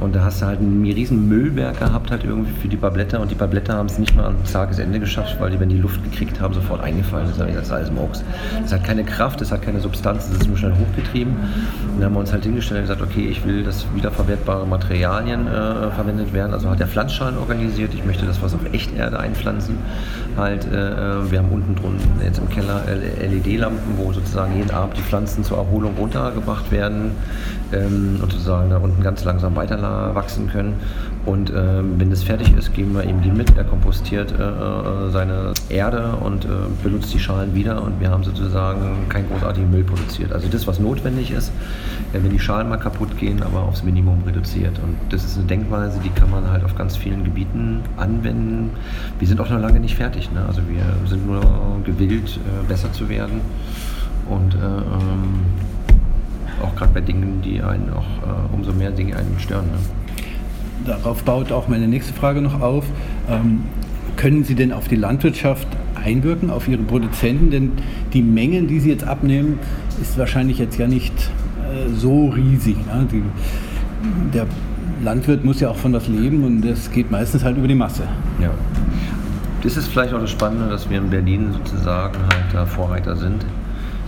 Und 0.01 0.15
da 0.15 0.25
hast 0.25 0.43
du 0.43 0.47
halt 0.47 0.61
ein 0.61 0.83
riesen 0.85 1.29
Müllberg 1.29 1.79
gehabt 1.79 2.11
halt 2.11 2.25
irgendwie 2.25 2.53
für 2.61 2.69
die 2.69 2.77
Blätter 2.77 3.21
und 3.21 3.31
die 3.31 3.35
Blätter 3.35 3.75
haben 3.75 3.87
es 3.87 3.99
nicht 3.99 4.15
mal 4.17 4.25
ans 4.27 4.53
Tagesende 4.53 4.99
geschafft, 4.99 5.37
weil 5.41 5.51
die, 5.51 5.61
wenn 5.61 5.69
die 5.69 5.79
Luft 5.79 6.03
gekriegt 6.03 6.41
haben, 6.41 6.53
sofort 6.53 6.83
eingefallen 6.83 7.31
ist. 7.31 7.41
Das 7.41 7.49
ist 7.49 7.73
alles 7.73 7.91
Murks. 7.91 8.25
Es 8.65 8.73
hat 8.73 8.85
keine 8.85 9.05
Kraft, 9.05 9.41
es 9.41 9.53
hat 9.53 9.63
keine 9.63 9.81
Substanz, 9.81 10.29
es 10.29 10.41
ist 10.41 10.49
nur 10.49 10.57
schnell 10.57 10.73
hochgetrieben. 10.73 11.33
Und 11.33 11.99
dann 11.99 12.07
haben 12.07 12.15
wir 12.15 12.21
uns 12.21 12.33
halt 12.33 12.43
hingestellt 12.43 12.81
und 12.81 12.89
gesagt, 12.89 13.03
okay, 13.03 13.29
ich 13.29 13.47
will, 13.47 13.63
dass 13.63 13.87
wiederverwertbare 13.95 14.67
Materialien 14.67 15.47
äh, 15.47 15.91
verwendet 15.93 16.33
werden. 16.33 16.53
Also 16.53 16.69
hat 16.69 16.81
der 16.81 16.89
Pflanzschalen 16.89 17.39
organisiert, 17.39 17.95
ich 17.95 18.05
möchte 18.05 18.27
das 18.27 18.43
was 18.43 18.55
auf 18.55 18.61
Echterde 18.73 19.19
einpflanzen. 19.21 19.79
Halt, 20.37 20.67
äh, 20.67 20.91
äh 20.91 21.31
wir 21.31 21.39
haben 21.39 21.51
unten 21.51 21.75
drunten 21.77 22.11
jetzt 22.23 22.39
im 22.39 22.49
Keller 22.49 22.83
LED-Lampen, 22.87 23.97
wo 23.97 24.13
sozusagen 24.13 24.57
jeden 24.57 24.71
Abend 24.71 24.97
die 24.97 25.03
Pflanzen 25.03 25.45
zur 25.45 25.59
Erholung 25.59 25.95
runtergebracht 25.99 26.71
werden 26.71 27.13
ähm, 27.73 28.19
und 28.23 28.33
sozusagen 28.33 28.71
da 28.71 28.79
unten 28.79 29.03
ganz 29.03 29.25
langsam 29.25 29.55
weiter 29.57 30.15
wachsen 30.15 30.49
können. 30.51 30.75
Und 31.27 31.51
ähm, 31.57 31.95
wenn 31.97 32.11
das 32.11 32.23
fertig 32.23 32.55
ist, 32.55 32.75
geben 32.75 32.95
wir 32.95 33.05
ihm 33.05 33.23
die 33.23 33.31
mit. 33.31 33.57
Er 33.57 33.65
kompostiert 33.65 34.33
äh, 34.33 34.43
äh, 34.43 35.11
seine 35.11 35.55
Erde 35.71 36.17
und 36.23 36.45
äh, 36.45 36.49
benutzt 36.83 37.15
die 37.15 37.19
Schalen 37.19 37.55
wieder 37.55 37.83
und 37.83 37.99
wir 37.99 38.11
haben 38.11 38.25
sozusagen 38.25 39.09
keinen 39.09 39.29
großartigen 39.29 39.71
Müll 39.71 39.85
produziert. 39.85 40.33
Also 40.33 40.49
das, 40.49 40.67
was 40.67 40.79
notwendig 40.79 41.31
ist, 41.31 41.51
äh, 42.13 42.23
wenn 42.23 42.31
die 42.31 42.39
Schalen 42.39 42.69
mal 42.69 42.77
kaputt 42.77 43.17
gehen, 43.17 43.43
aber 43.43 43.63
aufs 43.63 43.83
Minimum 43.83 44.23
reduziert. 44.27 44.79
Und 44.83 44.97
das 45.09 45.25
ist 45.25 45.39
eine 45.39 45.47
Denkweise, 45.47 45.99
die 46.05 46.11
kann 46.11 46.31
man 46.31 46.51
halt 46.51 46.63
auf 46.63 46.77
ganz 46.77 46.95
vielen 46.95 47.25
Gebieten 47.25 47.81
anwenden. 47.97 48.71
Wir 49.19 49.27
sind 49.27 49.41
auch 49.41 49.49
noch 49.49 49.61
lange 49.61 49.81
nicht 49.81 49.97
fertig. 49.97 50.31
Ne? 50.31 50.45
Also 50.47 50.61
wir 50.69 50.85
sind 51.09 51.27
nur 51.27 51.41
gewillt, 51.85 52.39
äh, 52.39 52.67
besser 52.69 52.93
zu 52.93 53.09
werden. 53.09 53.41
Und 54.29 54.55
äh, 54.55 54.59
ähm, 54.59 55.47
auch 56.63 56.75
gerade 56.77 56.93
bei 56.93 57.01
Dingen, 57.01 57.41
die 57.43 57.63
einen 57.63 57.91
auch 57.93 58.05
umso 58.53 58.73
mehr 58.73 58.91
Dinge 58.91 59.17
einen 59.17 59.39
stören. 59.39 59.67
Ne? 59.67 60.04
Darauf 60.85 61.23
baut 61.25 61.53
auch 61.53 61.69
meine 61.69 61.89
nächste 61.89 62.13
Frage 62.13 62.41
noch 62.41 62.61
auf. 62.61 62.85
Ähm, 63.31 63.63
können 64.17 64.45
Sie 64.45 64.55
denn 64.55 64.73
auf 64.73 64.89
die 64.89 64.97
Landwirtschaft 64.97 65.67
einwirken, 65.95 66.51
auf 66.51 66.69
Ihre 66.69 66.83
Produzenten? 66.83 67.51
Denn 67.51 67.73
die 68.13 68.23
Mengen, 68.23 68.69
die 68.69 68.81
Sie 68.81 68.91
jetzt 68.91 69.05
abnehmen, 69.05 69.59
ist 70.01 70.19
wahrscheinlich 70.19 70.59
jetzt 70.59 70.79
ja 70.79 70.87
nicht 70.87 71.13
äh, 71.13 71.93
so 71.95 72.29
riesig. 72.29 72.77
Ne? 72.87 73.07
Die, 73.11 73.23
der 74.33 74.47
Landwirt 75.03 75.45
muss 75.45 75.61
ja 75.61 75.71
auch 75.71 75.77
von 75.77 75.93
was 75.93 76.09
leben 76.09 76.45
und 76.45 76.63
das 76.63 76.91
geht 76.91 77.11
meistens 77.11 77.45
halt 77.45 77.57
über 77.57 77.69
die 77.69 77.75
Masse. 77.75 78.03
Ja. 78.41 78.51
Das 79.63 79.77
ist 79.77 79.89
vielleicht 79.89 80.13
auch 80.13 80.21
das 80.21 80.31
Spannende, 80.31 80.69
dass 80.69 80.89
wir 80.91 80.99
in 80.99 81.09
Berlin 81.09 81.53
sozusagen 81.53 82.19
halt 82.19 82.45
da 82.53 82.67
Vorreiter 82.67 83.17
sind. 83.17 83.45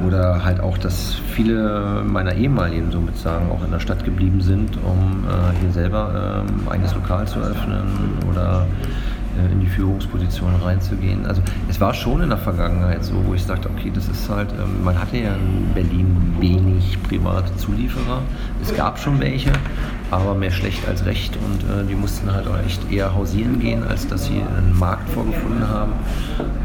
Oder 0.04 0.44
halt 0.44 0.60
auch, 0.60 0.76
dass 0.76 1.14
viele 1.34 2.02
meiner 2.04 2.34
ehemaligen 2.34 2.90
somit 2.90 3.16
sagen, 3.16 3.50
auch 3.50 3.64
in 3.64 3.70
der 3.70 3.80
Stadt 3.80 4.04
geblieben 4.04 4.40
sind, 4.42 4.76
um 4.84 5.24
äh, 5.24 5.58
hier 5.60 5.72
selber 5.72 6.44
ähm, 6.48 6.68
eigenes 6.68 6.94
Lokal 6.94 7.26
zu 7.26 7.38
öffnen 7.38 8.18
oder 8.28 8.66
äh, 8.82 9.15
in 9.50 9.60
die 9.60 9.66
Führungsposition 9.66 10.54
reinzugehen. 10.62 11.26
Also 11.26 11.42
es 11.68 11.80
war 11.80 11.94
schon 11.94 12.22
in 12.22 12.28
der 12.28 12.38
Vergangenheit 12.38 13.04
so, 13.04 13.14
wo 13.26 13.34
ich 13.34 13.42
sagte, 13.44 13.68
okay, 13.70 13.90
das 13.94 14.08
ist 14.08 14.28
halt, 14.28 14.52
ähm, 14.52 14.84
man 14.84 14.98
hatte 14.98 15.16
ja 15.16 15.34
in 15.34 15.72
Berlin 15.74 16.34
wenig 16.40 16.98
private 17.02 17.54
Zulieferer. 17.56 18.22
Es 18.62 18.74
gab 18.74 18.98
schon 18.98 19.20
welche, 19.20 19.52
aber 20.10 20.34
mehr 20.34 20.50
schlecht 20.50 20.86
als 20.88 21.04
recht 21.04 21.36
und 21.36 21.62
äh, 21.70 21.86
die 21.88 21.94
mussten 21.94 22.32
halt 22.32 22.46
auch 22.48 22.58
echt 22.64 22.90
eher 22.90 23.14
hausieren 23.14 23.60
gehen, 23.60 23.82
als 23.84 24.06
dass 24.06 24.26
sie 24.26 24.34
einen 24.34 24.76
Markt 24.78 25.08
vorgefunden 25.10 25.68
haben. 25.68 25.92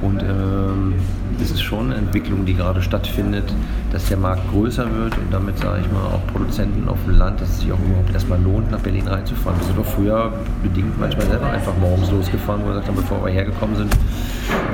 Und 0.02 0.22
ähm, 0.22 0.94
das 1.40 1.52
ist 1.52 1.62
schon 1.62 1.88
eine 1.88 1.96
Entwicklung, 1.96 2.46
die 2.46 2.54
gerade 2.54 2.82
stattfindet, 2.82 3.52
dass 3.92 4.08
der 4.08 4.18
Markt 4.18 4.50
größer 4.52 4.86
wird 4.96 5.18
und 5.18 5.32
damit, 5.32 5.58
sage 5.58 5.82
ich 5.82 5.92
mal, 5.92 6.06
auch 6.06 6.26
Produzenten 6.32 6.88
auf 6.88 7.00
dem 7.06 7.18
Land, 7.18 7.42
dass 7.42 7.50
es 7.50 7.62
sich 7.62 7.72
auch 7.72 7.80
überhaupt 7.80 8.14
erstmal 8.14 8.40
lohnt, 8.42 8.70
nach 8.72 8.80
Berlin 8.80 9.08
reinzufahren. 9.08 9.60
Wir 9.60 9.66
sind 9.66 9.78
doch 9.78 9.86
früher 9.86 10.32
bedingt 10.62 11.00
manchmal 11.00 11.26
selber 11.26 11.50
einfach 11.50 11.74
morgens 11.80 12.12
losgefahren, 12.12 12.61
wo 12.62 12.68
wir 12.68 12.74
gesagt 12.76 12.88
haben, 12.88 12.96
bevor 12.96 13.26
wir 13.26 13.32
hergekommen 13.32 13.76
sind, 13.76 13.96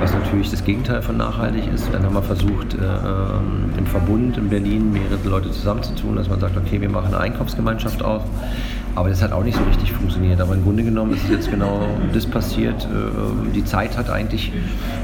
was 0.00 0.12
natürlich 0.12 0.50
das 0.50 0.64
Gegenteil 0.64 1.02
von 1.02 1.16
nachhaltig 1.16 1.64
ist. 1.72 1.88
Dann 1.92 2.04
haben 2.04 2.14
wir 2.14 2.22
versucht, 2.22 2.74
äh, 2.74 2.78
ähm, 2.78 3.70
im 3.76 3.86
Verbund 3.86 4.36
in 4.36 4.48
Berlin 4.48 4.92
mehrere 4.92 5.28
Leute 5.28 5.50
zusammenzutun, 5.50 6.16
dass 6.16 6.28
man 6.28 6.40
sagt, 6.40 6.56
okay, 6.56 6.80
wir 6.80 6.88
machen 6.88 7.08
eine 7.08 7.18
Einkaufsgemeinschaft 7.18 8.02
auf. 8.02 8.22
Aber 8.94 9.10
das 9.10 9.22
hat 9.22 9.32
auch 9.32 9.44
nicht 9.44 9.56
so 9.56 9.62
richtig 9.64 9.92
funktioniert. 9.92 10.40
Aber 10.40 10.54
im 10.54 10.64
Grunde 10.64 10.82
genommen 10.82 11.14
ist 11.14 11.28
jetzt 11.30 11.50
genau 11.50 11.86
das 12.12 12.26
passiert. 12.26 12.84
Äh, 12.84 13.52
die 13.54 13.64
Zeit 13.64 13.96
hat 13.96 14.10
eigentlich 14.10 14.52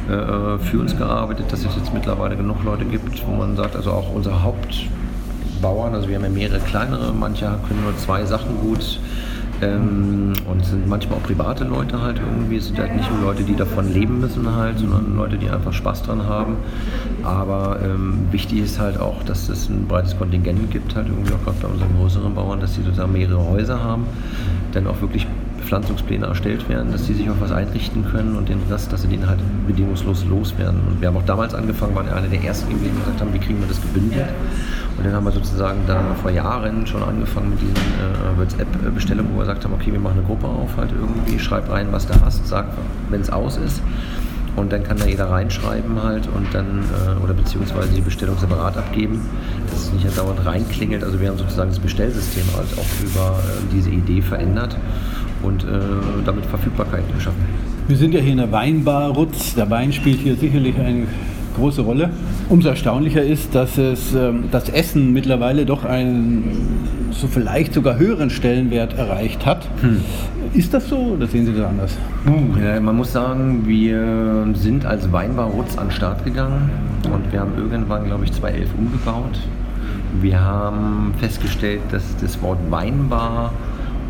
äh, 0.09 0.59
für 0.59 0.81
uns 0.81 0.97
gearbeitet, 0.97 1.47
dass 1.51 1.61
es 1.61 1.75
jetzt 1.77 1.93
mittlerweile 1.93 2.37
genug 2.37 2.65
Leute 2.65 2.85
gibt, 2.85 3.27
wo 3.27 3.33
man 3.33 3.57
sagt, 3.57 3.77
also 3.77 3.91
auch 3.93 4.13
unsere 4.13 4.43
Hauptbauern, 4.43 5.95
also 5.95 6.09
wir 6.09 6.17
haben 6.17 6.25
ja 6.25 6.31
mehrere 6.31 6.61
kleinere, 6.61 7.13
manche 7.13 7.47
können 7.69 7.83
nur 7.83 7.97
zwei 7.99 8.25
Sachen 8.25 8.59
gut 8.61 8.99
ähm, 9.63 10.33
und 10.51 10.65
sind 10.65 10.89
manchmal 10.89 11.19
auch 11.19 11.23
private 11.23 11.65
Leute 11.65 12.01
halt 12.01 12.19
irgendwie. 12.19 12.57
Es 12.57 12.67
sind 12.67 12.79
halt 12.79 12.95
nicht 12.95 13.11
nur 13.11 13.23
Leute, 13.23 13.43
die 13.43 13.55
davon 13.55 13.93
leben 13.93 14.21
müssen 14.21 14.55
halt, 14.55 14.79
sondern 14.79 15.17
Leute, 15.17 15.37
die 15.37 15.51
einfach 15.51 15.73
Spaß 15.73 16.03
dran 16.03 16.25
haben. 16.25 16.57
Aber 17.23 17.79
ähm, 17.83 18.27
wichtig 18.31 18.61
ist 18.61 18.79
halt 18.79 18.99
auch, 18.99 19.23
dass 19.25 19.49
es 19.49 19.69
ein 19.69 19.87
breites 19.87 20.17
Kontingent 20.17 20.71
gibt, 20.71 20.95
halt 20.95 21.09
irgendwie 21.09 21.33
auch 21.33 21.45
gerade 21.45 21.57
bei 21.61 21.69
unseren 21.69 21.97
größeren 21.99 22.35
Bauern, 22.35 22.61
dass 22.61 22.75
sie 22.75 22.83
sozusagen 22.83 23.13
mehrere 23.13 23.45
Häuser 23.49 23.83
haben, 23.83 24.05
dann 24.73 24.87
auch 24.87 25.01
wirklich 25.01 25.27
Pflanzungspläne 25.65 26.27
erstellt 26.27 26.69
werden, 26.69 26.93
dass 26.93 27.05
die 27.07 27.15
sich 27.15 27.29
auf 27.31 27.41
was 27.41 27.51
einrichten 27.51 28.05
können 28.05 28.37
und 28.37 28.49
den 28.49 28.61
Rest, 28.71 28.93
dass 28.93 29.03
sie 29.03 29.09
den 29.09 29.27
halt 29.27 29.41
bedingungslos 29.67 30.25
loswerden. 30.27 30.81
Und 30.87 31.01
wir 31.01 31.09
haben 31.09 31.17
auch 31.17 31.25
damals 31.25 31.55
angefangen, 31.55 31.95
waren 31.95 32.09
einer 32.09 32.29
der 32.29 32.43
ersten 32.45 32.69
die 32.69 32.75
gesagt 32.75 33.21
haben, 33.21 33.33
wie 33.33 33.39
kriegen 33.39 33.61
wir 33.61 33.69
das 33.69 33.81
gebündelt. 33.81 34.29
Und 34.97 35.05
dann 35.05 35.13
haben 35.13 35.25
wir 35.25 35.33
sozusagen 35.33 35.81
dann 35.87 36.15
vor 36.17 36.31
Jahren 36.31 36.87
schon 36.87 37.03
angefangen 37.03 37.51
mit 37.51 37.61
diesen 37.61 37.75
äh, 37.75 38.39
WhatsApp-Bestellungen, 38.39 39.33
wo 39.33 39.39
wir 39.39 39.41
gesagt 39.41 39.65
haben, 39.65 39.75
okay, 39.75 39.93
wir 39.93 39.99
machen 39.99 40.19
eine 40.19 40.27
Gruppe 40.27 40.47
auf, 40.47 40.77
halt 40.77 40.91
irgendwie, 40.93 41.39
schreib 41.39 41.69
rein, 41.71 41.89
was 41.91 42.07
du 42.07 42.15
hast, 42.25 42.47
sag, 42.47 42.67
wenn 43.11 43.21
es 43.21 43.31
aus 43.31 43.57
ist. 43.57 43.83
Und 44.57 44.73
dann 44.73 44.85
kann 44.85 44.97
da 44.97 45.07
jeder 45.07 45.31
reinschreiben 45.31 46.01
halt 46.01 46.29
und 46.29 46.47
dann, 46.55 46.85
äh, 46.85 47.23
oder 47.23 47.35
beziehungsweise 47.35 47.89
die 47.89 48.01
Bestellung 48.01 48.39
separat 48.39 48.77
abgeben, 48.77 49.21
dass 49.71 49.87
es 49.87 49.93
nicht 49.93 50.17
dauernd 50.17 50.45
reinklingelt. 50.47 51.03
Also 51.03 51.21
wir 51.21 51.29
haben 51.29 51.39
sozusagen 51.39 51.71
das 51.71 51.81
Bestellsystem 51.81 52.45
halt 52.57 52.69
auch 52.79 53.05
über 53.05 53.39
äh, 53.41 53.75
diese 53.75 53.91
Idee 53.91 54.23
verändert 54.23 54.77
und 55.43 55.65
äh, 55.65 55.67
damit 56.25 56.47
Verfügbarkeit 56.47 57.03
geschaffen. 57.13 57.45
Wir 57.89 57.97
sind 57.97 58.15
ja 58.15 58.21
hier 58.21 58.33
in 58.33 58.39
der 58.39 58.53
Weinbar 58.53 59.11
Rutz. 59.11 59.55
Der 59.55 59.69
Wein 59.69 59.93
spielt 59.93 60.21
hier 60.21 60.37
sicherlich 60.37 60.77
eine 60.79 61.07
große 61.55 61.83
Rolle. 61.83 62.11
Umso 62.49 62.69
erstaunlicher 62.69 63.23
ist, 63.23 63.55
dass 63.55 63.79
es, 63.79 64.15
ähm, 64.15 64.45
das 64.51 64.69
Essen 64.69 65.13
mittlerweile 65.13 65.67
doch 65.67 65.85
einen 65.85 67.09
so 67.11 67.29
vielleicht 67.29 67.75
sogar 67.75 67.99
höheren 67.99 68.31
Stellenwert 68.31 68.99
erreicht 68.99 69.47
hat. 69.47 69.69
Hm. 69.81 70.01
Ist 70.53 70.75
das 70.75 70.89
so 70.89 70.97
oder 70.97 71.27
sehen 71.27 71.47
Sie 71.47 71.53
das 71.53 71.67
anders? 71.67 71.97
Ja, 72.63 72.81
man 72.81 72.97
muss 72.97 73.13
sagen, 73.13 73.65
wir 73.67 74.47
sind 74.55 74.85
als 74.87 75.11
Weinbar 75.11 75.47
Rutz 75.47 75.77
an 75.79 75.87
den 75.87 75.93
Start 75.93 76.25
gegangen 76.25 76.71
und 77.13 77.33
wir 77.33 77.41
haben 77.41 77.53
irgendwann, 77.57 78.05
glaube 78.05 78.25
ich, 78.25 78.33
2011 78.33 78.71
umgebaut. 78.79 79.39
Wir 80.21 80.41
haben 80.41 81.15
festgestellt, 81.19 81.81
dass 81.91 82.03
das 82.21 82.41
Wort 82.43 82.59
Weinbar 82.71 83.53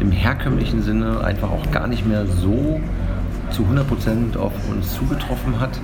im 0.01 0.11
herkömmlichen 0.11 0.83
Sinne 0.83 1.25
einfach 1.25 1.51
auch 1.51 1.71
gar 1.71 1.87
nicht 1.87 2.07
mehr 2.07 2.27
so 2.27 2.81
zu 3.51 3.63
100% 3.63 4.37
auf 4.37 4.53
uns 4.71 4.95
zugetroffen 4.95 5.61
hat. 5.61 5.81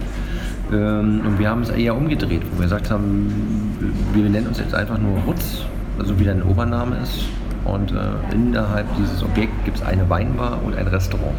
Ähm, 0.73 1.23
und 1.27 1.39
wir 1.39 1.49
haben 1.49 1.62
es 1.62 1.71
eher 1.71 1.97
umgedreht, 1.97 2.43
wo 2.51 2.59
wir 2.59 2.64
gesagt 2.64 2.91
haben, 2.91 3.77
wir 4.12 4.29
nennen 4.29 4.47
uns 4.47 4.59
jetzt 4.59 4.75
einfach 4.75 4.99
nur 4.99 5.18
Rutz, 5.27 5.64
also 5.99 6.18
wie 6.18 6.25
dein 6.25 6.43
Obername 6.43 6.97
ist. 7.03 7.25
Und 7.65 7.93
äh, 7.93 8.35
innerhalb 8.35 8.87
dieses 8.97 9.23
Objekts 9.23 9.65
gibt 9.65 9.77
es 9.79 9.83
eine 9.83 10.09
Weinbar 10.09 10.59
und 10.65 10.75
ein 10.77 10.87
Restaurant. 10.87 11.35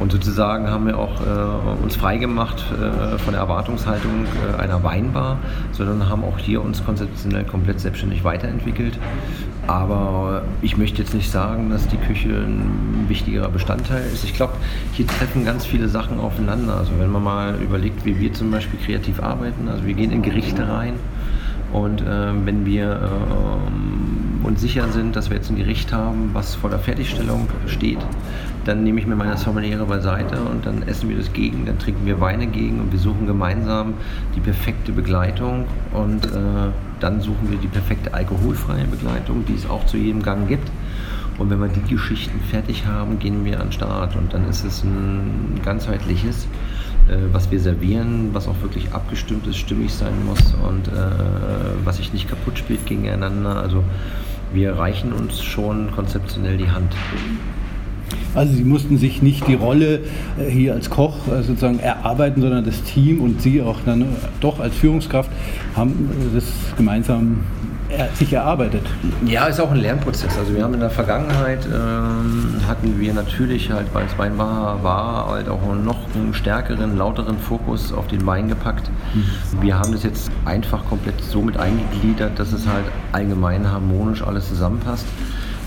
Und 0.00 0.10
sozusagen 0.10 0.68
haben 0.68 0.86
wir 0.86 0.98
auch 0.98 1.20
äh, 1.20 1.82
uns 1.82 1.96
freigemacht 1.96 2.64
äh, 2.72 3.18
von 3.18 3.34
der 3.34 3.42
Erwartungshaltung 3.42 4.24
äh, 4.24 4.60
einer 4.60 4.82
Weinbar, 4.82 5.38
sondern 5.72 6.08
haben 6.08 6.24
auch 6.24 6.38
hier 6.38 6.62
uns 6.62 6.84
konzeptionell 6.84 7.44
komplett 7.44 7.80
selbstständig 7.80 8.24
weiterentwickelt. 8.24 8.98
Aber 9.66 10.42
ich 10.60 10.76
möchte 10.76 11.02
jetzt 11.02 11.14
nicht 11.14 11.30
sagen, 11.30 11.70
dass 11.70 11.86
die 11.88 11.96
Küche 11.96 12.30
ein 12.30 13.06
wichtiger 13.08 13.48
Bestandteil 13.48 14.04
ist. 14.12 14.24
Ich 14.24 14.34
glaube, 14.34 14.54
hier 14.92 15.06
treffen 15.06 15.44
ganz 15.44 15.64
viele 15.64 15.88
Sachen 15.88 16.20
aufeinander. 16.20 16.76
Also 16.76 16.92
wenn 16.98 17.10
man 17.10 17.22
mal 17.22 17.54
überlegt, 17.62 18.04
wie 18.04 18.18
wir 18.18 18.32
zum 18.32 18.50
Beispiel 18.50 18.78
kreativ 18.80 19.22
arbeiten, 19.22 19.68
also 19.68 19.86
wir 19.86 19.94
gehen 19.94 20.10
in 20.10 20.22
Gerichte 20.22 20.68
rein 20.68 20.94
und 21.72 22.00
äh, 22.02 22.06
wenn 22.44 22.66
wir 22.66 23.00
uns 24.44 24.60
sicher 24.60 24.88
sind, 24.88 25.16
dass 25.16 25.30
wir 25.30 25.36
jetzt 25.36 25.50
ein 25.50 25.56
Gericht 25.56 25.92
haben, 25.92 26.30
was 26.32 26.54
vor 26.54 26.70
der 26.70 26.78
Fertigstellung 26.78 27.48
steht, 27.66 27.98
dann 28.64 28.84
nehme 28.84 29.00
ich 29.00 29.06
mir 29.06 29.16
meine 29.16 29.36
Sommeliere 29.36 29.84
beiseite 29.84 30.40
und 30.40 30.66
dann 30.66 30.82
essen 30.82 31.08
wir 31.08 31.16
das 31.16 31.32
gegen, 31.32 31.66
dann 31.66 31.78
trinken 31.78 32.06
wir 32.06 32.20
Weine 32.20 32.46
gegen 32.46 32.80
und 32.80 32.92
wir 32.92 32.98
suchen 32.98 33.26
gemeinsam 33.26 33.94
die 34.34 34.40
perfekte 34.40 34.92
Begleitung 34.92 35.66
und 35.92 36.26
äh, 36.26 36.28
dann 37.00 37.20
suchen 37.20 37.50
wir 37.50 37.58
die 37.58 37.68
perfekte 37.68 38.14
alkoholfreie 38.14 38.84
Begleitung, 38.84 39.44
die 39.46 39.54
es 39.54 39.68
auch 39.68 39.84
zu 39.86 39.96
jedem 39.96 40.22
Gang 40.22 40.48
gibt. 40.48 40.70
Und 41.36 41.50
wenn 41.50 41.60
wir 41.60 41.68
die 41.68 41.92
Geschichten 41.92 42.38
fertig 42.48 42.86
haben, 42.86 43.18
gehen 43.18 43.44
wir 43.44 43.60
an 43.60 43.66
den 43.66 43.72
Start 43.72 44.14
und 44.14 44.32
dann 44.32 44.48
ist 44.48 44.64
es 44.64 44.84
ein 44.84 45.60
ganzheitliches 45.64 46.46
äh, 47.08 47.16
was 47.32 47.50
wir 47.50 47.60
servieren, 47.60 48.30
was 48.32 48.48
auch 48.48 48.60
wirklich 48.62 48.92
abgestimmt 48.92 49.46
ist, 49.46 49.58
stimmig 49.58 49.92
sein 49.92 50.14
muss 50.24 50.54
und 50.66 50.88
äh, 50.88 50.92
was 51.84 51.98
sich 51.98 52.12
nicht 52.12 52.28
kaputt 52.28 52.58
spielt 52.58 52.86
gegeneinander. 52.86 53.56
Also 53.56 53.84
wir 54.52 54.76
reichen 54.76 55.12
uns 55.12 55.42
schon 55.42 55.90
konzeptionell 55.92 56.56
die 56.56 56.70
Hand. 56.70 56.94
Also 58.34 58.52
Sie 58.52 58.64
mussten 58.64 58.98
sich 58.98 59.22
nicht 59.22 59.46
die 59.46 59.54
Rolle 59.54 60.00
äh, 60.38 60.50
hier 60.50 60.74
als 60.74 60.90
Koch 60.90 61.28
äh, 61.28 61.42
sozusagen 61.42 61.78
erarbeiten, 61.78 62.40
sondern 62.40 62.64
das 62.64 62.82
Team 62.82 63.20
und 63.20 63.40
Sie 63.40 63.62
auch 63.62 63.78
dann 63.86 64.06
doch 64.40 64.60
als 64.60 64.74
Führungskraft 64.74 65.30
haben 65.76 66.10
das 66.34 66.44
gemeinsam 66.76 67.44
sich 68.14 68.32
erarbeitet. 68.32 68.82
Ja, 69.24 69.46
ist 69.46 69.60
auch 69.60 69.70
ein 69.70 69.78
Lernprozess. 69.78 70.36
Also 70.38 70.54
wir 70.54 70.62
haben 70.62 70.74
in 70.74 70.80
der 70.80 70.90
Vergangenheit 70.90 71.66
ähm, 71.66 72.60
hatten 72.66 72.98
wir 73.00 73.14
natürlich 73.14 73.70
halt, 73.70 73.86
weil 73.92 74.06
es 74.06 74.18
Weinbar 74.18 74.82
war, 74.82 75.28
halt 75.30 75.48
auch 75.48 75.60
noch 75.74 75.98
einen 76.14 76.34
stärkeren, 76.34 76.96
lauteren 76.96 77.38
Fokus 77.38 77.92
auf 77.92 78.06
den 78.06 78.24
Wein 78.26 78.48
gepackt. 78.48 78.90
Mhm. 79.14 79.62
Wir 79.62 79.78
haben 79.78 79.92
das 79.92 80.02
jetzt 80.02 80.30
einfach 80.44 80.84
komplett 80.86 81.20
so 81.20 81.42
mit 81.42 81.56
eingegliedert, 81.56 82.38
dass 82.38 82.52
es 82.52 82.66
halt 82.66 82.84
allgemein 83.12 83.70
harmonisch 83.70 84.22
alles 84.22 84.48
zusammenpasst. 84.48 85.06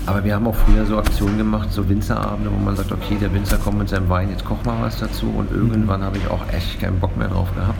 Aber 0.08 0.24
wir 0.24 0.34
haben 0.34 0.46
auch 0.46 0.54
früher 0.54 0.86
so 0.86 0.96
Aktionen 0.96 1.36
gemacht, 1.36 1.70
so 1.70 1.86
Winzerabende, 1.86 2.50
wo 2.50 2.56
man 2.56 2.74
sagt, 2.74 2.90
okay, 2.92 3.18
der 3.20 3.30
Winzer 3.34 3.58
kommt 3.58 3.78
mit 3.78 3.90
seinem 3.90 4.08
Wein, 4.08 4.30
jetzt 4.30 4.42
koch 4.42 4.64
mal 4.64 4.80
was 4.80 4.98
dazu. 4.98 5.26
Und 5.26 5.50
irgendwann 5.50 6.02
habe 6.02 6.16
ich 6.16 6.26
auch 6.30 6.40
echt 6.50 6.80
keinen 6.80 6.98
Bock 6.98 7.14
mehr 7.18 7.28
drauf 7.28 7.54
gehabt, 7.54 7.78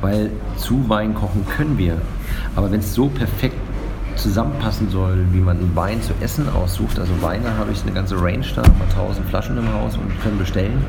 weil 0.00 0.30
zu 0.56 0.88
Wein 0.88 1.14
kochen 1.14 1.44
können 1.46 1.76
wir. 1.76 1.98
Aber 2.54 2.72
wenn 2.72 2.80
es 2.80 2.94
so 2.94 3.08
perfekt 3.08 3.65
zusammenpassen 4.16 4.90
soll, 4.90 5.26
wie 5.32 5.40
man 5.40 5.74
Wein 5.74 6.02
zu 6.02 6.12
essen 6.20 6.48
aussucht. 6.48 6.98
Also 6.98 7.12
Weine 7.22 7.56
habe 7.56 7.72
ich 7.72 7.82
eine 7.82 7.92
ganze 7.92 8.20
Range 8.20 8.46
da, 8.54 8.62
mal 8.62 8.88
1000 8.90 9.28
Flaschen 9.28 9.58
im 9.58 9.72
Haus 9.72 9.96
und 9.96 10.20
können 10.22 10.38
bestellen. 10.38 10.84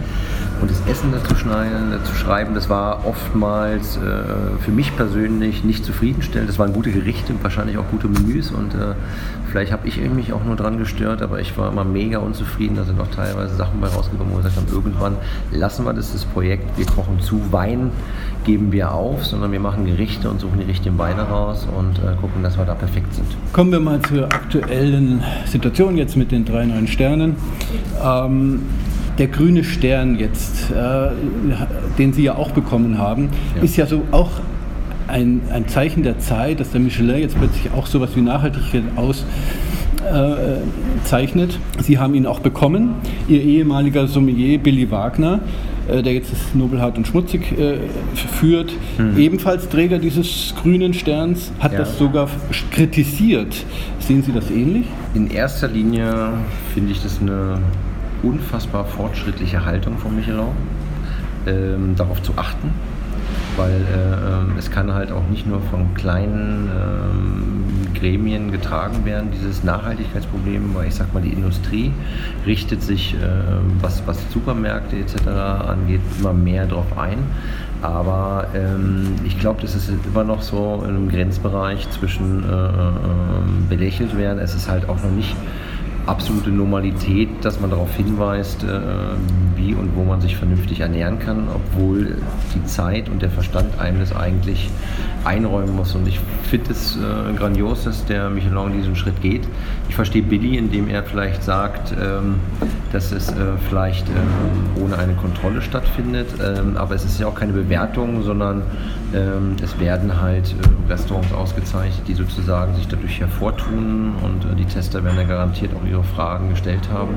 Und 0.62 0.72
das 0.72 0.82
Essen 0.88 1.12
dazu 1.12 1.36
schneiden, 1.36 1.92
dazu 1.92 2.16
schreiben, 2.16 2.56
das 2.56 2.68
war 2.70 3.06
oftmals 3.06 3.98
äh, 3.98 4.00
für 4.60 4.72
mich 4.72 4.96
persönlich 4.96 5.64
nicht 5.64 5.86
zufriedenstellend. 5.86 6.50
Das 6.50 6.58
waren 6.58 6.74
gute 6.74 6.92
Gerichte, 6.92 7.34
wahrscheinlich 7.42 7.78
auch 7.78 7.88
gute 7.92 8.08
Menüs 8.08 8.52
und 8.52 8.74
äh, 8.74 8.96
vielleicht 9.52 9.72
habe 9.72 9.88
ich 9.88 9.98
mich 10.10 10.34
auch 10.34 10.44
nur 10.44 10.56
dran 10.56 10.80
gestört, 10.80 11.22
aber 11.22 11.40
ich 11.40 11.58
war 11.58 11.72
immer 11.72 11.84
mega 11.84 12.20
unzufrieden. 12.20 12.76
Da 12.76 12.86
sind 12.86 13.00
auch 13.00 13.08
teilweise 13.08 13.56
Sachen 13.56 13.80
bei 13.82 13.88
rausgekommen, 13.88 14.34
wo 14.34 14.38
wir 14.38 14.44
gesagt 14.44 14.58
haben, 14.58 14.74
irgendwann 14.74 15.18
lassen 15.52 15.86
wir 15.86 15.94
das, 15.94 16.12
das 16.12 16.26
Projekt, 16.26 16.78
wir 16.78 16.86
kochen 16.88 17.20
zu 17.22 17.52
Wein, 17.52 17.92
geben 18.44 18.72
wir 18.72 18.94
auf, 18.94 19.26
sondern 19.26 19.52
wir 19.52 19.60
machen 19.60 19.86
Gerichte 19.86 20.30
und 20.30 20.40
suchen 20.40 20.60
die 20.60 20.66
richtigen 20.66 20.98
Weine 20.98 21.22
raus 21.22 21.68
und 21.78 22.00
äh, 22.00 22.16
gucken, 22.20 22.42
dass 22.42 22.58
wir 22.58 22.66
da 22.66 22.74
perfekt 22.74 23.14
sind. 23.14 23.28
Kommen 23.54 23.72
wir 23.72 23.80
mal 23.80 24.02
zur 24.02 24.26
aktuellen 24.26 25.24
Situation 25.46 25.98
jetzt 25.98 26.18
mit 26.18 26.32
den 26.32 26.46
drei 26.46 26.66
neuen 26.66 26.88
Sternen. 26.88 27.36
Ähm, 28.04 28.62
der 29.18 29.28
grüne 29.28 29.64
Stern 29.64 30.18
jetzt, 30.20 30.72
äh, 30.72 31.10
den 31.98 32.14
Sie 32.14 32.24
ja 32.24 32.36
auch 32.36 32.52
bekommen 32.52 32.98
haben, 32.98 33.30
ja. 33.56 33.64
ist 33.64 33.78
ja 33.78 33.86
so 33.86 34.04
auch 34.12 34.32
ein, 35.08 35.42
ein 35.52 35.68
Zeichen 35.68 36.04
der 36.04 36.20
Zeit, 36.20 36.60
dass 36.60 36.72
der 36.72 36.82
Michelin 36.82 37.20
jetzt 37.20 37.38
plötzlich 37.38 37.72
auch 37.74 37.88
sowas 37.88 38.12
wie 38.16 38.22
Nachhaltigkeit 38.22 38.84
auszeichnet. 40.04 41.52
Äh, 41.54 41.84
Sie 41.84 41.98
haben 41.98 42.14
ihn 42.14 42.26
auch 42.26 42.40
bekommen. 42.40 42.96
Ihr 43.28 43.42
ehemaliger 43.42 44.08
Sommelier 44.08 44.60
Billy 44.60 44.92
Wagner 44.92 45.40
äh, 45.88 46.04
der 46.04 46.14
jetzt 46.14 46.32
das 46.34 46.40
Nobelhart 46.54 46.98
und 46.98 47.08
Schmutzig 47.08 47.58
äh, 47.58 47.78
führt, 48.14 48.74
mhm. 48.98 49.18
ebenfalls 49.18 49.70
Träger 49.70 50.00
dieses 50.00 50.54
grünen 50.62 50.94
Sterns, 50.94 51.52
hat 51.60 51.72
ja. 51.74 51.80
das 51.80 51.98
sogar 51.98 52.30
kritisiert. 52.72 53.56
Sehen 54.00 54.22
Sie 54.22 54.34
das 54.34 54.52
ähnlich? 54.52 54.86
In 55.14 55.32
erster 55.32 55.70
Linie 55.70 56.34
finde 56.74 56.92
ich 56.92 57.02
das 57.02 57.22
eine 57.22 57.60
unfassbar 58.24 58.86
fortschrittliche 58.86 59.66
Haltung 59.66 59.98
von 59.98 60.16
Michelin, 60.16 60.48
ähm, 61.46 61.96
darauf 61.96 62.22
zu 62.22 62.34
achten 62.36 62.72
weil 63.58 63.72
äh, 63.72 63.74
ähm, 63.74 64.54
es 64.58 64.72
kann 64.72 64.94
halt 64.94 65.12
auch 65.12 65.28
nicht 65.30 65.48
nur 65.48 65.62
von 65.62 65.94
kleinen 65.96 66.70
ähm, 66.70 67.94
Gremien 67.94 68.52
getragen 68.52 69.04
werden, 69.06 69.30
dieses 69.34 69.64
Nachhaltigkeitsproblem, 69.64 70.76
weil 70.76 70.88
ich 70.88 70.96
sag 70.96 71.14
mal, 71.14 71.22
die 71.22 71.34
Industrie 71.34 71.92
richtet 72.46 72.84
sich, 72.84 73.16
äh, 73.16 73.18
was, 73.82 74.04
was 74.06 74.20
Supermärkte 74.32 74.98
etc. 74.98 75.28
angeht, 75.28 76.02
immer 76.20 76.34
mehr 76.34 76.66
darauf 76.68 76.98
ein. 76.98 77.18
Aber 77.82 78.48
ähm, 78.56 79.16
ich 79.24 79.40
glaube, 79.40 79.62
das 79.62 79.76
ist 79.76 79.92
immer 80.06 80.24
noch 80.24 80.42
so 80.42 80.84
einem 80.86 81.10
Grenzbereich 81.10 81.90
zwischen 81.92 82.44
äh, 82.44 82.48
äh, 82.48 82.72
belächelt 83.70 84.18
werden. 84.18 84.40
Es 84.40 84.56
ist 84.56 84.70
halt 84.70 84.90
auch 84.90 85.02
noch 85.04 85.12
nicht 85.12 85.36
absolute 86.08 86.50
Normalität, 86.50 87.30
dass 87.42 87.60
man 87.60 87.70
darauf 87.70 87.94
hinweist, 87.96 88.64
äh, 88.64 88.80
wie 89.56 89.74
und 89.74 89.96
wo 89.96 90.04
man 90.04 90.22
sich 90.22 90.36
vernünftig 90.36 90.80
ernähren 90.80 91.20
kann, 91.20 91.48
obwohl 91.54 92.18
die 92.56 92.64
Zeit 92.66 93.10
und 93.10 93.22
der 93.22 93.30
Verstand 93.30 93.80
einem 93.80 94.00
das 94.00 94.16
eigentlich 94.16 94.70
einräumen 95.26 95.76
muss. 95.76 95.94
Und 95.96 96.08
ich 96.08 96.20
finde 96.44 96.72
es 96.72 96.96
äh, 96.96 97.34
grandios, 97.34 97.84
dass 97.84 98.06
der 98.06 98.30
Michelin 98.30 98.74
diesen 98.74 98.96
Schritt 98.96 99.22
geht. 99.22 99.48
Ich 99.90 99.96
verstehe 99.96 100.22
Billy, 100.22 100.58
indem 100.58 100.90
er 100.90 101.04
vielleicht 101.04 101.44
sagt, 101.44 101.92
ähm, 101.92 102.36
dass 102.92 103.12
es 103.12 103.30
äh, 103.30 103.34
vielleicht 103.68 104.08
ähm, 104.08 104.84
ohne 104.84 104.98
eine 104.98 105.14
Kontrolle 105.14 105.62
stattfindet. 105.62 106.28
Ähm, 106.42 106.78
aber 106.78 106.96
es 106.96 107.04
ist 107.04 107.20
ja 107.20 107.28
auch 107.28 107.36
keine 107.36 107.54
Bewertung, 107.54 108.24
sondern 108.24 108.64
es 109.64 109.80
werden 109.80 110.20
halt 110.22 110.54
Restaurants 110.90 111.32
ausgezeichnet, 111.32 112.06
die 112.10 112.14
sozusagen 112.14 112.76
sich 112.76 112.90
dadurch 112.90 113.22
hervortun 113.22 114.12
und 114.22 114.60
die 114.60 114.66
Tester 114.66 115.02
werden 115.02 115.16
ja 115.16 115.24
garantiert 115.24 115.72
auch 115.74 115.88
ihre 115.90 115.97
ihre 115.98 116.04
Fragen 116.04 116.50
gestellt 116.50 116.90
haben. 116.92 117.16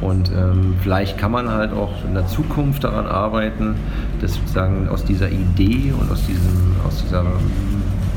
Und 0.00 0.30
ähm, 0.30 0.74
vielleicht 0.82 1.16
kann 1.18 1.30
man 1.30 1.50
halt 1.50 1.72
auch 1.72 2.04
in 2.04 2.14
der 2.14 2.26
Zukunft 2.26 2.84
daran 2.84 3.06
arbeiten, 3.06 3.76
dass 4.20 4.34
sozusagen 4.34 4.88
aus 4.88 5.04
dieser 5.04 5.30
Idee 5.30 5.94
und 5.98 6.10
aus, 6.10 6.26
diesem, 6.26 6.76
aus 6.86 7.02
dieser 7.02 7.24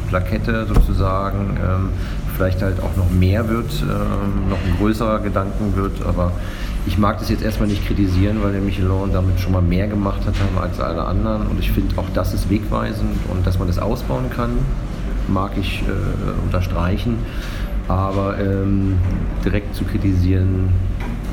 Plakette 0.09 0.65
sozusagen 0.65 1.57
ähm, 1.63 1.89
vielleicht 2.35 2.61
halt 2.61 2.81
auch 2.81 2.95
noch 2.97 3.09
mehr 3.11 3.47
wird, 3.47 3.71
ähm, 3.83 4.49
noch 4.49 4.57
ein 4.57 4.77
größerer 4.77 5.19
Gedanken 5.19 5.75
wird. 5.75 6.05
Aber 6.05 6.31
ich 6.85 6.97
mag 6.97 7.19
das 7.19 7.29
jetzt 7.29 7.43
erstmal 7.43 7.69
nicht 7.69 7.85
kritisieren, 7.85 8.43
weil 8.43 8.51
der 8.51 8.61
Michelin 8.61 9.13
damit 9.13 9.39
schon 9.39 9.53
mal 9.53 9.61
mehr 9.61 9.88
gemacht 9.88 10.21
hat 10.25 10.33
als 10.61 10.79
alle 10.79 11.05
anderen. 11.05 11.47
Und 11.47 11.59
ich 11.59 11.71
finde 11.71 11.97
auch 11.97 12.09
das 12.13 12.33
ist 12.33 12.49
wegweisend 12.49 13.17
und 13.29 13.47
dass 13.47 13.59
man 13.59 13.67
das 13.67 13.79
ausbauen 13.79 14.29
kann, 14.35 14.51
mag 15.27 15.51
ich 15.57 15.83
äh, 15.83 16.43
unterstreichen 16.43 17.17
aber 17.88 18.38
ähm, 18.39 18.97
direkt 19.43 19.75
zu 19.75 19.85
kritisieren 19.85 20.69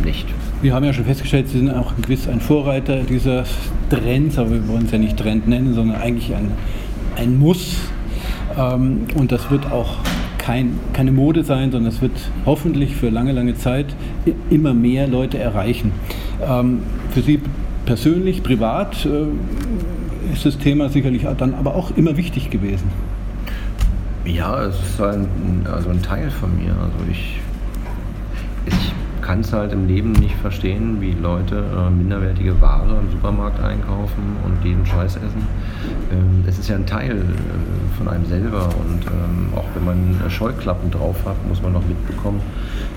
nicht. 0.05 0.27
Wir 0.63 0.75
haben 0.75 0.85
ja 0.85 0.93
schon 0.93 1.05
festgestellt, 1.05 1.49
Sie 1.49 1.59
sind 1.59 1.71
auch 1.71 1.95
gewiss 2.01 2.29
ein 2.29 2.41
Vorreiter 2.41 3.03
dieser 3.03 3.45
Trends, 3.91 4.39
aber 4.39 4.51
wir 4.51 4.69
wollen 4.69 4.87
es 4.87 4.93
ja 4.93 4.99
nicht 4.99 5.17
Trend 5.17 5.49
nennen, 5.49 5.75
sondern 5.75 6.01
eigentlich 6.01 6.35
ein, 6.35 6.53
ein 7.17 7.39
Muss. 7.39 7.77
Ähm, 8.59 9.07
und 9.15 9.33
das 9.33 9.51
wird 9.51 9.71
auch 9.71 9.97
kein, 10.39 10.79
keine 10.93 11.13
Mode 11.13 11.45
sein, 11.45 11.73
sondern 11.73 11.93
es 11.93 12.03
wird 12.03 12.13
hoffentlich 12.47 12.97
für 12.97 13.09
lange, 13.09 13.33
lange 13.33 13.55
Zeit 13.55 13.87
immer 14.51 14.75
mehr 14.75 15.07
Leute 15.07 15.39
erreichen. 15.39 15.93
Ähm, 16.47 16.81
für 17.11 17.23
Sie 17.23 17.41
persönlich, 17.87 18.43
privat 18.43 19.07
äh, 19.07 20.33
ist 20.33 20.45
das 20.45 20.59
Thema 20.59 20.89
sicherlich 20.89 21.27
dann 21.39 21.55
aber 21.55 21.75
auch 21.75 21.97
immer 21.97 22.17
wichtig 22.17 22.51
gewesen. 22.51 22.91
Ja, 24.25 24.63
es 24.63 24.75
ist 24.81 25.01
ein, 25.03 25.67
also 25.71 25.91
ein 25.91 26.01
Teil 26.01 26.31
von 26.31 26.57
mir. 26.57 26.71
Also 26.71 27.11
ich, 27.11 27.41
ich 28.65 28.93
kann 29.21 29.41
es 29.41 29.53
halt 29.53 29.73
im 29.73 29.87
Leben 29.87 30.13
nicht 30.13 30.35
verstehen, 30.37 30.99
wie 31.01 31.13
Leute 31.13 31.63
äh, 31.77 31.91
minderwertige 31.91 32.59
Ware 32.61 33.01
im 33.01 33.11
Supermarkt 33.11 33.61
einkaufen 33.61 34.37
und 34.45 34.65
jeden 34.65 34.87
Scheiß 34.87 35.17
essen. 35.17 35.47
Ähm, 36.11 36.45
es 36.47 36.59
ist 36.59 36.69
ja 36.69 36.77
ein 36.77 36.87
Teil 36.87 37.17
äh, 37.17 37.97
von 37.99 38.09
einem 38.09 38.27
selber 38.27 38.67
und 38.67 39.07
ähm, 39.07 39.49
auch 39.57 39.65
wenn 39.75 39.85
man 39.85 40.31
Scheuklappen 40.31 40.91
drauf 40.91 41.17
hat, 41.25 41.37
muss 41.49 41.63
man 41.63 41.73
noch 41.73 41.87
mitbekommen, 41.87 42.41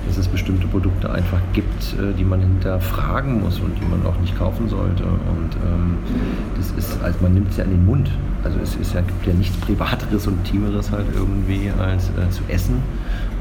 dass 0.07 0.17
es 0.17 0.27
bestimmte 0.27 0.67
Produkte 0.67 1.11
einfach 1.11 1.39
gibt, 1.53 1.93
äh, 1.93 2.13
die 2.17 2.23
man 2.23 2.39
hinterfragen 2.39 3.41
muss 3.41 3.59
und 3.59 3.77
die 3.79 3.85
man 3.85 4.05
auch 4.05 4.19
nicht 4.19 4.38
kaufen 4.38 4.69
sollte. 4.69 5.03
Und 5.03 5.55
ähm, 5.65 5.97
das 6.55 6.71
ist, 6.71 7.01
also 7.03 7.17
man 7.21 7.33
nimmt 7.33 7.51
es 7.51 7.57
ja 7.57 7.63
in 7.63 7.71
den 7.71 7.85
Mund. 7.85 8.09
Also 8.43 8.59
es 8.59 8.75
ist 8.75 8.93
ja, 8.93 9.01
gibt 9.01 9.25
ja 9.25 9.33
nichts 9.33 9.57
Privateres 9.57 10.27
und 10.27 10.38
Intimeres 10.38 10.91
halt 10.91 11.07
irgendwie 11.13 11.71
als 11.79 12.09
äh, 12.09 12.29
zu 12.29 12.43
essen 12.47 12.81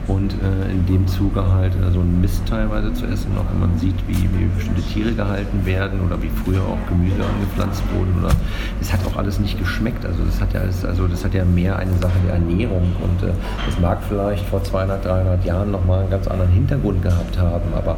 und 0.09 0.33
äh, 0.35 0.71
in 0.71 0.87
dem 0.87 1.07
Zuge 1.07 1.53
halt 1.53 1.75
äh, 1.75 1.91
so 1.93 2.01
ein 2.01 2.21
Mist 2.21 2.43
teilweise 2.49 2.93
zu 2.95 3.07
essen, 3.07 3.33
auch 3.37 3.51
wenn 3.51 3.61
man 3.61 3.79
sieht, 3.79 3.97
wie, 4.07 4.15
wie 4.39 4.45
bestimmte 4.55 4.83
Tiere 4.83 5.13
gehalten 5.13 5.67
werden 5.67 6.01
oder 6.01 6.21
wie 6.23 6.31
früher 6.45 6.63
auch 6.63 6.79
Gemüse 6.89 7.25
angepflanzt 7.25 7.83
wurde. 7.95 8.11
Oder 8.21 8.35
das 8.79 8.93
hat 8.93 9.01
auch 9.07 9.17
alles 9.17 9.41
nicht 9.41 9.59
geschmeckt. 9.59 10.05
Also 10.07 10.25
das 10.25 10.41
hat 10.41 10.53
ja 10.55 10.61
alles, 10.61 10.85
also 10.85 11.09
das 11.09 11.25
hat 11.25 11.35
ja 11.35 11.45
mehr 11.45 11.77
eine 11.77 11.95
Sache 11.99 12.19
der 12.25 12.35
Ernährung 12.35 12.93
und 13.03 13.29
äh, 13.29 13.33
das 13.67 13.81
mag 13.81 13.99
vielleicht 14.09 14.47
vor 14.47 14.63
200, 14.63 15.05
300 15.05 15.45
Jahren 15.45 15.71
nochmal 15.71 16.01
einen 16.01 16.11
ganz 16.11 16.29
anderen 16.29 16.53
Hintergrund 16.53 17.03
gehabt 17.03 17.39
haben, 17.39 17.75
aber 17.75 17.97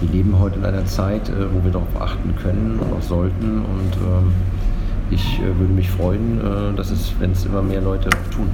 wir 0.00 0.10
leben 0.10 0.38
heute 0.38 0.58
in 0.58 0.64
einer 0.64 0.86
Zeit, 0.86 1.28
äh, 1.28 1.52
wo 1.52 1.62
wir 1.62 1.72
darauf 1.72 2.00
achten 2.00 2.34
können 2.36 2.78
und 2.80 2.92
auch 2.96 3.02
sollten 3.02 3.58
und 3.58 3.96
ähm, 3.96 4.32
ich 5.10 5.40
äh, 5.40 5.58
würde 5.58 5.72
mich 5.72 5.90
freuen, 5.90 6.40
äh, 6.40 6.76
dass 6.76 6.90
es, 6.90 7.12
wenn 7.18 7.32
es 7.32 7.44
immer 7.44 7.62
mehr 7.62 7.80
Leute 7.80 8.08
tun. 8.30 8.48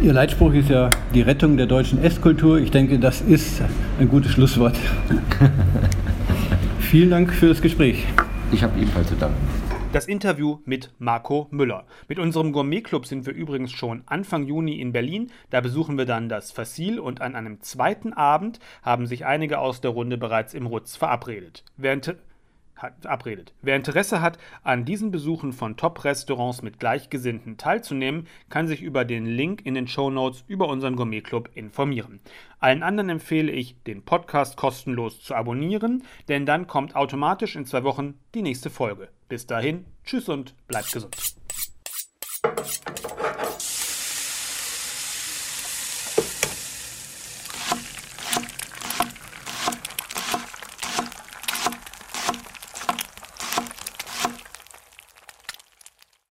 Ihr 0.00 0.12
Leitspruch 0.12 0.54
ist 0.54 0.68
ja 0.68 0.90
die 1.12 1.22
Rettung 1.22 1.56
der 1.56 1.66
deutschen 1.66 2.00
Esskultur. 2.00 2.58
Ich 2.58 2.70
denke, 2.70 3.00
das 3.00 3.20
ist 3.20 3.60
ein 3.98 4.08
gutes 4.08 4.30
Schlusswort. 4.30 4.78
Vielen 6.78 7.10
Dank 7.10 7.32
für 7.32 7.48
das 7.48 7.60
Gespräch. 7.60 8.04
Ich 8.52 8.62
habe 8.62 8.78
ebenfalls 8.78 9.08
zu 9.08 9.16
danken. 9.16 9.36
Das 9.92 10.06
Interview 10.06 10.58
mit 10.64 10.92
Marco 11.00 11.48
Müller. 11.50 11.84
Mit 12.06 12.20
unserem 12.20 12.52
Gourmet-Club 12.52 13.06
sind 13.06 13.26
wir 13.26 13.32
übrigens 13.32 13.72
schon 13.72 14.04
Anfang 14.06 14.46
Juni 14.46 14.80
in 14.80 14.92
Berlin. 14.92 15.32
Da 15.50 15.60
besuchen 15.60 15.98
wir 15.98 16.04
dann 16.04 16.28
das 16.28 16.52
Fassil 16.52 17.00
und 17.00 17.20
an 17.20 17.34
einem 17.34 17.60
zweiten 17.62 18.12
Abend 18.12 18.60
haben 18.82 19.06
sich 19.06 19.26
einige 19.26 19.58
aus 19.58 19.80
der 19.80 19.90
Runde 19.90 20.16
bereits 20.16 20.54
im 20.54 20.66
Rutz 20.66 20.94
verabredet. 20.94 21.64
Während 21.76 22.14
hat, 22.78 23.06
abredet. 23.06 23.52
Wer 23.62 23.76
Interesse 23.76 24.20
hat, 24.20 24.38
an 24.62 24.84
diesen 24.84 25.10
Besuchen 25.10 25.52
von 25.52 25.76
Top-Restaurants 25.76 26.62
mit 26.62 26.80
Gleichgesinnten 26.80 27.56
teilzunehmen, 27.56 28.26
kann 28.48 28.66
sich 28.66 28.82
über 28.82 29.04
den 29.04 29.26
Link 29.26 29.64
in 29.64 29.74
den 29.74 29.86
Show 29.86 30.10
Notes 30.10 30.44
über 30.48 30.68
unseren 30.68 30.96
Gourmet-Club 30.96 31.50
informieren. 31.54 32.20
Allen 32.60 32.82
anderen 32.82 33.10
empfehle 33.10 33.52
ich, 33.52 33.76
den 33.84 34.02
Podcast 34.02 34.56
kostenlos 34.56 35.22
zu 35.22 35.34
abonnieren, 35.34 36.02
denn 36.28 36.46
dann 36.46 36.66
kommt 36.66 36.96
automatisch 36.96 37.56
in 37.56 37.66
zwei 37.66 37.84
Wochen 37.84 38.14
die 38.34 38.42
nächste 38.42 38.70
Folge. 38.70 39.08
Bis 39.28 39.46
dahin, 39.46 39.84
tschüss 40.04 40.28
und 40.28 40.54
bleibt 40.66 40.92
gesund. 40.92 41.16